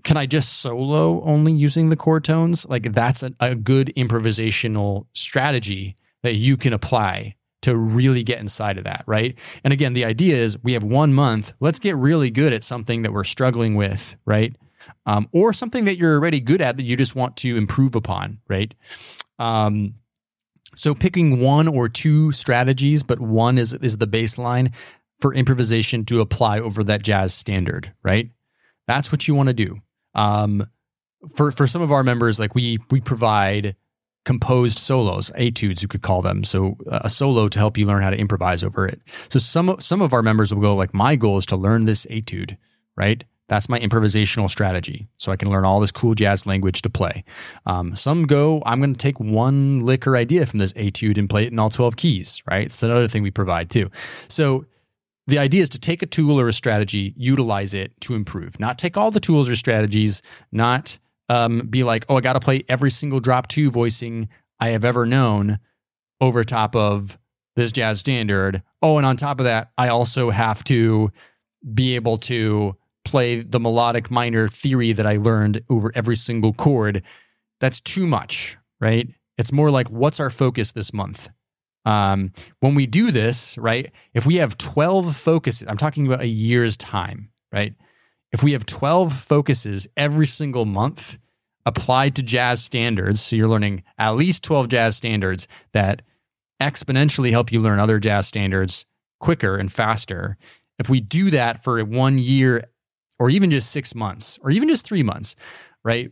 Can 0.04 0.16
I 0.16 0.26
just 0.26 0.60
solo 0.60 1.22
only 1.22 1.52
using 1.52 1.88
the 1.88 1.96
chord 1.96 2.24
tones? 2.24 2.66
Like 2.68 2.92
that's 2.92 3.22
a, 3.22 3.32
a 3.40 3.54
good 3.54 3.92
improvisational 3.96 5.06
strategy 5.12 5.96
that 6.22 6.34
you 6.34 6.56
can 6.56 6.72
apply 6.72 7.36
to 7.62 7.76
really 7.76 8.22
get 8.22 8.38
inside 8.38 8.78
of 8.78 8.84
that, 8.84 9.02
right? 9.06 9.38
And 9.64 9.72
again, 9.72 9.92
the 9.92 10.04
idea 10.04 10.36
is 10.36 10.62
we 10.62 10.72
have 10.74 10.84
one 10.84 11.12
month. 11.12 11.52
Let's 11.60 11.78
get 11.78 11.96
really 11.96 12.30
good 12.30 12.52
at 12.52 12.62
something 12.62 13.02
that 13.02 13.12
we're 13.12 13.24
struggling 13.24 13.74
with, 13.74 14.16
right? 14.24 14.54
Um, 15.06 15.28
or 15.32 15.52
something 15.52 15.84
that 15.86 15.98
you're 15.98 16.14
already 16.14 16.40
good 16.40 16.60
at 16.60 16.76
that 16.76 16.84
you 16.84 16.96
just 16.96 17.16
want 17.16 17.36
to 17.38 17.56
improve 17.56 17.94
upon, 17.96 18.38
right? 18.48 18.72
Um, 19.38 19.94
so 20.74 20.94
picking 20.94 21.40
one 21.40 21.66
or 21.66 21.88
two 21.88 22.30
strategies, 22.32 23.02
but 23.02 23.18
one 23.18 23.58
is 23.58 23.74
is 23.74 23.96
the 23.96 24.06
baseline 24.06 24.72
for 25.20 25.34
improvisation 25.34 26.04
to 26.06 26.20
apply 26.20 26.60
over 26.60 26.84
that 26.84 27.02
jazz 27.02 27.34
standard, 27.34 27.92
right? 28.02 28.30
That's 28.86 29.10
what 29.10 29.26
you 29.26 29.34
want 29.34 29.48
to 29.48 29.54
do. 29.54 29.80
Um, 30.18 30.66
for 31.34 31.50
for 31.50 31.66
some 31.66 31.82
of 31.82 31.92
our 31.92 32.02
members, 32.02 32.38
like 32.38 32.54
we 32.54 32.78
we 32.90 33.00
provide 33.00 33.76
composed 34.24 34.78
solos, 34.78 35.30
etudes 35.36 35.80
you 35.80 35.88
could 35.88 36.02
call 36.02 36.20
them. 36.20 36.44
So 36.44 36.76
uh, 36.90 37.00
a 37.02 37.08
solo 37.08 37.48
to 37.48 37.58
help 37.58 37.78
you 37.78 37.86
learn 37.86 38.02
how 38.02 38.10
to 38.10 38.18
improvise 38.18 38.62
over 38.62 38.86
it. 38.86 39.00
So 39.30 39.38
some 39.38 39.76
some 39.80 40.02
of 40.02 40.12
our 40.12 40.22
members 40.22 40.52
will 40.52 40.60
go 40.60 40.76
like, 40.76 40.92
my 40.92 41.16
goal 41.16 41.38
is 41.38 41.46
to 41.46 41.56
learn 41.56 41.86
this 41.86 42.06
etude, 42.10 42.56
right? 42.96 43.24
That's 43.48 43.70
my 43.70 43.80
improvisational 43.80 44.50
strategy. 44.50 45.08
So 45.16 45.32
I 45.32 45.36
can 45.36 45.48
learn 45.48 45.64
all 45.64 45.80
this 45.80 45.90
cool 45.90 46.14
jazz 46.14 46.44
language 46.44 46.82
to 46.82 46.90
play. 46.90 47.24
Um, 47.64 47.96
some 47.96 48.26
go, 48.26 48.62
I'm 48.66 48.80
going 48.80 48.92
to 48.92 48.98
take 48.98 49.18
one 49.18 49.86
lick 49.86 50.06
or 50.06 50.18
idea 50.18 50.44
from 50.44 50.58
this 50.58 50.74
etude 50.74 51.16
and 51.16 51.30
play 51.30 51.44
it 51.44 51.52
in 51.52 51.58
all 51.58 51.70
12 51.70 51.96
keys, 51.96 52.42
right? 52.50 52.68
That's 52.68 52.82
another 52.82 53.08
thing 53.08 53.22
we 53.22 53.30
provide 53.30 53.70
too. 53.70 53.90
So 54.28 54.66
the 55.28 55.38
idea 55.38 55.62
is 55.62 55.68
to 55.68 55.78
take 55.78 56.02
a 56.02 56.06
tool 56.06 56.40
or 56.40 56.48
a 56.48 56.52
strategy, 56.54 57.12
utilize 57.16 57.74
it 57.74 57.92
to 58.00 58.14
improve, 58.14 58.58
not 58.58 58.78
take 58.78 58.96
all 58.96 59.10
the 59.10 59.20
tools 59.20 59.46
or 59.46 59.56
strategies, 59.56 60.22
not 60.52 60.98
um, 61.28 61.58
be 61.68 61.84
like, 61.84 62.06
oh, 62.08 62.16
I 62.16 62.22
got 62.22 62.32
to 62.32 62.40
play 62.40 62.64
every 62.66 62.90
single 62.90 63.20
drop 63.20 63.46
two 63.46 63.70
voicing 63.70 64.30
I 64.58 64.70
have 64.70 64.86
ever 64.86 65.04
known 65.04 65.58
over 66.22 66.42
top 66.44 66.74
of 66.74 67.18
this 67.56 67.72
jazz 67.72 68.00
standard. 68.00 68.62
Oh, 68.80 68.96
and 68.96 69.06
on 69.06 69.18
top 69.18 69.38
of 69.38 69.44
that, 69.44 69.70
I 69.76 69.88
also 69.88 70.30
have 70.30 70.64
to 70.64 71.12
be 71.74 71.94
able 71.94 72.16
to 72.18 72.74
play 73.04 73.42
the 73.42 73.60
melodic 73.60 74.10
minor 74.10 74.48
theory 74.48 74.92
that 74.92 75.06
I 75.06 75.18
learned 75.18 75.62
over 75.68 75.92
every 75.94 76.16
single 76.16 76.54
chord. 76.54 77.02
That's 77.60 77.82
too 77.82 78.06
much, 78.06 78.56
right? 78.80 79.08
It's 79.36 79.52
more 79.52 79.70
like, 79.70 79.88
what's 79.88 80.20
our 80.20 80.30
focus 80.30 80.72
this 80.72 80.94
month? 80.94 81.28
Um, 81.88 82.32
when 82.60 82.74
we 82.74 82.86
do 82.86 83.10
this, 83.10 83.56
right, 83.58 83.90
if 84.14 84.26
we 84.26 84.36
have 84.36 84.58
12 84.58 85.16
focuses, 85.16 85.66
I'm 85.68 85.76
talking 85.76 86.06
about 86.06 86.20
a 86.20 86.26
year's 86.26 86.76
time, 86.76 87.30
right? 87.52 87.74
if 88.32 88.42
we 88.42 88.52
have 88.52 88.66
12 88.66 89.12
focuses 89.12 89.88
every 89.96 90.26
single 90.26 90.66
month 90.66 91.18
applied 91.66 92.16
to 92.16 92.22
jazz 92.22 92.62
standards, 92.62 93.20
so 93.20 93.36
you're 93.36 93.48
learning 93.48 93.82
at 93.98 94.16
least 94.16 94.42
12 94.44 94.68
jazz 94.68 94.96
standards 94.96 95.48
that 95.72 96.02
exponentially 96.62 97.30
help 97.30 97.52
you 97.52 97.60
learn 97.60 97.78
other 97.78 97.98
jazz 97.98 98.26
standards 98.26 98.84
quicker 99.20 99.56
and 99.56 99.72
faster. 99.72 100.36
If 100.78 100.88
we 100.88 101.00
do 101.00 101.30
that 101.30 101.62
for 101.62 101.82
one 101.84 102.18
year 102.18 102.64
or 103.18 103.30
even 103.30 103.50
just 103.50 103.70
six 103.70 103.94
months 103.94 104.38
or 104.42 104.50
even 104.50 104.68
just 104.68 104.86
three 104.86 105.02
months, 105.02 105.34
right? 105.84 106.10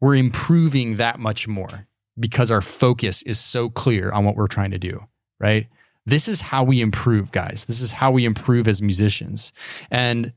We're 0.00 0.16
improving 0.16 0.96
that 0.96 1.18
much 1.18 1.48
more 1.48 1.86
because 2.18 2.50
our 2.50 2.62
focus 2.62 3.22
is 3.22 3.38
so 3.38 3.68
clear 3.68 4.10
on 4.10 4.24
what 4.24 4.36
we're 4.36 4.46
trying 4.46 4.70
to 4.70 4.78
do, 4.78 5.00
right? 5.38 5.66
This 6.06 6.28
is 6.28 6.40
how 6.40 6.62
we 6.62 6.80
improve, 6.80 7.32
guys. 7.32 7.64
This 7.66 7.80
is 7.80 7.92
how 7.92 8.10
we 8.10 8.24
improve 8.24 8.68
as 8.68 8.80
musicians. 8.80 9.52
And 9.90 10.32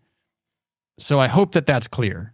so 0.98 1.20
I 1.20 1.28
hope 1.28 1.54
that 1.54 1.66
that's 1.66 1.88
clear. 1.88 2.34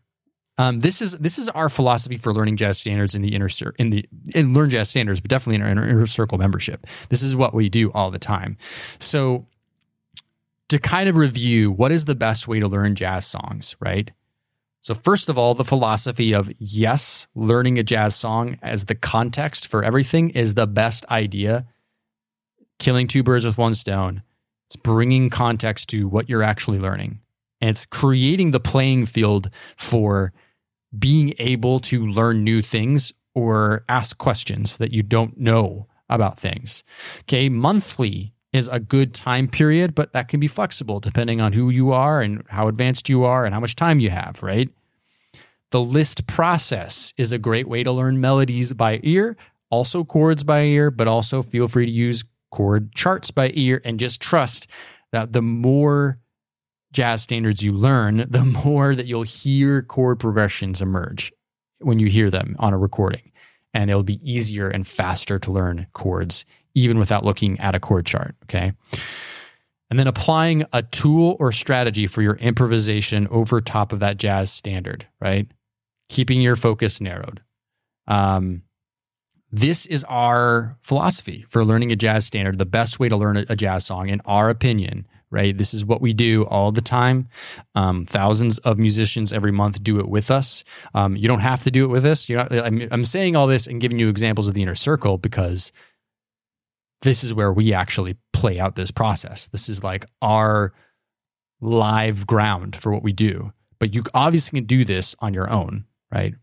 Um, 0.57 0.79
this 0.79 1.01
is 1.01 1.11
this 1.17 1.37
is 1.37 1.49
our 1.49 1.67
philosophy 1.67 2.15
for 2.15 2.33
learning 2.33 2.55
jazz 2.55 2.77
standards 2.77 3.13
in 3.13 3.21
the 3.21 3.35
inner 3.35 3.49
in 3.77 3.89
the 3.89 4.07
in 4.33 4.53
learn 4.53 4.69
jazz 4.69 4.89
standards, 4.89 5.19
but 5.19 5.29
definitely 5.29 5.55
in 5.55 5.61
our 5.61 5.67
inner, 5.67 5.87
inner 5.87 6.05
circle 6.05 6.37
membership. 6.37 6.87
This 7.09 7.21
is 7.21 7.35
what 7.35 7.53
we 7.53 7.67
do 7.67 7.91
all 7.91 8.09
the 8.09 8.19
time. 8.19 8.57
So 8.99 9.45
to 10.69 10.79
kind 10.79 11.09
of 11.09 11.17
review, 11.17 11.71
what 11.71 11.91
is 11.91 12.05
the 12.05 12.15
best 12.15 12.47
way 12.47 12.61
to 12.61 12.67
learn 12.69 12.95
jazz 12.95 13.27
songs, 13.27 13.75
right? 13.81 14.11
So 14.85 14.93
first 14.93 15.29
of 15.29 15.37
all, 15.39 15.55
the 15.55 15.65
philosophy 15.65 16.33
of 16.33 16.51
yes, 16.59 17.25
learning 17.33 17.79
a 17.79 17.83
jazz 17.83 18.13
song 18.13 18.59
as 18.61 18.85
the 18.85 18.93
context 18.93 19.65
for 19.65 19.83
everything 19.83 20.29
is 20.29 20.53
the 20.53 20.67
best 20.67 21.07
idea. 21.09 21.65
Killing 22.77 23.07
two 23.07 23.23
birds 23.23 23.47
with 23.47 23.57
one 23.57 23.73
stone. 23.73 24.21
It's 24.67 24.75
bringing 24.75 25.31
context 25.31 25.89
to 25.89 26.07
what 26.07 26.29
you're 26.29 26.43
actually 26.43 26.77
learning 26.77 27.21
and 27.61 27.71
it's 27.71 27.87
creating 27.87 28.51
the 28.51 28.59
playing 28.59 29.07
field 29.07 29.49
for 29.75 30.33
being 30.95 31.33
able 31.39 31.79
to 31.79 32.05
learn 32.05 32.43
new 32.43 32.61
things 32.61 33.11
or 33.33 33.83
ask 33.89 34.19
questions 34.19 34.77
that 34.77 34.93
you 34.93 35.01
don't 35.01 35.35
know 35.35 35.87
about 36.09 36.37
things. 36.37 36.83
Okay, 37.21 37.49
monthly 37.49 38.34
is 38.55 38.67
a 38.67 38.79
good 38.79 39.13
time 39.13 39.47
period, 39.47 39.93
but 39.93 40.13
that 40.13 40.27
can 40.27 40.39
be 40.39 40.47
flexible 40.47 40.99
depending 40.99 41.41
on 41.41 41.53
who 41.53 41.69
you 41.69 41.91
are 41.91 42.21
and 42.21 42.43
how 42.47 42.67
advanced 42.67 43.09
you 43.09 43.23
are 43.23 43.45
and 43.45 43.53
how 43.53 43.59
much 43.59 43.75
time 43.75 43.99
you 43.99 44.09
have, 44.09 44.41
right? 44.41 44.69
The 45.71 45.81
list 45.81 46.25
process 46.27 47.13
is 47.17 47.31
a 47.31 47.37
great 47.37 47.67
way 47.67 47.83
to 47.83 47.91
learn 47.91 48.21
melodies 48.21 48.71
by 48.73 48.99
ear, 49.03 49.35
also 49.69 50.03
chords 50.03 50.43
by 50.43 50.61
ear, 50.61 50.89
but 50.89 51.07
also 51.07 51.41
feel 51.41 51.67
free 51.67 51.85
to 51.85 51.91
use 51.91 52.23
chord 52.51 52.93
charts 52.93 53.31
by 53.31 53.51
ear 53.55 53.81
and 53.83 53.99
just 53.99 54.21
trust 54.21 54.67
that 55.11 55.33
the 55.33 55.41
more 55.41 56.19
jazz 56.93 57.21
standards 57.21 57.61
you 57.61 57.73
learn, 57.73 58.25
the 58.29 58.45
more 58.65 58.95
that 58.95 59.05
you'll 59.05 59.23
hear 59.23 59.81
chord 59.81 60.19
progressions 60.19 60.81
emerge 60.81 61.33
when 61.79 61.99
you 61.99 62.07
hear 62.07 62.31
them 62.31 62.55
on 62.59 62.73
a 62.73 62.77
recording. 62.77 63.31
And 63.73 63.89
it'll 63.89 64.03
be 64.03 64.21
easier 64.23 64.69
and 64.69 64.87
faster 64.87 65.37
to 65.39 65.51
learn 65.51 65.87
chords, 65.91 66.45
even 66.75 66.99
without 66.99 67.25
looking 67.25 67.59
at 67.59 67.73
a 67.73 67.79
chord 67.79 68.05
chart. 68.05 68.35
Okay. 68.43 68.73
And 69.89 69.99
then 69.99 70.07
applying 70.07 70.65
a 70.73 70.83
tool 70.83 71.37
or 71.39 71.51
strategy 71.51 72.07
for 72.07 72.21
your 72.21 72.35
improvisation 72.35 73.27
over 73.29 73.61
top 73.61 73.93
of 73.93 73.99
that 73.99 74.17
jazz 74.17 74.51
standard, 74.51 75.07
right? 75.21 75.47
Keeping 76.09 76.41
your 76.41 76.55
focus 76.55 76.99
narrowed. 76.99 77.41
Um, 78.07 78.63
this 79.51 79.85
is 79.85 80.03
our 80.05 80.77
philosophy 80.81 81.45
for 81.47 81.63
learning 81.63 81.91
a 81.91 81.95
jazz 81.95 82.25
standard, 82.25 82.57
the 82.57 82.65
best 82.65 82.99
way 82.99 83.09
to 83.09 83.15
learn 83.15 83.37
a, 83.37 83.55
jazz 83.55 83.85
song, 83.85 84.09
in 84.09 84.21
our 84.25 84.49
opinion, 84.49 85.07
right? 85.29 85.57
This 85.57 85.73
is 85.73 85.85
what 85.85 86.01
we 86.01 86.13
do 86.13 86.45
all 86.45 86.71
the 86.71 86.81
time. 86.81 87.29
Um, 87.73 88.05
thousands 88.05 88.57
of 88.59 88.77
musicians 88.77 89.31
every 89.31 89.51
month 89.51 89.81
do 89.81 89.99
it 89.99 90.09
with 90.09 90.29
us. 90.29 90.63
Um, 90.93 91.15
you 91.15 91.27
don't 91.27 91.39
have 91.39 91.63
to 91.63 91.71
do 91.71 91.85
it 91.85 91.89
with 91.89 92.05
us. 92.05 92.27
You're 92.27 92.39
not, 92.39 92.51
I'm, 92.51 92.87
I'm 92.91 93.05
saying 93.05 93.35
all 93.35 93.47
this 93.47 93.67
and 93.67 93.79
giving 93.79 93.99
you 93.99 94.09
examples 94.09 94.47
of 94.47 94.55
the 94.55 94.61
inner 94.61 94.75
circle 94.75 95.17
because 95.17 95.71
this 97.05 97.23
is 97.23 97.33
where 97.33 97.53
we 97.53 97.71
actually 97.71 98.17
play 98.33 98.59
out 98.59 98.75
this 98.75 98.89
process. 98.89 99.47
This 99.47 99.69
is 99.69 99.83
like 99.83 100.05
our 100.23 100.73
live 101.61 102.25
ground 102.25 102.75
for 102.75 102.91
what 102.91 103.03
we 103.03 103.13
do. 103.13 103.53
But 103.79 103.93
you 103.93 104.03
obviously 104.15 104.59
can 104.59 104.65
do 104.65 104.83
this 104.83 105.15
on 105.19 105.33
your 105.33 105.49
own, 105.49 105.85
right? 106.11 106.33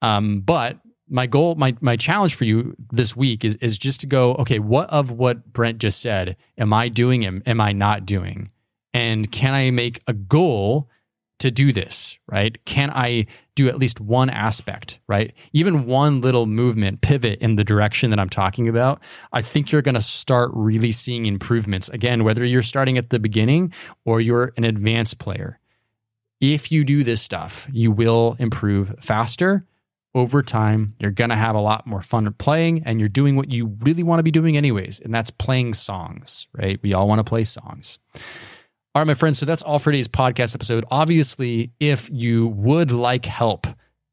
Um, 0.00 0.40
but 0.40 0.78
my 1.08 1.26
goal, 1.26 1.56
my 1.56 1.74
my 1.80 1.96
challenge 1.96 2.36
for 2.36 2.44
you 2.44 2.76
this 2.92 3.16
week 3.16 3.44
is 3.44 3.56
is 3.56 3.76
just 3.76 4.00
to 4.02 4.06
go, 4.06 4.34
okay, 4.36 4.60
what 4.60 4.88
of 4.90 5.10
what 5.10 5.52
Brent 5.52 5.78
just 5.78 6.00
said 6.00 6.36
am 6.58 6.72
I 6.72 6.88
doing 6.88 7.24
am, 7.26 7.42
am 7.44 7.60
I 7.60 7.72
not 7.72 8.06
doing? 8.06 8.50
And 8.94 9.30
can 9.32 9.52
I 9.52 9.70
make 9.72 10.00
a 10.06 10.12
goal 10.12 10.88
to 11.38 11.50
do 11.50 11.72
this, 11.72 12.18
right? 12.26 12.62
Can 12.64 12.90
I 12.90 13.26
do 13.54 13.68
at 13.68 13.78
least 13.78 14.00
one 14.00 14.30
aspect, 14.30 15.00
right? 15.06 15.32
Even 15.52 15.86
one 15.86 16.20
little 16.20 16.46
movement, 16.46 17.00
pivot 17.00 17.38
in 17.40 17.56
the 17.56 17.64
direction 17.64 18.10
that 18.10 18.20
I'm 18.20 18.28
talking 18.28 18.68
about, 18.68 19.00
I 19.32 19.42
think 19.42 19.70
you're 19.70 19.82
going 19.82 19.94
to 19.94 20.00
start 20.00 20.50
really 20.54 20.92
seeing 20.92 21.26
improvements. 21.26 21.88
Again, 21.88 22.24
whether 22.24 22.44
you're 22.44 22.62
starting 22.62 22.98
at 22.98 23.10
the 23.10 23.18
beginning 23.18 23.72
or 24.04 24.20
you're 24.20 24.52
an 24.56 24.64
advanced 24.64 25.18
player. 25.18 25.58
If 26.40 26.70
you 26.70 26.84
do 26.84 27.02
this 27.02 27.20
stuff, 27.20 27.66
you 27.72 27.90
will 27.90 28.36
improve 28.38 28.94
faster 29.00 29.64
over 30.14 30.42
time, 30.42 30.94
you're 30.98 31.10
going 31.10 31.30
to 31.30 31.36
have 31.36 31.54
a 31.54 31.60
lot 31.60 31.86
more 31.86 32.02
fun 32.02 32.32
playing 32.34 32.82
and 32.84 32.98
you're 32.98 33.08
doing 33.08 33.36
what 33.36 33.50
you 33.50 33.76
really 33.80 34.02
want 34.02 34.18
to 34.18 34.22
be 34.22 34.30
doing, 34.30 34.56
anyways. 34.56 35.00
And 35.00 35.14
that's 35.14 35.30
playing 35.30 35.74
songs, 35.74 36.46
right? 36.52 36.80
We 36.82 36.94
all 36.94 37.08
want 37.08 37.20
to 37.20 37.24
play 37.24 37.44
songs. 37.44 37.98
All 38.94 39.02
right, 39.02 39.06
my 39.06 39.14
friends. 39.14 39.38
So 39.38 39.46
that's 39.46 39.62
all 39.62 39.78
for 39.78 39.92
today's 39.92 40.08
podcast 40.08 40.54
episode. 40.54 40.84
Obviously, 40.90 41.70
if 41.78 42.08
you 42.10 42.48
would 42.48 42.90
like 42.90 43.26
help 43.26 43.66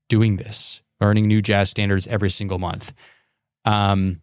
doing 0.09 0.38
this, 0.38 0.82
learning 0.99 1.28
new 1.28 1.41
jazz 1.41 1.69
standards 1.69 2.07
every 2.07 2.30
single 2.30 2.59
month, 2.59 2.93
um, 3.63 4.21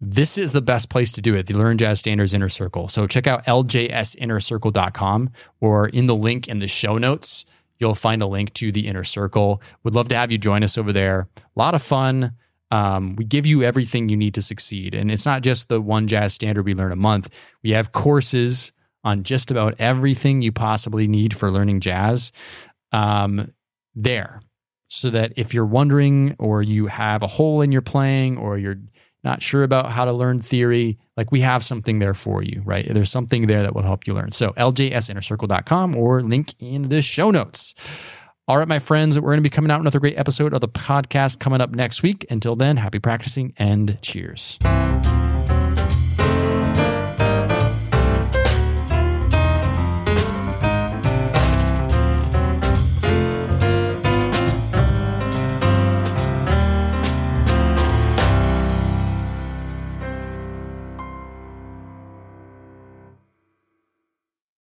this 0.00 0.36
is 0.36 0.52
the 0.52 0.60
best 0.60 0.90
place 0.90 1.12
to 1.12 1.22
do 1.22 1.36
it, 1.36 1.46
the 1.46 1.54
Learn 1.54 1.78
Jazz 1.78 2.00
Standards 2.00 2.34
Inner 2.34 2.48
Circle. 2.48 2.88
So 2.88 3.06
check 3.06 3.28
out 3.28 3.46
ljsinnercircle.com 3.46 5.30
or 5.60 5.88
in 5.88 6.06
the 6.06 6.16
link 6.16 6.48
in 6.48 6.58
the 6.58 6.66
show 6.66 6.98
notes, 6.98 7.44
you'll 7.78 7.94
find 7.94 8.20
a 8.20 8.26
link 8.26 8.52
to 8.54 8.72
the 8.72 8.88
Inner 8.88 9.04
Circle. 9.04 9.62
Would 9.84 9.94
love 9.94 10.08
to 10.08 10.16
have 10.16 10.32
you 10.32 10.38
join 10.38 10.64
us 10.64 10.76
over 10.76 10.92
there. 10.92 11.28
A 11.36 11.42
lot 11.58 11.76
of 11.76 11.82
fun. 11.82 12.32
Um, 12.72 13.14
we 13.14 13.24
give 13.24 13.46
you 13.46 13.62
everything 13.62 14.08
you 14.08 14.16
need 14.16 14.34
to 14.34 14.42
succeed. 14.42 14.92
And 14.94 15.08
it's 15.10 15.24
not 15.24 15.42
just 15.42 15.68
the 15.68 15.80
one 15.80 16.08
jazz 16.08 16.34
standard 16.34 16.64
we 16.64 16.74
learn 16.74 16.90
a 16.90 16.96
month. 16.96 17.30
We 17.62 17.70
have 17.70 17.92
courses 17.92 18.72
on 19.04 19.24
just 19.24 19.50
about 19.50 19.74
everything 19.78 20.42
you 20.42 20.52
possibly 20.52 21.08
need 21.08 21.36
for 21.36 21.50
learning 21.50 21.80
jazz 21.80 22.32
um, 22.92 23.52
there. 23.94 24.40
So 24.88 25.08
that 25.10 25.32
if 25.36 25.54
you're 25.54 25.64
wondering 25.64 26.36
or 26.38 26.62
you 26.62 26.86
have 26.86 27.22
a 27.22 27.26
hole 27.26 27.62
in 27.62 27.72
your 27.72 27.80
playing 27.80 28.36
or 28.36 28.58
you're 28.58 28.76
not 29.24 29.42
sure 29.42 29.62
about 29.62 29.90
how 29.90 30.04
to 30.04 30.12
learn 30.12 30.40
theory, 30.40 30.98
like 31.16 31.32
we 31.32 31.40
have 31.40 31.62
something 31.62 31.98
there 31.98 32.14
for 32.14 32.42
you, 32.42 32.62
right? 32.64 32.86
There's 32.92 33.10
something 33.10 33.46
there 33.46 33.62
that 33.62 33.74
will 33.74 33.82
help 33.82 34.06
you 34.06 34.14
learn. 34.14 34.32
So 34.32 34.52
ljsinnercircle.com 34.52 35.96
or 35.96 36.22
link 36.22 36.54
in 36.58 36.82
the 36.82 37.00
show 37.00 37.30
notes. 37.30 37.74
All 38.48 38.58
right, 38.58 38.66
my 38.66 38.80
friends, 38.80 39.18
we're 39.18 39.30
going 39.30 39.38
to 39.38 39.42
be 39.42 39.50
coming 39.50 39.70
out 39.70 39.80
another 39.80 40.00
great 40.00 40.18
episode 40.18 40.52
of 40.52 40.60
the 40.60 40.68
podcast 40.68 41.38
coming 41.38 41.60
up 41.60 41.70
next 41.70 42.02
week. 42.02 42.26
Until 42.28 42.56
then, 42.56 42.76
happy 42.76 42.98
practicing 42.98 43.54
and 43.56 43.98
cheers. 44.02 44.58